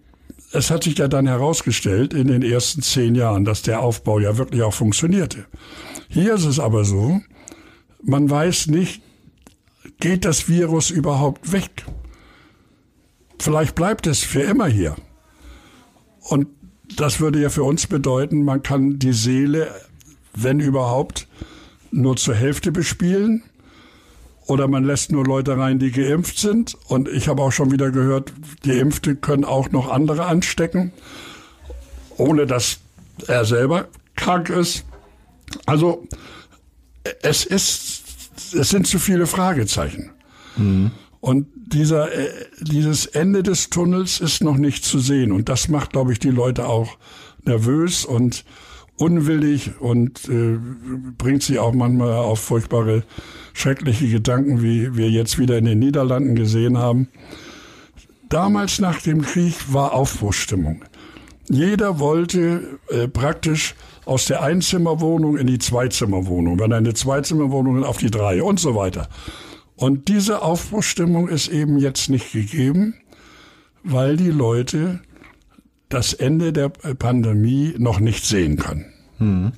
es 0.52 0.72
hat 0.72 0.84
sich 0.84 0.98
ja 0.98 1.08
dann 1.08 1.28
herausgestellt 1.28 2.14
in 2.14 2.28
den 2.28 2.42
ersten 2.42 2.82
zehn 2.82 3.16
Jahren, 3.16 3.46
dass 3.46 3.62
der 3.62 3.82
Aufbau 3.82 4.20
ja 4.20 4.38
wirklich 4.38 4.62
auch 4.62 4.74
funktionierte. 4.74 5.46
Hier 6.10 6.36
ist 6.36 6.46
es 6.46 6.60
aber 6.60 6.86
so, 6.86 7.22
man 8.02 8.30
weiß 8.30 8.68
nicht, 8.68 9.02
geht 10.00 10.26
das 10.26 10.48
Virus 10.48 10.90
überhaupt 10.90 11.52
weg? 11.52 11.86
Vielleicht 13.40 13.76
bleibt 13.76 14.08
es 14.08 14.24
für 14.24 14.42
immer 14.42 14.68
hier. 14.68 14.96
Und 16.22 16.48
das 16.96 17.20
würde 17.20 17.42
ja 17.42 17.50
für 17.50 17.64
uns 17.64 17.88
bedeuten, 17.88 18.44
man 18.44 18.64
kann 18.64 19.00
die 19.00 19.14
Seele, 19.14 19.70
wenn 20.34 20.60
überhaupt, 20.60 21.28
nur 21.92 22.16
zur 22.16 22.36
Hälfte 22.36 22.72
bespielen 22.72 23.44
oder 24.48 24.68
man 24.68 24.84
lässt 24.84 25.12
nur 25.12 25.26
Leute 25.26 25.58
rein, 25.58 25.80
die 25.80 25.92
geimpft 25.92 26.40
sind. 26.40 26.78
Und 26.88 27.08
ich 27.10 27.28
habe 27.28 27.42
auch 27.42 27.52
schon 27.52 27.72
wieder 27.72 27.92
gehört, 27.92 28.34
Geimpfte 28.64 29.16
können 29.16 29.44
auch 29.44 29.72
noch 29.72 29.90
andere 29.92 30.26
anstecken, 30.26 30.92
ohne 32.18 32.46
dass 32.46 32.80
er 33.28 33.46
selber 33.46 33.88
krank 34.16 34.50
ist. 34.50 34.86
Also 35.66 36.08
es 37.22 37.46
ist, 37.46 38.04
es 38.54 38.70
sind 38.70 38.88
zu 38.88 39.00
viele 39.00 39.28
Fragezeichen. 39.28 40.12
Mhm. 40.56 40.92
Und 41.20 41.48
dieser, 41.56 42.12
äh, 42.14 42.30
dieses 42.62 43.06
Ende 43.06 43.44
des 43.44 43.70
Tunnels 43.70 44.20
ist 44.20 44.42
noch 44.42 44.58
nicht 44.58 44.86
zu 44.86 45.00
sehen. 45.00 45.32
Und 45.32 45.50
das 45.50 45.68
macht, 45.68 45.92
glaube 45.92 46.14
ich, 46.14 46.20
die 46.20 46.30
Leute 46.30 46.68
auch 46.68 46.98
nervös 47.44 48.06
und 48.06 48.46
unwillig 48.96 49.80
und 49.80 50.28
äh, 50.30 50.58
bringt 51.18 51.44
sie 51.44 51.60
auch 51.60 51.74
manchmal 51.74 52.14
auf 52.14 52.40
furchtbare 52.40 53.04
schreckliche 53.58 54.08
Gedanken, 54.08 54.62
wie 54.62 54.96
wir 54.96 55.10
jetzt 55.10 55.40
wieder 55.40 55.58
in 55.58 55.66
den 55.66 55.80
Niederlanden 55.80 56.36
gesehen 56.36 56.78
haben. 56.78 57.08
Damals 58.30 58.78
nach 58.80 59.02
dem 59.02 59.24
Krieg 59.24 59.56
war 59.74 59.94
Aufbruchstimmung. 59.94 60.84
Jeder 61.50 62.00
wollte 62.00 62.80
äh, 62.90 63.08
praktisch 63.08 63.74
aus 64.06 64.26
der 64.26 64.44
Einzimmerwohnung 64.44 65.38
in 65.38 65.48
die 65.48 65.58
Zweizimmerwohnung, 65.58 66.60
wenn 66.60 66.72
eine 66.72 66.94
Zweizimmerwohnung 66.94 67.84
auf 67.84 67.98
die 67.98 68.12
drei 68.12 68.44
und 68.44 68.60
so 68.60 68.76
weiter. 68.76 69.10
Und 69.76 70.08
diese 70.08 70.44
Aufbruchstimmung 70.44 71.28
ist 71.28 71.48
eben 71.48 71.80
jetzt 71.80 72.10
nicht 72.10 72.32
gegeben, 72.34 72.94
weil 73.84 74.18
die 74.18 74.30
Leute 74.32 75.00
das 75.90 76.14
Ende 76.14 76.54
der 76.54 76.70
Pandemie 76.70 77.74
noch 77.78 78.00
nicht 78.00 78.24
sehen 78.24 78.58
können. 78.58 78.86
Hm. 79.18 79.52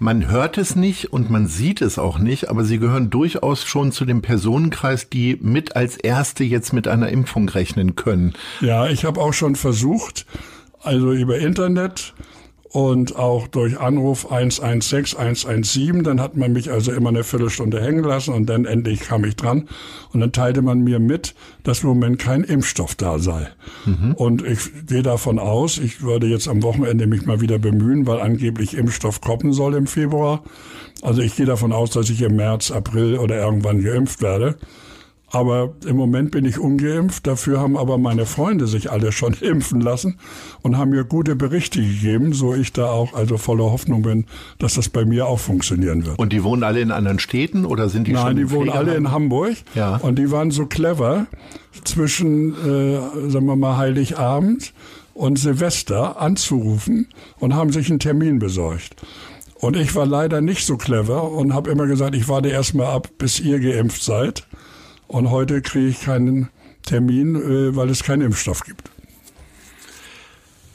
Man 0.00 0.30
hört 0.30 0.58
es 0.58 0.76
nicht 0.76 1.12
und 1.12 1.28
man 1.28 1.48
sieht 1.48 1.82
es 1.82 1.98
auch 1.98 2.20
nicht, 2.20 2.48
aber 2.48 2.64
sie 2.64 2.78
gehören 2.78 3.10
durchaus 3.10 3.64
schon 3.64 3.90
zu 3.90 4.04
dem 4.04 4.22
Personenkreis, 4.22 5.08
die 5.08 5.36
mit 5.40 5.74
als 5.74 5.96
Erste 5.96 6.44
jetzt 6.44 6.72
mit 6.72 6.86
einer 6.86 7.08
Impfung 7.08 7.48
rechnen 7.48 7.96
können. 7.96 8.34
Ja, 8.60 8.86
ich 8.86 9.04
habe 9.04 9.20
auch 9.20 9.32
schon 9.32 9.56
versucht, 9.56 10.24
also 10.80 11.12
über 11.12 11.38
Internet 11.38 12.14
und 12.70 13.16
auch 13.16 13.48
durch 13.48 13.78
Anruf 13.78 14.30
116, 14.30 15.18
117. 15.18 16.04
Dann 16.04 16.20
hat 16.20 16.36
man 16.36 16.52
mich 16.52 16.70
also 16.70 16.92
immer 16.92 17.08
eine 17.08 17.24
Viertelstunde 17.24 17.80
hängen 17.80 18.04
lassen 18.04 18.34
und 18.34 18.46
dann 18.46 18.64
endlich 18.64 19.00
kam 19.00 19.24
ich 19.24 19.36
dran 19.36 19.68
und 20.12 20.20
dann 20.20 20.32
teilte 20.32 20.62
man 20.62 20.80
mir 20.80 20.98
mit, 20.98 21.34
dass 21.62 21.82
im 21.82 21.88
Moment 21.88 22.18
kein 22.18 22.44
Impfstoff 22.44 22.94
da 22.94 23.18
sei. 23.18 23.48
Mhm. 23.86 24.14
Und 24.14 24.44
ich 24.44 24.86
gehe 24.86 25.02
davon 25.02 25.38
aus, 25.38 25.78
ich 25.78 26.02
würde 26.02 26.26
jetzt 26.26 26.48
am 26.48 26.62
Wochenende 26.62 27.06
mich 27.06 27.24
mal 27.26 27.40
wieder 27.40 27.58
bemühen, 27.58 28.06
weil 28.06 28.20
angeblich 28.20 28.76
Impfstoff 28.76 29.20
kommen 29.20 29.52
soll 29.52 29.74
im 29.74 29.86
Februar. 29.86 30.42
Also 31.02 31.22
ich 31.22 31.36
gehe 31.36 31.46
davon 31.46 31.72
aus, 31.72 31.90
dass 31.90 32.10
ich 32.10 32.20
im 32.22 32.36
März, 32.36 32.70
April 32.70 33.18
oder 33.18 33.36
irgendwann 33.36 33.82
geimpft 33.82 34.20
werde. 34.20 34.56
Aber 35.30 35.74
im 35.86 35.96
Moment 35.96 36.30
bin 36.30 36.44
ich 36.46 36.58
ungeimpft. 36.58 37.26
Dafür 37.26 37.60
haben 37.60 37.76
aber 37.76 37.98
meine 37.98 38.24
Freunde 38.24 38.66
sich 38.66 38.90
alle 38.90 39.12
schon 39.12 39.34
impfen 39.40 39.80
lassen 39.80 40.18
und 40.62 40.78
haben 40.78 40.90
mir 40.90 41.04
gute 41.04 41.36
Berichte 41.36 41.80
gegeben, 41.80 42.32
so 42.32 42.54
ich 42.54 42.72
da 42.72 42.86
auch 42.86 43.14
also 43.14 43.36
voller 43.36 43.64
Hoffnung 43.64 44.02
bin, 44.02 44.26
dass 44.58 44.74
das 44.74 44.88
bei 44.88 45.04
mir 45.04 45.26
auch 45.26 45.38
funktionieren 45.38 46.06
wird. 46.06 46.18
Und 46.18 46.32
die 46.32 46.42
wohnen 46.42 46.62
alle 46.62 46.80
in 46.80 46.90
anderen 46.90 47.18
Städten 47.18 47.66
oder 47.66 47.88
sind 47.88 48.06
die 48.06 48.12
Nein, 48.12 48.26
schon 48.26 48.36
die 48.36 48.50
wohnen 48.50 48.70
alle 48.70 48.94
in 48.94 49.10
Hamburg. 49.10 49.56
Ja. 49.74 49.96
Und 49.96 50.18
die 50.18 50.30
waren 50.30 50.50
so 50.50 50.66
clever 50.66 51.26
zwischen, 51.84 52.54
äh, 52.54 53.30
sagen 53.30 53.46
wir 53.46 53.56
mal, 53.56 53.76
Heiligabend 53.76 54.72
und 55.14 55.38
Silvester 55.38 56.20
anzurufen 56.20 57.08
und 57.38 57.54
haben 57.54 57.72
sich 57.72 57.90
einen 57.90 57.98
Termin 57.98 58.38
besorgt. 58.38 58.96
Und 59.56 59.76
ich 59.76 59.94
war 59.96 60.06
leider 60.06 60.40
nicht 60.40 60.64
so 60.64 60.76
clever 60.76 61.30
und 61.32 61.52
habe 61.52 61.70
immer 61.70 61.86
gesagt, 61.86 62.14
ich 62.14 62.28
warte 62.28 62.48
erst 62.48 62.74
mal 62.74 62.86
ab, 62.86 63.08
bis 63.18 63.40
ihr 63.40 63.58
geimpft 63.58 64.02
seid. 64.02 64.46
Und 65.08 65.30
heute 65.30 65.62
kriege 65.62 65.88
ich 65.88 66.02
keinen 66.02 66.48
Termin, 66.82 67.34
äh, 67.34 67.74
weil 67.74 67.90
es 67.90 68.04
keinen 68.04 68.22
Impfstoff 68.22 68.62
gibt. 68.62 68.90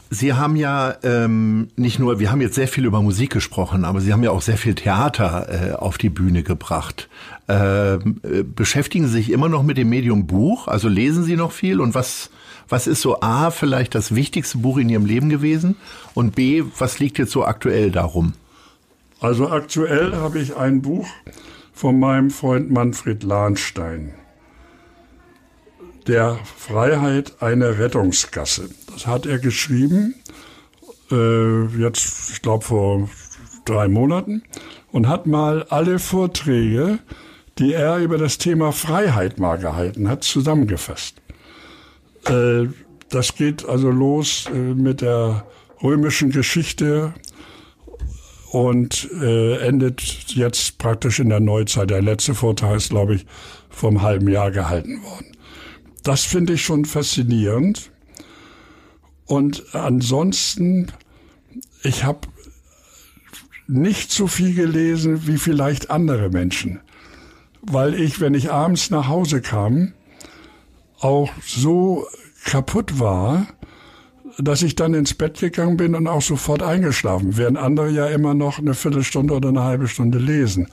Sie 0.10 0.34
haben 0.34 0.56
ja 0.56 0.96
ähm, 1.02 1.70
nicht 1.76 1.98
nur, 1.98 2.20
wir 2.20 2.32
haben 2.32 2.42
jetzt 2.42 2.54
sehr 2.54 2.68
viel 2.68 2.86
über 2.86 3.02
Musik 3.02 3.32
gesprochen, 3.32 3.84
aber 3.84 4.00
Sie 4.00 4.14
haben 4.14 4.22
ja 4.22 4.30
auch 4.30 4.44
sehr 4.44 4.58
viel 4.58 4.76
Theater 4.76 5.48
äh, 5.50 5.72
auf 5.74 5.98
die 5.98 6.10
Bühne 6.10 6.44
gebracht. 6.44 7.10
Ähm, 7.48 8.22
äh, 8.22 8.44
beschäftigen 8.44 9.08
Sie 9.08 9.14
sich 9.14 9.32
immer 9.32 9.50
noch 9.50 9.64
mit 9.64 9.78
dem 9.78 9.90
Medium 9.90 10.28
Buch? 10.28 10.68
Also 10.68 10.88
lesen 10.88 11.24
Sie 11.24 11.36
noch 11.36 11.52
viel? 11.52 11.82
Und 11.82 11.96
was, 11.96 12.30
was 12.70 12.86
ist 12.86 13.02
so 13.02 13.22
A, 13.22 13.50
vielleicht 13.50 13.96
das 13.96 14.14
wichtigste 14.14 14.60
Buch 14.60 14.78
in 14.78 14.90
Ihrem 14.90 15.08
Leben 15.08 15.30
gewesen? 15.30 15.78
Und 16.14 16.36
B, 16.36 16.64
was 16.78 17.00
liegt 17.00 17.18
jetzt 17.18 17.32
so 17.32 17.44
aktuell 17.44 17.90
darum? 17.90 18.34
Also 19.20 19.50
aktuell 19.50 20.14
habe 20.16 20.40
ich 20.40 20.56
ein 20.56 20.84
Buch 20.84 21.08
von 21.74 22.00
meinem 22.00 22.30
Freund 22.30 22.70
Manfred 22.70 23.24
Lahnstein 23.24 24.14
der 26.08 26.40
Freiheit 26.58 27.42
eine 27.42 27.78
Rettungsgasse. 27.80 28.70
Das 28.92 29.08
hat 29.08 29.26
er 29.26 29.40
geschrieben, 29.40 30.16
äh, 31.12 31.66
jetzt, 31.78 32.32
ich 32.32 32.42
glaube, 32.42 32.66
vor 32.66 33.10
drei 33.66 33.88
Monaten 33.88 34.44
und 34.92 35.08
hat 35.08 35.26
mal 35.26 35.64
alle 35.64 36.00
Vorträge, 36.00 37.00
die 37.58 37.74
er 37.74 37.98
über 37.98 38.18
das 38.18 38.38
Thema 38.38 38.72
Freiheit 38.72 39.40
mal 39.40 39.58
gehalten 39.58 40.10
hat, 40.10 40.24
zusammengefasst. 40.24 41.22
Äh, 42.26 42.68
das 43.10 43.36
geht 43.36 43.68
also 43.68 43.92
los 43.92 44.46
äh, 44.54 44.58
mit 44.58 45.02
der 45.02 45.46
römischen 45.82 46.32
Geschichte 46.32 47.14
und 48.52 49.10
äh, 49.20 49.58
endet 49.68 50.02
jetzt 50.30 50.78
praktisch 50.78 51.20
in 51.20 51.30
der 51.30 51.40
Neuzeit. 51.40 51.90
Der 51.90 52.02
letzte 52.02 52.34
Vortrag 52.34 52.78
ist, 52.78 52.90
glaube 52.90 53.16
ich, 53.16 53.26
vom 53.70 54.02
halben 54.02 54.30
Jahr 54.30 54.52
gehalten 54.52 55.04
worden. 55.04 55.34
Das 56.04 56.24
finde 56.24 56.54
ich 56.54 56.64
schon 56.64 56.86
faszinierend. 56.86 57.92
Und 59.26 59.74
ansonsten, 59.74 60.92
ich 61.82 62.04
habe 62.04 62.28
nicht 63.68 64.12
so 64.12 64.28
viel 64.28 64.54
gelesen 64.54 65.28
wie 65.28 65.38
vielleicht 65.38 65.90
andere 65.90 66.30
Menschen, 66.30 66.82
weil 67.62 67.94
ich, 67.96 68.20
wenn 68.20 68.34
ich 68.34 68.52
abends 68.52 68.90
nach 68.90 69.08
Hause 69.08 69.42
kam, 69.42 69.94
auch 71.00 71.32
so 71.46 72.06
kaputt 72.44 73.00
war, 73.00 73.48
dass 74.38 74.62
ich 74.62 74.76
dann 74.76 74.94
ins 74.94 75.14
Bett 75.14 75.40
gegangen 75.40 75.78
bin 75.78 75.96
und 75.96 76.08
auch 76.08 76.22
sofort 76.22 76.64
eingeschlafen, 76.64 77.38
während 77.38 77.58
andere 77.58 77.90
ja 77.90 78.08
immer 78.08 78.34
noch 78.34 78.60
eine 78.60 78.74
Viertelstunde 78.74 79.34
oder 79.34 79.50
eine 79.50 79.64
halbe 79.64 79.88
Stunde 79.88 80.18
lesen. 80.18 80.68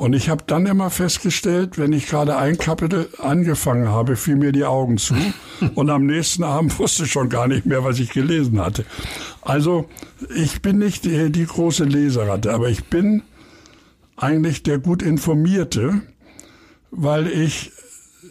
Und 0.00 0.14
ich 0.14 0.30
habe 0.30 0.44
dann 0.46 0.64
immer 0.64 0.88
festgestellt, 0.88 1.76
wenn 1.76 1.92
ich 1.92 2.06
gerade 2.06 2.38
ein 2.38 2.56
Kapitel 2.56 3.10
angefangen 3.18 3.88
habe, 3.88 4.16
fiel 4.16 4.36
mir 4.36 4.50
die 4.50 4.64
Augen 4.64 4.96
zu 4.96 5.14
und 5.74 5.90
am 5.90 6.06
nächsten 6.06 6.42
Abend 6.42 6.78
wusste 6.78 7.04
ich 7.04 7.12
schon 7.12 7.28
gar 7.28 7.46
nicht 7.46 7.66
mehr, 7.66 7.84
was 7.84 7.98
ich 7.98 8.08
gelesen 8.08 8.64
hatte. 8.64 8.86
Also 9.42 9.90
ich 10.34 10.62
bin 10.62 10.78
nicht 10.78 11.04
die, 11.04 11.30
die 11.30 11.44
große 11.44 11.84
Leseratte, 11.84 12.50
aber 12.50 12.70
ich 12.70 12.84
bin 12.86 13.24
eigentlich 14.16 14.62
der 14.62 14.78
gut 14.78 15.02
informierte, 15.02 16.00
weil 16.90 17.26
ich 17.26 17.70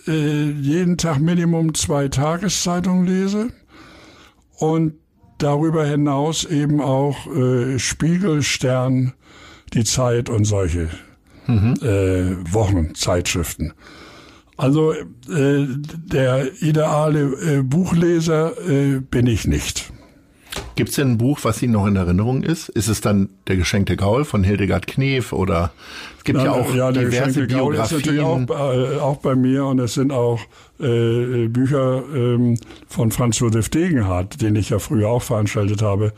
äh, 0.08 0.50
jeden 0.50 0.98
Tag 0.98 1.20
Minimum 1.20 1.76
zwei 1.76 2.08
Tageszeitungen 2.08 3.06
lese 3.06 3.50
und 4.58 4.96
darüber 5.38 5.86
hinaus 5.86 6.46
eben 6.46 6.82
auch 6.82 7.28
äh, 7.28 7.78
Spiegel, 7.78 8.42
Stern, 8.42 9.14
die 9.76 9.84
Zeit 9.84 10.32
und 10.32 10.46
solche 10.46 10.90
mhm. 11.50 11.74
äh, 11.82 12.54
Wochenzeitschriften. 12.54 13.74
Also 14.58 14.92
äh, 14.92 15.66
der 15.68 16.62
ideale 16.62 17.22
äh, 17.22 17.64
Buchleser 17.64 18.52
äh, 18.68 19.00
bin 19.00 19.26
ich 19.28 19.48
nicht. 19.48 19.92
Gibt 20.76 20.90
es 20.90 20.96
denn 20.96 21.12
ein 21.12 21.18
Buch, 21.18 21.40
was 21.44 21.62
Ihnen 21.62 21.74
noch 21.74 21.86
in 21.86 21.96
Erinnerung 21.96 22.44
ist? 22.44 22.70
Ist 22.70 22.88
es 22.88 23.02
dann 23.02 23.30
Der 23.48 23.56
geschenkte 23.56 23.96
Gaul 23.96 24.26
von 24.26 24.44
Hildegard 24.44 24.88
Knef 24.88 25.32
oder 25.32 25.72
es 26.18 26.24
gibt 26.24 26.40
Na, 26.40 26.46
ja 26.46 26.52
auch 26.52 26.74
ja, 26.74 26.92
diverse 26.92 27.46
Biografien. 27.46 28.00
Ist 28.00 28.06
natürlich 28.06 28.22
auch, 28.22 28.40
äh, 28.50 28.98
auch 28.98 29.18
bei 29.18 29.36
mir 29.36 29.66
und 29.66 29.80
es 29.80 29.94
sind 29.94 30.12
auch 30.12 30.40
äh, 30.80 31.48
Bücher 31.48 32.04
ähm, 32.14 32.58
von 32.88 33.12
Franz 33.12 33.40
Josef 33.40 33.70
Degenhardt, 33.70 34.42
den 34.42 34.56
ich 34.56 34.72
ja 34.72 34.80
früher 34.80 35.10
auch 35.10 35.24
veranstaltet 35.24 35.82
habe, 35.82 36.12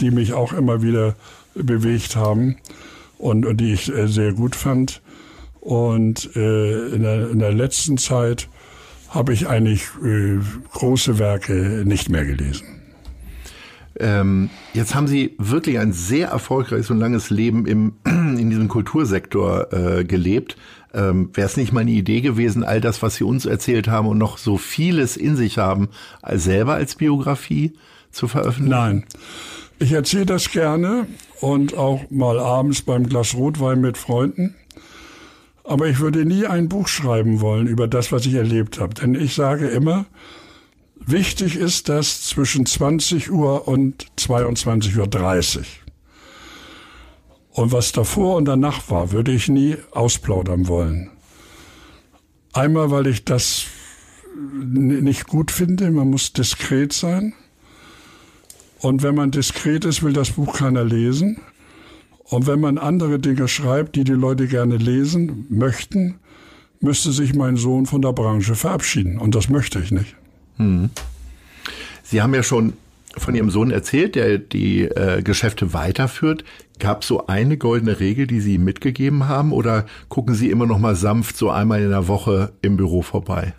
die 0.00 0.10
mich 0.10 0.34
auch 0.34 0.52
immer 0.52 0.82
wieder 0.82 1.16
bewegt 1.54 2.14
haben 2.14 2.58
und, 3.18 3.44
und 3.44 3.58
die 3.58 3.74
ich 3.74 3.92
äh, 3.92 4.06
sehr 4.06 4.32
gut 4.32 4.56
fand. 4.56 5.02
Und 5.60 6.34
äh, 6.36 6.88
in, 6.94 7.02
der, 7.02 7.30
in 7.30 7.40
der 7.40 7.52
letzten 7.52 7.98
Zeit 7.98 8.48
habe 9.10 9.32
ich 9.32 9.48
eigentlich 9.48 9.84
äh, 10.04 10.38
große 10.72 11.18
Werke 11.18 11.82
nicht 11.84 12.08
mehr 12.08 12.24
gelesen. 12.24 12.78
Ähm, 14.00 14.50
jetzt 14.74 14.94
haben 14.94 15.08
Sie 15.08 15.34
wirklich 15.38 15.78
ein 15.78 15.92
sehr 15.92 16.28
erfolgreiches 16.28 16.90
und 16.90 17.00
langes 17.00 17.30
Leben 17.30 17.66
im, 17.66 17.94
in 18.04 18.48
diesem 18.48 18.68
Kultursektor 18.68 19.72
äh, 19.72 20.04
gelebt. 20.04 20.56
Ähm, 20.94 21.30
Wäre 21.34 21.46
es 21.46 21.56
nicht 21.56 21.72
mal 21.72 21.80
eine 21.80 21.90
Idee 21.90 22.20
gewesen, 22.20 22.64
all 22.64 22.80
das, 22.80 23.02
was 23.02 23.16
Sie 23.16 23.24
uns 23.24 23.44
erzählt 23.44 23.88
haben 23.88 24.06
und 24.06 24.18
noch 24.18 24.38
so 24.38 24.56
vieles 24.56 25.16
in 25.16 25.36
sich 25.36 25.58
haben, 25.58 25.88
selber 26.32 26.74
als 26.74 26.94
Biografie 26.94 27.72
zu 28.10 28.28
veröffentlichen? 28.28 28.70
Nein. 28.70 29.04
Ich 29.80 29.92
erzähle 29.92 30.26
das 30.26 30.50
gerne 30.50 31.06
und 31.40 31.76
auch 31.76 32.02
mal 32.10 32.38
abends 32.38 32.82
beim 32.82 33.08
Glas 33.08 33.34
Rotwein 33.34 33.80
mit 33.80 33.96
Freunden. 33.96 34.54
Aber 35.64 35.86
ich 35.86 36.00
würde 36.00 36.24
nie 36.24 36.46
ein 36.46 36.68
Buch 36.68 36.88
schreiben 36.88 37.40
wollen 37.40 37.66
über 37.66 37.88
das, 37.88 38.10
was 38.10 38.24
ich 38.26 38.34
erlebt 38.34 38.80
habe. 38.80 38.94
Denn 38.94 39.14
ich 39.14 39.34
sage 39.34 39.68
immer, 39.68 40.06
Wichtig 41.10 41.56
ist 41.56 41.88
das 41.88 42.20
zwischen 42.20 42.66
20 42.66 43.30
Uhr 43.30 43.66
und 43.66 44.08
22.30 44.18 45.56
Uhr. 45.56 45.64
Und 47.50 47.72
was 47.72 47.92
davor 47.92 48.36
und 48.36 48.44
danach 48.44 48.90
war, 48.90 49.10
würde 49.10 49.32
ich 49.32 49.48
nie 49.48 49.76
ausplaudern 49.92 50.68
wollen. 50.68 51.10
Einmal, 52.52 52.90
weil 52.90 53.06
ich 53.06 53.24
das 53.24 53.64
nicht 54.36 55.26
gut 55.26 55.50
finde, 55.50 55.90
man 55.90 56.10
muss 56.10 56.34
diskret 56.34 56.92
sein. 56.92 57.32
Und 58.80 59.02
wenn 59.02 59.14
man 59.14 59.30
diskret 59.30 59.84
ist, 59.84 60.02
will 60.02 60.12
das 60.12 60.32
Buch 60.32 60.54
keiner 60.58 60.84
lesen. 60.84 61.40
Und 62.24 62.46
wenn 62.46 62.60
man 62.60 62.78
andere 62.78 63.18
Dinge 63.18 63.48
schreibt, 63.48 63.96
die 63.96 64.04
die 64.04 64.12
Leute 64.12 64.46
gerne 64.46 64.76
lesen 64.76 65.46
möchten, 65.48 66.16
müsste 66.80 67.10
sich 67.12 67.34
mein 67.34 67.56
Sohn 67.56 67.86
von 67.86 68.02
der 68.02 68.12
Branche 68.12 68.54
verabschieden. 68.54 69.18
Und 69.18 69.34
das 69.34 69.48
möchte 69.48 69.80
ich 69.80 69.90
nicht. 69.90 70.14
Hm. 70.56 70.90
Sie 72.02 72.22
haben 72.22 72.34
ja 72.34 72.42
schon 72.42 72.74
von 73.16 73.34
Ihrem 73.34 73.50
Sohn 73.50 73.70
erzählt, 73.70 74.14
der 74.14 74.38
die 74.38 74.82
äh, 74.82 75.22
Geschäfte 75.22 75.72
weiterführt. 75.72 76.44
Gab 76.78 77.02
es 77.02 77.08
so 77.08 77.26
eine 77.26 77.56
goldene 77.56 77.98
Regel, 77.98 78.26
die 78.26 78.40
Sie 78.40 78.58
mitgegeben 78.58 79.26
haben, 79.28 79.52
oder 79.52 79.86
gucken 80.08 80.34
Sie 80.34 80.50
immer 80.50 80.66
noch 80.66 80.78
mal 80.78 80.94
sanft 80.94 81.36
so 81.36 81.50
einmal 81.50 81.82
in 81.82 81.90
der 81.90 82.06
Woche 82.06 82.52
im 82.62 82.76
Büro 82.76 83.02
vorbei? 83.02 83.54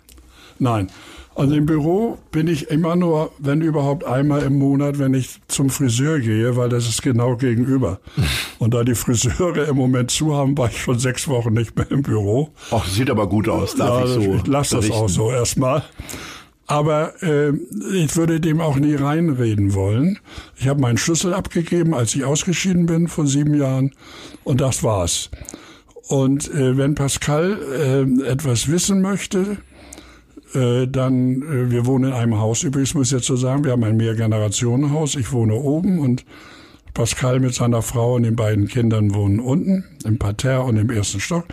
Nein. 0.58 0.88
Also 1.34 1.54
im 1.54 1.64
Büro 1.64 2.18
bin 2.32 2.48
ich 2.48 2.70
immer 2.70 2.96
nur, 2.96 3.30
wenn 3.38 3.62
überhaupt 3.62 4.04
einmal 4.04 4.42
im 4.42 4.58
Monat, 4.58 4.98
wenn 4.98 5.14
ich 5.14 5.40
zum 5.48 5.70
Friseur 5.70 6.18
gehe, 6.18 6.56
weil 6.56 6.68
das 6.68 6.88
ist 6.88 7.02
genau 7.02 7.36
gegenüber. 7.36 8.00
Und 8.58 8.74
da 8.74 8.84
die 8.84 8.94
Friseure 8.94 9.68
im 9.68 9.76
Moment 9.76 10.10
zu 10.10 10.34
haben, 10.34 10.58
war 10.58 10.68
ich 10.68 10.82
schon 10.82 10.98
sechs 10.98 11.28
Wochen 11.28 11.52
nicht 11.52 11.76
mehr 11.76 11.90
im 11.90 12.02
Büro. 12.02 12.50
Ach, 12.70 12.86
sieht 12.86 13.10
aber 13.10 13.28
gut 13.28 13.48
aus, 13.48 13.74
darf 13.74 14.00
ja, 14.00 14.04
ich 14.04 14.24
so. 14.24 14.34
Ich 14.34 14.46
lasse 14.46 14.76
das 14.76 14.90
auch 14.90 15.08
so 15.08 15.30
erstmal. 15.30 15.84
Aber 16.66 17.20
äh, 17.22 17.52
ich 17.94 18.16
würde 18.16 18.40
dem 18.40 18.60
auch 18.60 18.76
nie 18.76 18.94
reinreden 18.94 19.74
wollen. 19.74 20.18
Ich 20.56 20.68
habe 20.68 20.80
meinen 20.80 20.98
Schlüssel 20.98 21.34
abgegeben, 21.34 21.94
als 21.94 22.14
ich 22.14 22.24
ausgeschieden 22.24 22.86
bin 22.86 23.08
vor 23.08 23.26
sieben 23.26 23.54
Jahren. 23.54 23.92
Und 24.44 24.60
das 24.60 24.82
war's. 24.82 25.30
Und 26.06 26.52
äh, 26.52 26.76
wenn 26.76 26.94
Pascal 26.94 27.58
äh, 27.72 28.28
etwas 28.28 28.68
wissen 28.68 29.00
möchte, 29.00 29.58
äh, 30.54 30.86
dann, 30.86 31.42
äh, 31.42 31.70
wir 31.70 31.86
wohnen 31.86 32.10
in 32.10 32.12
einem 32.12 32.38
Haus 32.38 32.62
übrigens, 32.62 32.94
muss 32.94 33.08
ich 33.08 33.12
jetzt 33.12 33.26
so 33.26 33.36
sagen, 33.36 33.64
wir 33.64 33.72
haben 33.72 33.84
ein 33.84 33.96
Mehrgenerationenhaus. 33.96 35.14
Ich 35.16 35.32
wohne 35.32 35.54
oben 35.54 35.98
und 35.98 36.24
Pascal 36.94 37.40
mit 37.40 37.54
seiner 37.54 37.82
Frau 37.82 38.14
und 38.14 38.24
den 38.24 38.36
beiden 38.36 38.68
Kindern 38.68 39.14
wohnen 39.14 39.40
unten, 39.40 39.84
im 40.04 40.18
Parterre 40.18 40.64
und 40.64 40.76
im 40.76 40.90
ersten 40.90 41.20
Stock. 41.20 41.44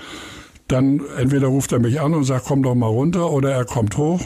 Dann 0.67 1.01
entweder 1.17 1.47
ruft 1.47 1.71
er 1.71 1.79
mich 1.79 2.01
an 2.01 2.13
und 2.13 2.23
sagt, 2.23 2.45
komm 2.45 2.63
doch 2.63 2.75
mal 2.75 2.87
runter, 2.87 3.31
oder 3.31 3.51
er 3.51 3.65
kommt 3.65 3.97
hoch 3.97 4.21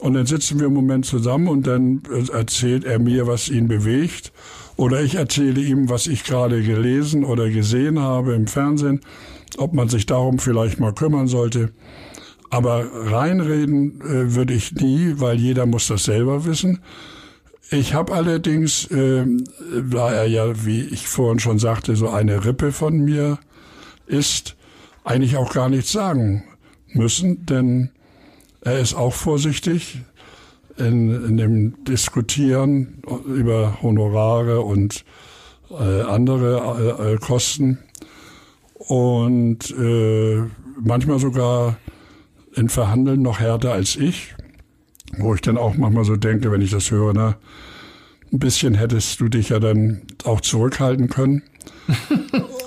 und 0.00 0.14
dann 0.14 0.26
sitzen 0.26 0.60
wir 0.60 0.66
im 0.66 0.74
Moment 0.74 1.06
zusammen 1.06 1.48
und 1.48 1.66
dann 1.66 2.02
erzählt 2.32 2.84
er 2.84 2.98
mir, 2.98 3.26
was 3.26 3.48
ihn 3.48 3.68
bewegt. 3.68 4.32
Oder 4.76 5.00
ich 5.02 5.14
erzähle 5.14 5.60
ihm, 5.60 5.88
was 5.88 6.06
ich 6.06 6.24
gerade 6.24 6.62
gelesen 6.62 7.24
oder 7.24 7.48
gesehen 7.48 7.98
habe 7.98 8.34
im 8.34 8.46
Fernsehen, 8.46 9.00
ob 9.56 9.72
man 9.72 9.88
sich 9.88 10.04
darum 10.04 10.38
vielleicht 10.38 10.78
mal 10.78 10.92
kümmern 10.92 11.28
sollte. 11.28 11.70
Aber 12.50 12.86
reinreden 12.92 14.00
äh, 14.00 14.34
würde 14.34 14.54
ich 14.54 14.72
nie, 14.72 15.14
weil 15.16 15.38
jeder 15.38 15.66
muss 15.66 15.88
das 15.88 16.04
selber 16.04 16.44
wissen. 16.44 16.80
Ich 17.70 17.94
habe 17.94 18.14
allerdings, 18.14 18.86
äh, 18.90 19.26
da 19.90 20.12
er 20.12 20.26
ja, 20.26 20.64
wie 20.64 20.82
ich 20.82 21.08
vorhin 21.08 21.40
schon 21.40 21.58
sagte, 21.58 21.96
so 21.96 22.08
eine 22.08 22.44
Rippe 22.44 22.70
von 22.70 22.98
mir 22.98 23.38
ist, 24.06 24.56
eigentlich 25.02 25.36
auch 25.36 25.52
gar 25.52 25.68
nichts 25.68 25.90
sagen 25.90 26.44
müssen, 26.92 27.44
denn 27.46 27.90
er 28.60 28.78
ist 28.78 28.94
auch 28.94 29.12
vorsichtig 29.12 30.00
in, 30.76 31.24
in 31.24 31.36
dem 31.36 31.84
Diskutieren 31.84 33.02
über 33.26 33.78
Honorare 33.82 34.60
und 34.60 35.04
äh, 35.70 36.02
andere 36.02 36.98
äh, 37.00 37.14
äh, 37.14 37.16
Kosten 37.18 37.78
und 38.74 39.70
äh, 39.70 40.42
manchmal 40.80 41.18
sogar 41.18 41.76
in 42.56 42.68
Verhandeln 42.68 43.22
noch 43.22 43.38
härter 43.38 43.72
als 43.72 43.96
ich, 43.96 44.34
wo 45.18 45.34
ich 45.34 45.40
dann 45.42 45.58
auch 45.58 45.76
manchmal 45.76 46.04
so 46.04 46.16
denke, 46.16 46.50
wenn 46.50 46.62
ich 46.62 46.70
das 46.70 46.90
höre, 46.90 47.12
na, 47.12 47.36
ein 48.32 48.38
bisschen 48.38 48.74
hättest 48.74 49.20
du 49.20 49.28
dich 49.28 49.50
ja 49.50 49.60
dann 49.60 50.02
auch 50.24 50.40
zurückhalten 50.40 51.08
können. 51.08 51.42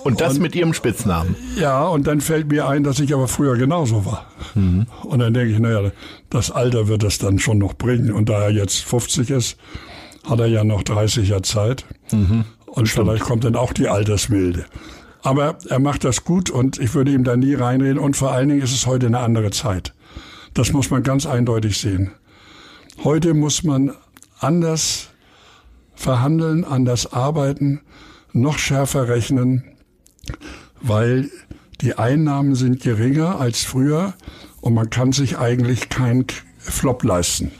Und 0.03 0.21
das 0.21 0.35
und, 0.35 0.43
mit 0.43 0.55
Ihrem 0.55 0.73
Spitznamen. 0.73 1.35
Ja, 1.57 1.85
und 1.85 2.07
dann 2.07 2.21
fällt 2.21 2.49
mir 2.49 2.69
ein, 2.69 2.85
dass 2.85 3.01
ich 3.01 3.13
aber 3.13 3.27
früher 3.27 3.57
genauso 3.57 4.05
war. 4.05 4.27
Mhm. 4.55 4.85
Und 5.03 5.19
dann 5.19 5.33
denke 5.33 5.51
ich, 5.51 5.59
naja, 5.59 5.91
das 6.29 6.51
Alter 6.51 6.87
wird 6.87 7.03
es 7.03 7.17
dann 7.17 7.37
schon 7.37 7.57
noch 7.57 7.73
bringen. 7.73 8.13
Und 8.13 8.29
da 8.29 8.43
er 8.43 8.51
jetzt 8.51 8.77
50 8.85 9.29
ist, 9.29 9.57
hat 10.25 10.39
er 10.39 10.47
ja 10.47 10.63
noch 10.63 10.83
30 10.83 11.27
Jahre 11.27 11.41
Zeit. 11.41 11.85
Mhm. 12.13 12.45
Und 12.65 12.87
Stimmt. 12.87 13.07
vielleicht 13.07 13.25
kommt 13.25 13.43
dann 13.43 13.57
auch 13.57 13.73
die 13.73 13.89
Altersmilde. 13.89 14.65
Aber 15.21 15.57
er 15.67 15.79
macht 15.79 16.03
das 16.03 16.23
gut 16.23 16.49
und 16.49 16.79
ich 16.79 16.93
würde 16.93 17.11
ihm 17.11 17.23
da 17.23 17.35
nie 17.35 17.53
reinreden. 17.53 17.99
Und 17.99 18.15
vor 18.15 18.31
allen 18.31 18.49
Dingen 18.49 18.61
ist 18.61 18.73
es 18.73 18.85
heute 18.85 19.07
eine 19.07 19.19
andere 19.19 19.51
Zeit. 19.51 19.93
Das 20.53 20.71
muss 20.71 20.89
man 20.89 21.03
ganz 21.03 21.25
eindeutig 21.25 21.77
sehen. 21.77 22.11
Heute 23.03 23.33
muss 23.33 23.63
man 23.63 23.93
anders 24.39 25.09
verhandeln, 25.95 26.63
anders 26.63 27.11
arbeiten, 27.11 27.81
noch 28.31 28.57
schärfer 28.57 29.07
rechnen 29.09 29.63
weil 30.81 31.29
die 31.81 31.97
Einnahmen 31.97 32.55
sind 32.55 32.81
geringer 32.81 33.39
als 33.39 33.63
früher 33.63 34.13
und 34.61 34.73
man 34.73 34.89
kann 34.89 35.11
sich 35.11 35.37
eigentlich 35.37 35.89
keinen 35.89 36.25
Flop 36.57 37.03
leisten, 37.03 37.51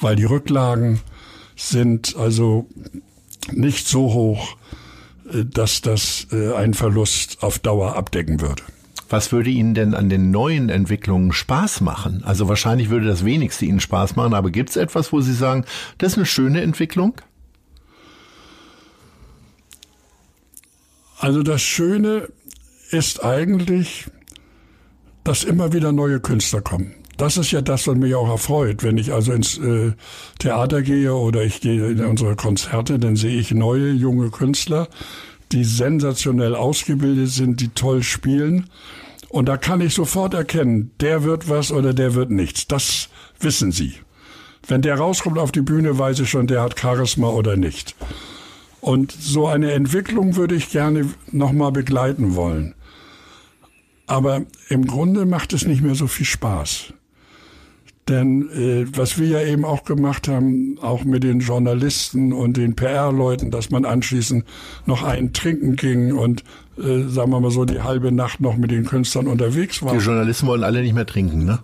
weil 0.00 0.16
die 0.16 0.24
Rücklagen 0.24 1.00
sind 1.56 2.16
also 2.16 2.66
nicht 3.52 3.86
so 3.86 4.12
hoch, 4.12 4.56
dass 5.32 5.80
das 5.80 6.26
äh, 6.32 6.54
einen 6.54 6.74
Verlust 6.74 7.42
auf 7.42 7.58
Dauer 7.58 7.96
abdecken 7.96 8.40
würde. 8.40 8.62
Was 9.08 9.32
würde 9.32 9.50
Ihnen 9.50 9.74
denn 9.74 9.94
an 9.94 10.08
den 10.08 10.30
neuen 10.30 10.70
Entwicklungen 10.70 11.32
Spaß 11.32 11.80
machen? 11.82 12.22
Also 12.24 12.48
wahrscheinlich 12.48 12.90
würde 12.90 13.06
das 13.06 13.24
wenigste 13.24 13.64
Ihnen 13.66 13.80
Spaß 13.80 14.16
machen, 14.16 14.34
aber 14.34 14.50
gibt 14.50 14.70
es 14.70 14.76
etwas, 14.76 15.12
wo 15.12 15.20
Sie 15.20 15.34
sagen, 15.34 15.64
das 15.98 16.12
ist 16.12 16.18
eine 16.18 16.26
schöne 16.26 16.62
Entwicklung? 16.62 17.14
Also 21.18 21.42
das 21.42 21.62
Schöne 21.62 22.28
ist 22.90 23.24
eigentlich, 23.24 24.06
dass 25.22 25.44
immer 25.44 25.72
wieder 25.72 25.92
neue 25.92 26.20
Künstler 26.20 26.60
kommen. 26.60 26.94
Das 27.16 27.36
ist 27.36 27.52
ja 27.52 27.60
das, 27.60 27.86
was 27.86 27.96
mich 27.96 28.14
auch 28.14 28.28
erfreut. 28.28 28.82
Wenn 28.82 28.98
ich 28.98 29.12
also 29.12 29.32
ins 29.32 29.58
äh, 29.58 29.92
Theater 30.38 30.82
gehe 30.82 31.14
oder 31.14 31.42
ich 31.42 31.60
gehe 31.60 31.86
in 31.88 32.04
unsere 32.04 32.36
Konzerte, 32.36 32.98
dann 32.98 33.16
sehe 33.16 33.38
ich 33.38 33.52
neue 33.52 33.90
junge 33.92 34.30
Künstler, 34.30 34.88
die 35.52 35.64
sensationell 35.64 36.54
ausgebildet 36.54 37.30
sind, 37.30 37.60
die 37.60 37.68
toll 37.68 38.02
spielen. 38.02 38.68
Und 39.28 39.46
da 39.46 39.56
kann 39.56 39.80
ich 39.80 39.94
sofort 39.94 40.34
erkennen, 40.34 40.90
der 41.00 41.24
wird 41.24 41.48
was 41.48 41.72
oder 41.72 41.92
der 41.92 42.14
wird 42.14 42.30
nichts. 42.30 42.66
Das 42.66 43.08
wissen 43.40 43.72
sie. 43.72 43.94
Wenn 44.66 44.82
der 44.82 44.96
rauskommt 44.96 45.38
auf 45.38 45.52
die 45.52 45.60
Bühne, 45.60 45.98
weiß 45.98 46.20
ich 46.20 46.30
schon, 46.30 46.46
der 46.46 46.62
hat 46.62 46.78
Charisma 46.78 47.28
oder 47.28 47.56
nicht. 47.56 47.94
Und 48.80 49.12
so 49.12 49.46
eine 49.46 49.72
Entwicklung 49.72 50.36
würde 50.36 50.54
ich 50.54 50.70
gerne 50.70 51.08
nochmal 51.30 51.72
begleiten 51.72 52.34
wollen. 52.34 52.74
Aber 54.06 54.42
im 54.68 54.86
Grunde 54.86 55.26
macht 55.26 55.52
es 55.52 55.66
nicht 55.66 55.82
mehr 55.82 55.94
so 55.94 56.06
viel 56.06 56.26
Spaß. 56.26 56.92
Denn 58.08 58.50
äh, 58.50 58.86
was 58.94 59.18
wir 59.18 59.28
ja 59.28 59.40
eben 59.40 59.64
auch 59.64 59.84
gemacht 59.84 60.28
haben, 60.28 60.76
auch 60.82 61.04
mit 61.04 61.24
den 61.24 61.40
Journalisten 61.40 62.34
und 62.34 62.58
den 62.58 62.76
PR-Leuten, 62.76 63.50
dass 63.50 63.70
man 63.70 63.86
anschließend 63.86 64.44
noch 64.84 65.02
einen 65.02 65.32
trinken 65.32 65.76
ging 65.76 66.12
und 66.12 66.44
äh, 66.76 67.08
sagen 67.08 67.30
wir 67.30 67.40
mal 67.40 67.50
so 67.50 67.64
die 67.64 67.80
halbe 67.80 68.12
Nacht 68.12 68.40
noch 68.40 68.56
mit 68.58 68.70
den 68.70 68.84
Künstlern 68.84 69.26
unterwegs 69.26 69.82
war. 69.82 69.94
Die 69.96 70.04
Journalisten 70.04 70.46
wollen 70.46 70.64
alle 70.64 70.82
nicht 70.82 70.94
mehr 70.94 71.06
trinken, 71.06 71.46
ne? 71.46 71.60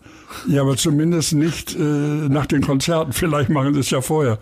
Ja, 0.49 0.63
aber 0.63 0.77
zumindest 0.77 1.35
nicht 1.35 1.75
äh, 1.75 1.79
nach 1.79 2.47
den 2.47 2.63
Konzerten. 2.63 3.13
Vielleicht 3.13 3.51
machen 3.51 3.75
sie 3.75 3.81
es 3.81 3.91
ja 3.91 4.01
vorher. 4.01 4.39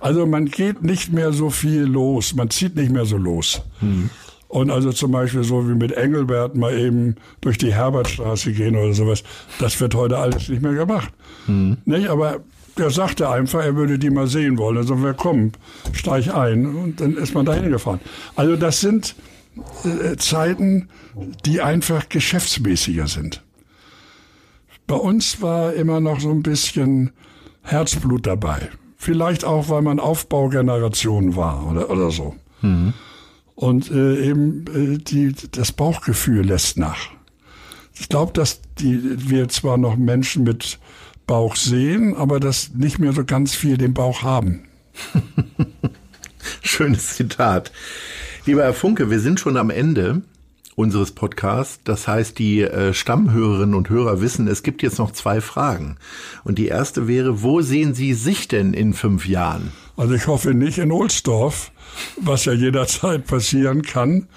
Also 0.00 0.26
man 0.26 0.46
geht 0.46 0.82
nicht 0.82 1.12
mehr 1.12 1.32
so 1.32 1.50
viel 1.50 1.82
los, 1.82 2.34
man 2.34 2.50
zieht 2.50 2.74
nicht 2.74 2.90
mehr 2.90 3.04
so 3.04 3.18
los. 3.18 3.62
Mhm. 3.80 4.10
Und 4.48 4.70
also 4.70 4.92
zum 4.92 5.10
Beispiel 5.10 5.42
so 5.42 5.68
wie 5.68 5.74
mit 5.74 5.92
Engelbert 5.92 6.54
mal 6.54 6.76
eben 6.78 7.16
durch 7.40 7.58
die 7.58 7.74
Herbertstraße 7.74 8.52
gehen 8.52 8.76
oder 8.76 8.92
sowas, 8.92 9.24
das 9.58 9.80
wird 9.80 9.94
heute 9.94 10.18
alles 10.18 10.48
nicht 10.48 10.62
mehr 10.62 10.74
gemacht. 10.74 11.12
Mhm. 11.46 11.78
Nicht? 11.84 12.08
Aber 12.08 12.40
der 12.78 12.90
sagte 12.90 13.28
einfach, 13.28 13.64
er 13.64 13.74
würde 13.74 13.98
die 13.98 14.10
mal 14.10 14.26
sehen 14.26 14.58
wollen. 14.58 14.76
Also 14.76 15.02
wir 15.02 15.14
kommen, 15.14 15.52
steig 15.92 16.32
ein 16.34 16.66
und 16.66 17.00
dann 17.00 17.16
ist 17.16 17.34
man 17.34 17.46
dahin 17.46 17.70
gefahren. 17.70 18.00
Also 18.36 18.56
das 18.56 18.80
sind 18.80 19.16
äh, 19.84 20.16
Zeiten, 20.16 20.88
die 21.44 21.60
einfach 21.60 22.08
geschäftsmäßiger 22.08 23.08
sind. 23.08 23.42
Bei 24.86 24.96
uns 24.96 25.42
war 25.42 25.72
immer 25.72 26.00
noch 26.00 26.20
so 26.20 26.30
ein 26.30 26.42
bisschen 26.42 27.10
Herzblut 27.62 28.26
dabei. 28.26 28.68
Vielleicht 28.96 29.44
auch, 29.44 29.68
weil 29.68 29.82
man 29.82 29.98
Aufbaugeneration 29.98 31.34
war 31.34 31.66
oder, 31.68 31.90
oder 31.90 32.10
so. 32.10 32.36
Mhm. 32.62 32.92
Und 33.56 33.90
äh, 33.90 34.28
eben 34.28 34.64
äh, 34.68 34.98
die, 34.98 35.34
das 35.50 35.72
Bauchgefühl 35.72 36.46
lässt 36.46 36.78
nach. 36.78 37.08
Ich 37.98 38.08
glaube, 38.08 38.32
dass 38.32 38.60
die, 38.78 39.00
wir 39.28 39.48
zwar 39.48 39.78
noch 39.78 39.96
Menschen 39.96 40.44
mit 40.44 40.78
Bauch 41.26 41.56
sehen, 41.56 42.14
aber 42.14 42.38
dass 42.38 42.74
nicht 42.74 42.98
mehr 42.98 43.12
so 43.12 43.24
ganz 43.24 43.54
viel 43.54 43.78
den 43.78 43.94
Bauch 43.94 44.22
haben. 44.22 44.64
Schönes 46.62 47.16
Zitat. 47.16 47.72
Lieber 48.44 48.62
Herr 48.62 48.74
Funke, 48.74 49.10
wir 49.10 49.20
sind 49.20 49.40
schon 49.40 49.56
am 49.56 49.70
Ende 49.70 50.22
unseres 50.76 51.12
Podcasts. 51.12 51.80
Das 51.82 52.06
heißt, 52.06 52.38
die 52.38 52.60
äh, 52.60 52.92
Stammhörerinnen 52.92 53.74
und 53.74 53.88
Hörer 53.88 54.20
wissen, 54.20 54.46
es 54.46 54.62
gibt 54.62 54.82
jetzt 54.82 54.98
noch 54.98 55.10
zwei 55.10 55.40
Fragen. 55.40 55.96
Und 56.44 56.58
die 56.58 56.66
erste 56.66 57.08
wäre, 57.08 57.42
wo 57.42 57.62
sehen 57.62 57.94
Sie 57.94 58.12
sich 58.14 58.46
denn 58.46 58.74
in 58.74 58.92
fünf 58.92 59.26
Jahren? 59.26 59.72
Also 59.96 60.14
ich 60.14 60.26
hoffe 60.26 60.52
nicht 60.52 60.78
in 60.78 60.92
Ohlsdorf, 60.92 61.72
was 62.20 62.44
ja 62.44 62.52
jederzeit 62.52 63.26
passieren 63.26 63.82
kann. 63.82 64.28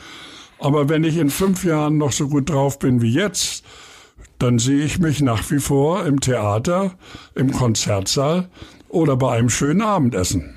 Aber 0.57 0.89
wenn 0.89 1.03
ich 1.03 1.17
in 1.17 1.29
fünf 1.29 1.63
Jahren 1.63 1.97
noch 1.97 2.11
so 2.11 2.29
gut 2.29 2.49
drauf 2.49 2.79
bin 2.79 3.01
wie 3.01 3.13
jetzt, 3.13 3.63
dann 4.39 4.57
sehe 4.57 4.83
ich 4.83 4.99
mich 4.99 5.21
nach 5.21 5.49
wie 5.51 5.59
vor 5.59 6.05
im 6.05 6.21
Theater, 6.21 6.93
im 7.35 7.51
Konzertsaal 7.51 8.49
oder 8.87 9.17
bei 9.17 9.33
einem 9.33 9.49
schönen 9.49 9.81
Abendessen. 9.81 10.55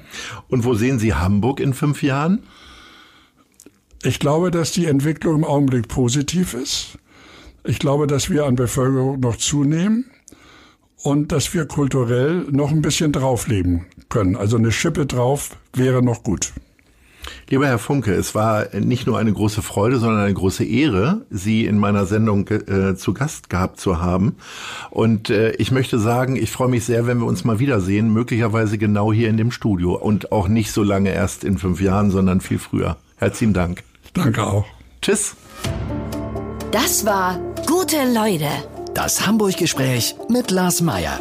Und 0.48 0.64
wo 0.64 0.74
sehen 0.74 0.98
Sie 0.98 1.14
Hamburg 1.14 1.59
in 1.59 1.74
fünf 1.74 2.03
Jahren? 2.03 2.44
Ich 4.05 4.18
glaube, 4.18 4.50
dass 4.50 4.72
die 4.72 4.86
Entwicklung 4.86 5.36
im 5.36 5.44
Augenblick 5.44 5.88
positiv 5.88 6.55
ist. 6.55 6.98
Ich 7.64 7.78
glaube, 7.78 8.07
dass 8.07 8.30
wir 8.30 8.46
an 8.46 8.57
Bevölkerung 8.57 9.20
noch 9.20 9.36
zunehmen 9.36 10.11
und 11.03 11.32
dass 11.32 11.55
wir 11.55 11.66
kulturell 11.66 12.46
noch 12.50 12.70
ein 12.70 12.82
bisschen 12.82 13.12
draufleben 13.12 13.86
können. 14.13 14.37
Also 14.37 14.57
eine 14.57 14.71
Schippe 14.71 15.07
drauf 15.07 15.57
wäre 15.75 16.03
noch 16.03 16.23
gut. 16.23 16.53
Lieber 17.49 17.67
Herr 17.67 17.79
Funke, 17.79 18.13
es 18.15 18.35
war 18.35 18.67
nicht 18.75 19.07
nur 19.07 19.19
eine 19.19 19.33
große 19.33 19.63
Freude, 19.63 19.99
sondern 19.99 20.23
eine 20.23 20.35
große 20.35 20.65
Ehre, 20.65 21.23
Sie 21.31 21.67
in 21.67 21.79
meiner 21.79 22.05
Sendung 22.07 22.49
äh, 22.49 22.95
zu 22.97 23.15
Gast 23.15 23.49
gehabt 23.49 23.79
zu 23.81 24.01
haben. 24.01 24.37
Und 24.91 25.31
äh, 25.31 25.53
ich 25.53 25.71
möchte 25.71 25.99
sagen, 25.99 26.37
ich 26.37 26.51
freue 26.51 26.69
mich 26.69 26.85
sehr, 26.85 27.07
wenn 27.07 27.19
wir 27.19 27.27
uns 27.27 27.45
mal 27.45 27.59
wiedersehen, 27.59 28.13
möglicherweise 28.13 28.79
genau 28.79 29.13
hier 29.13 29.29
in 29.29 29.37
dem 29.37 29.51
Studio 29.51 29.95
und 29.95 30.33
auch 30.33 30.49
nicht 30.49 30.73
so 30.73 30.83
lange 30.83 31.13
erst 31.13 31.45
in 31.45 31.59
fünf 31.59 31.81
Jahren, 31.81 32.11
sondern 32.11 32.41
viel 32.41 32.59
früher. 32.59 32.97
Herzlichen 33.17 33.55
Dank. 33.55 33.83
Danke 34.15 34.45
auch. 34.45 34.67
Tschüss. 35.01 35.37
Das 36.71 37.05
war 37.07 37.39
Gute 37.67 37.97
Leute. 38.13 38.49
Das 38.95 39.27
Hamburg-Gespräch 39.27 40.17
mit 40.29 40.51
Lars 40.51 40.81
Meier. 40.81 41.21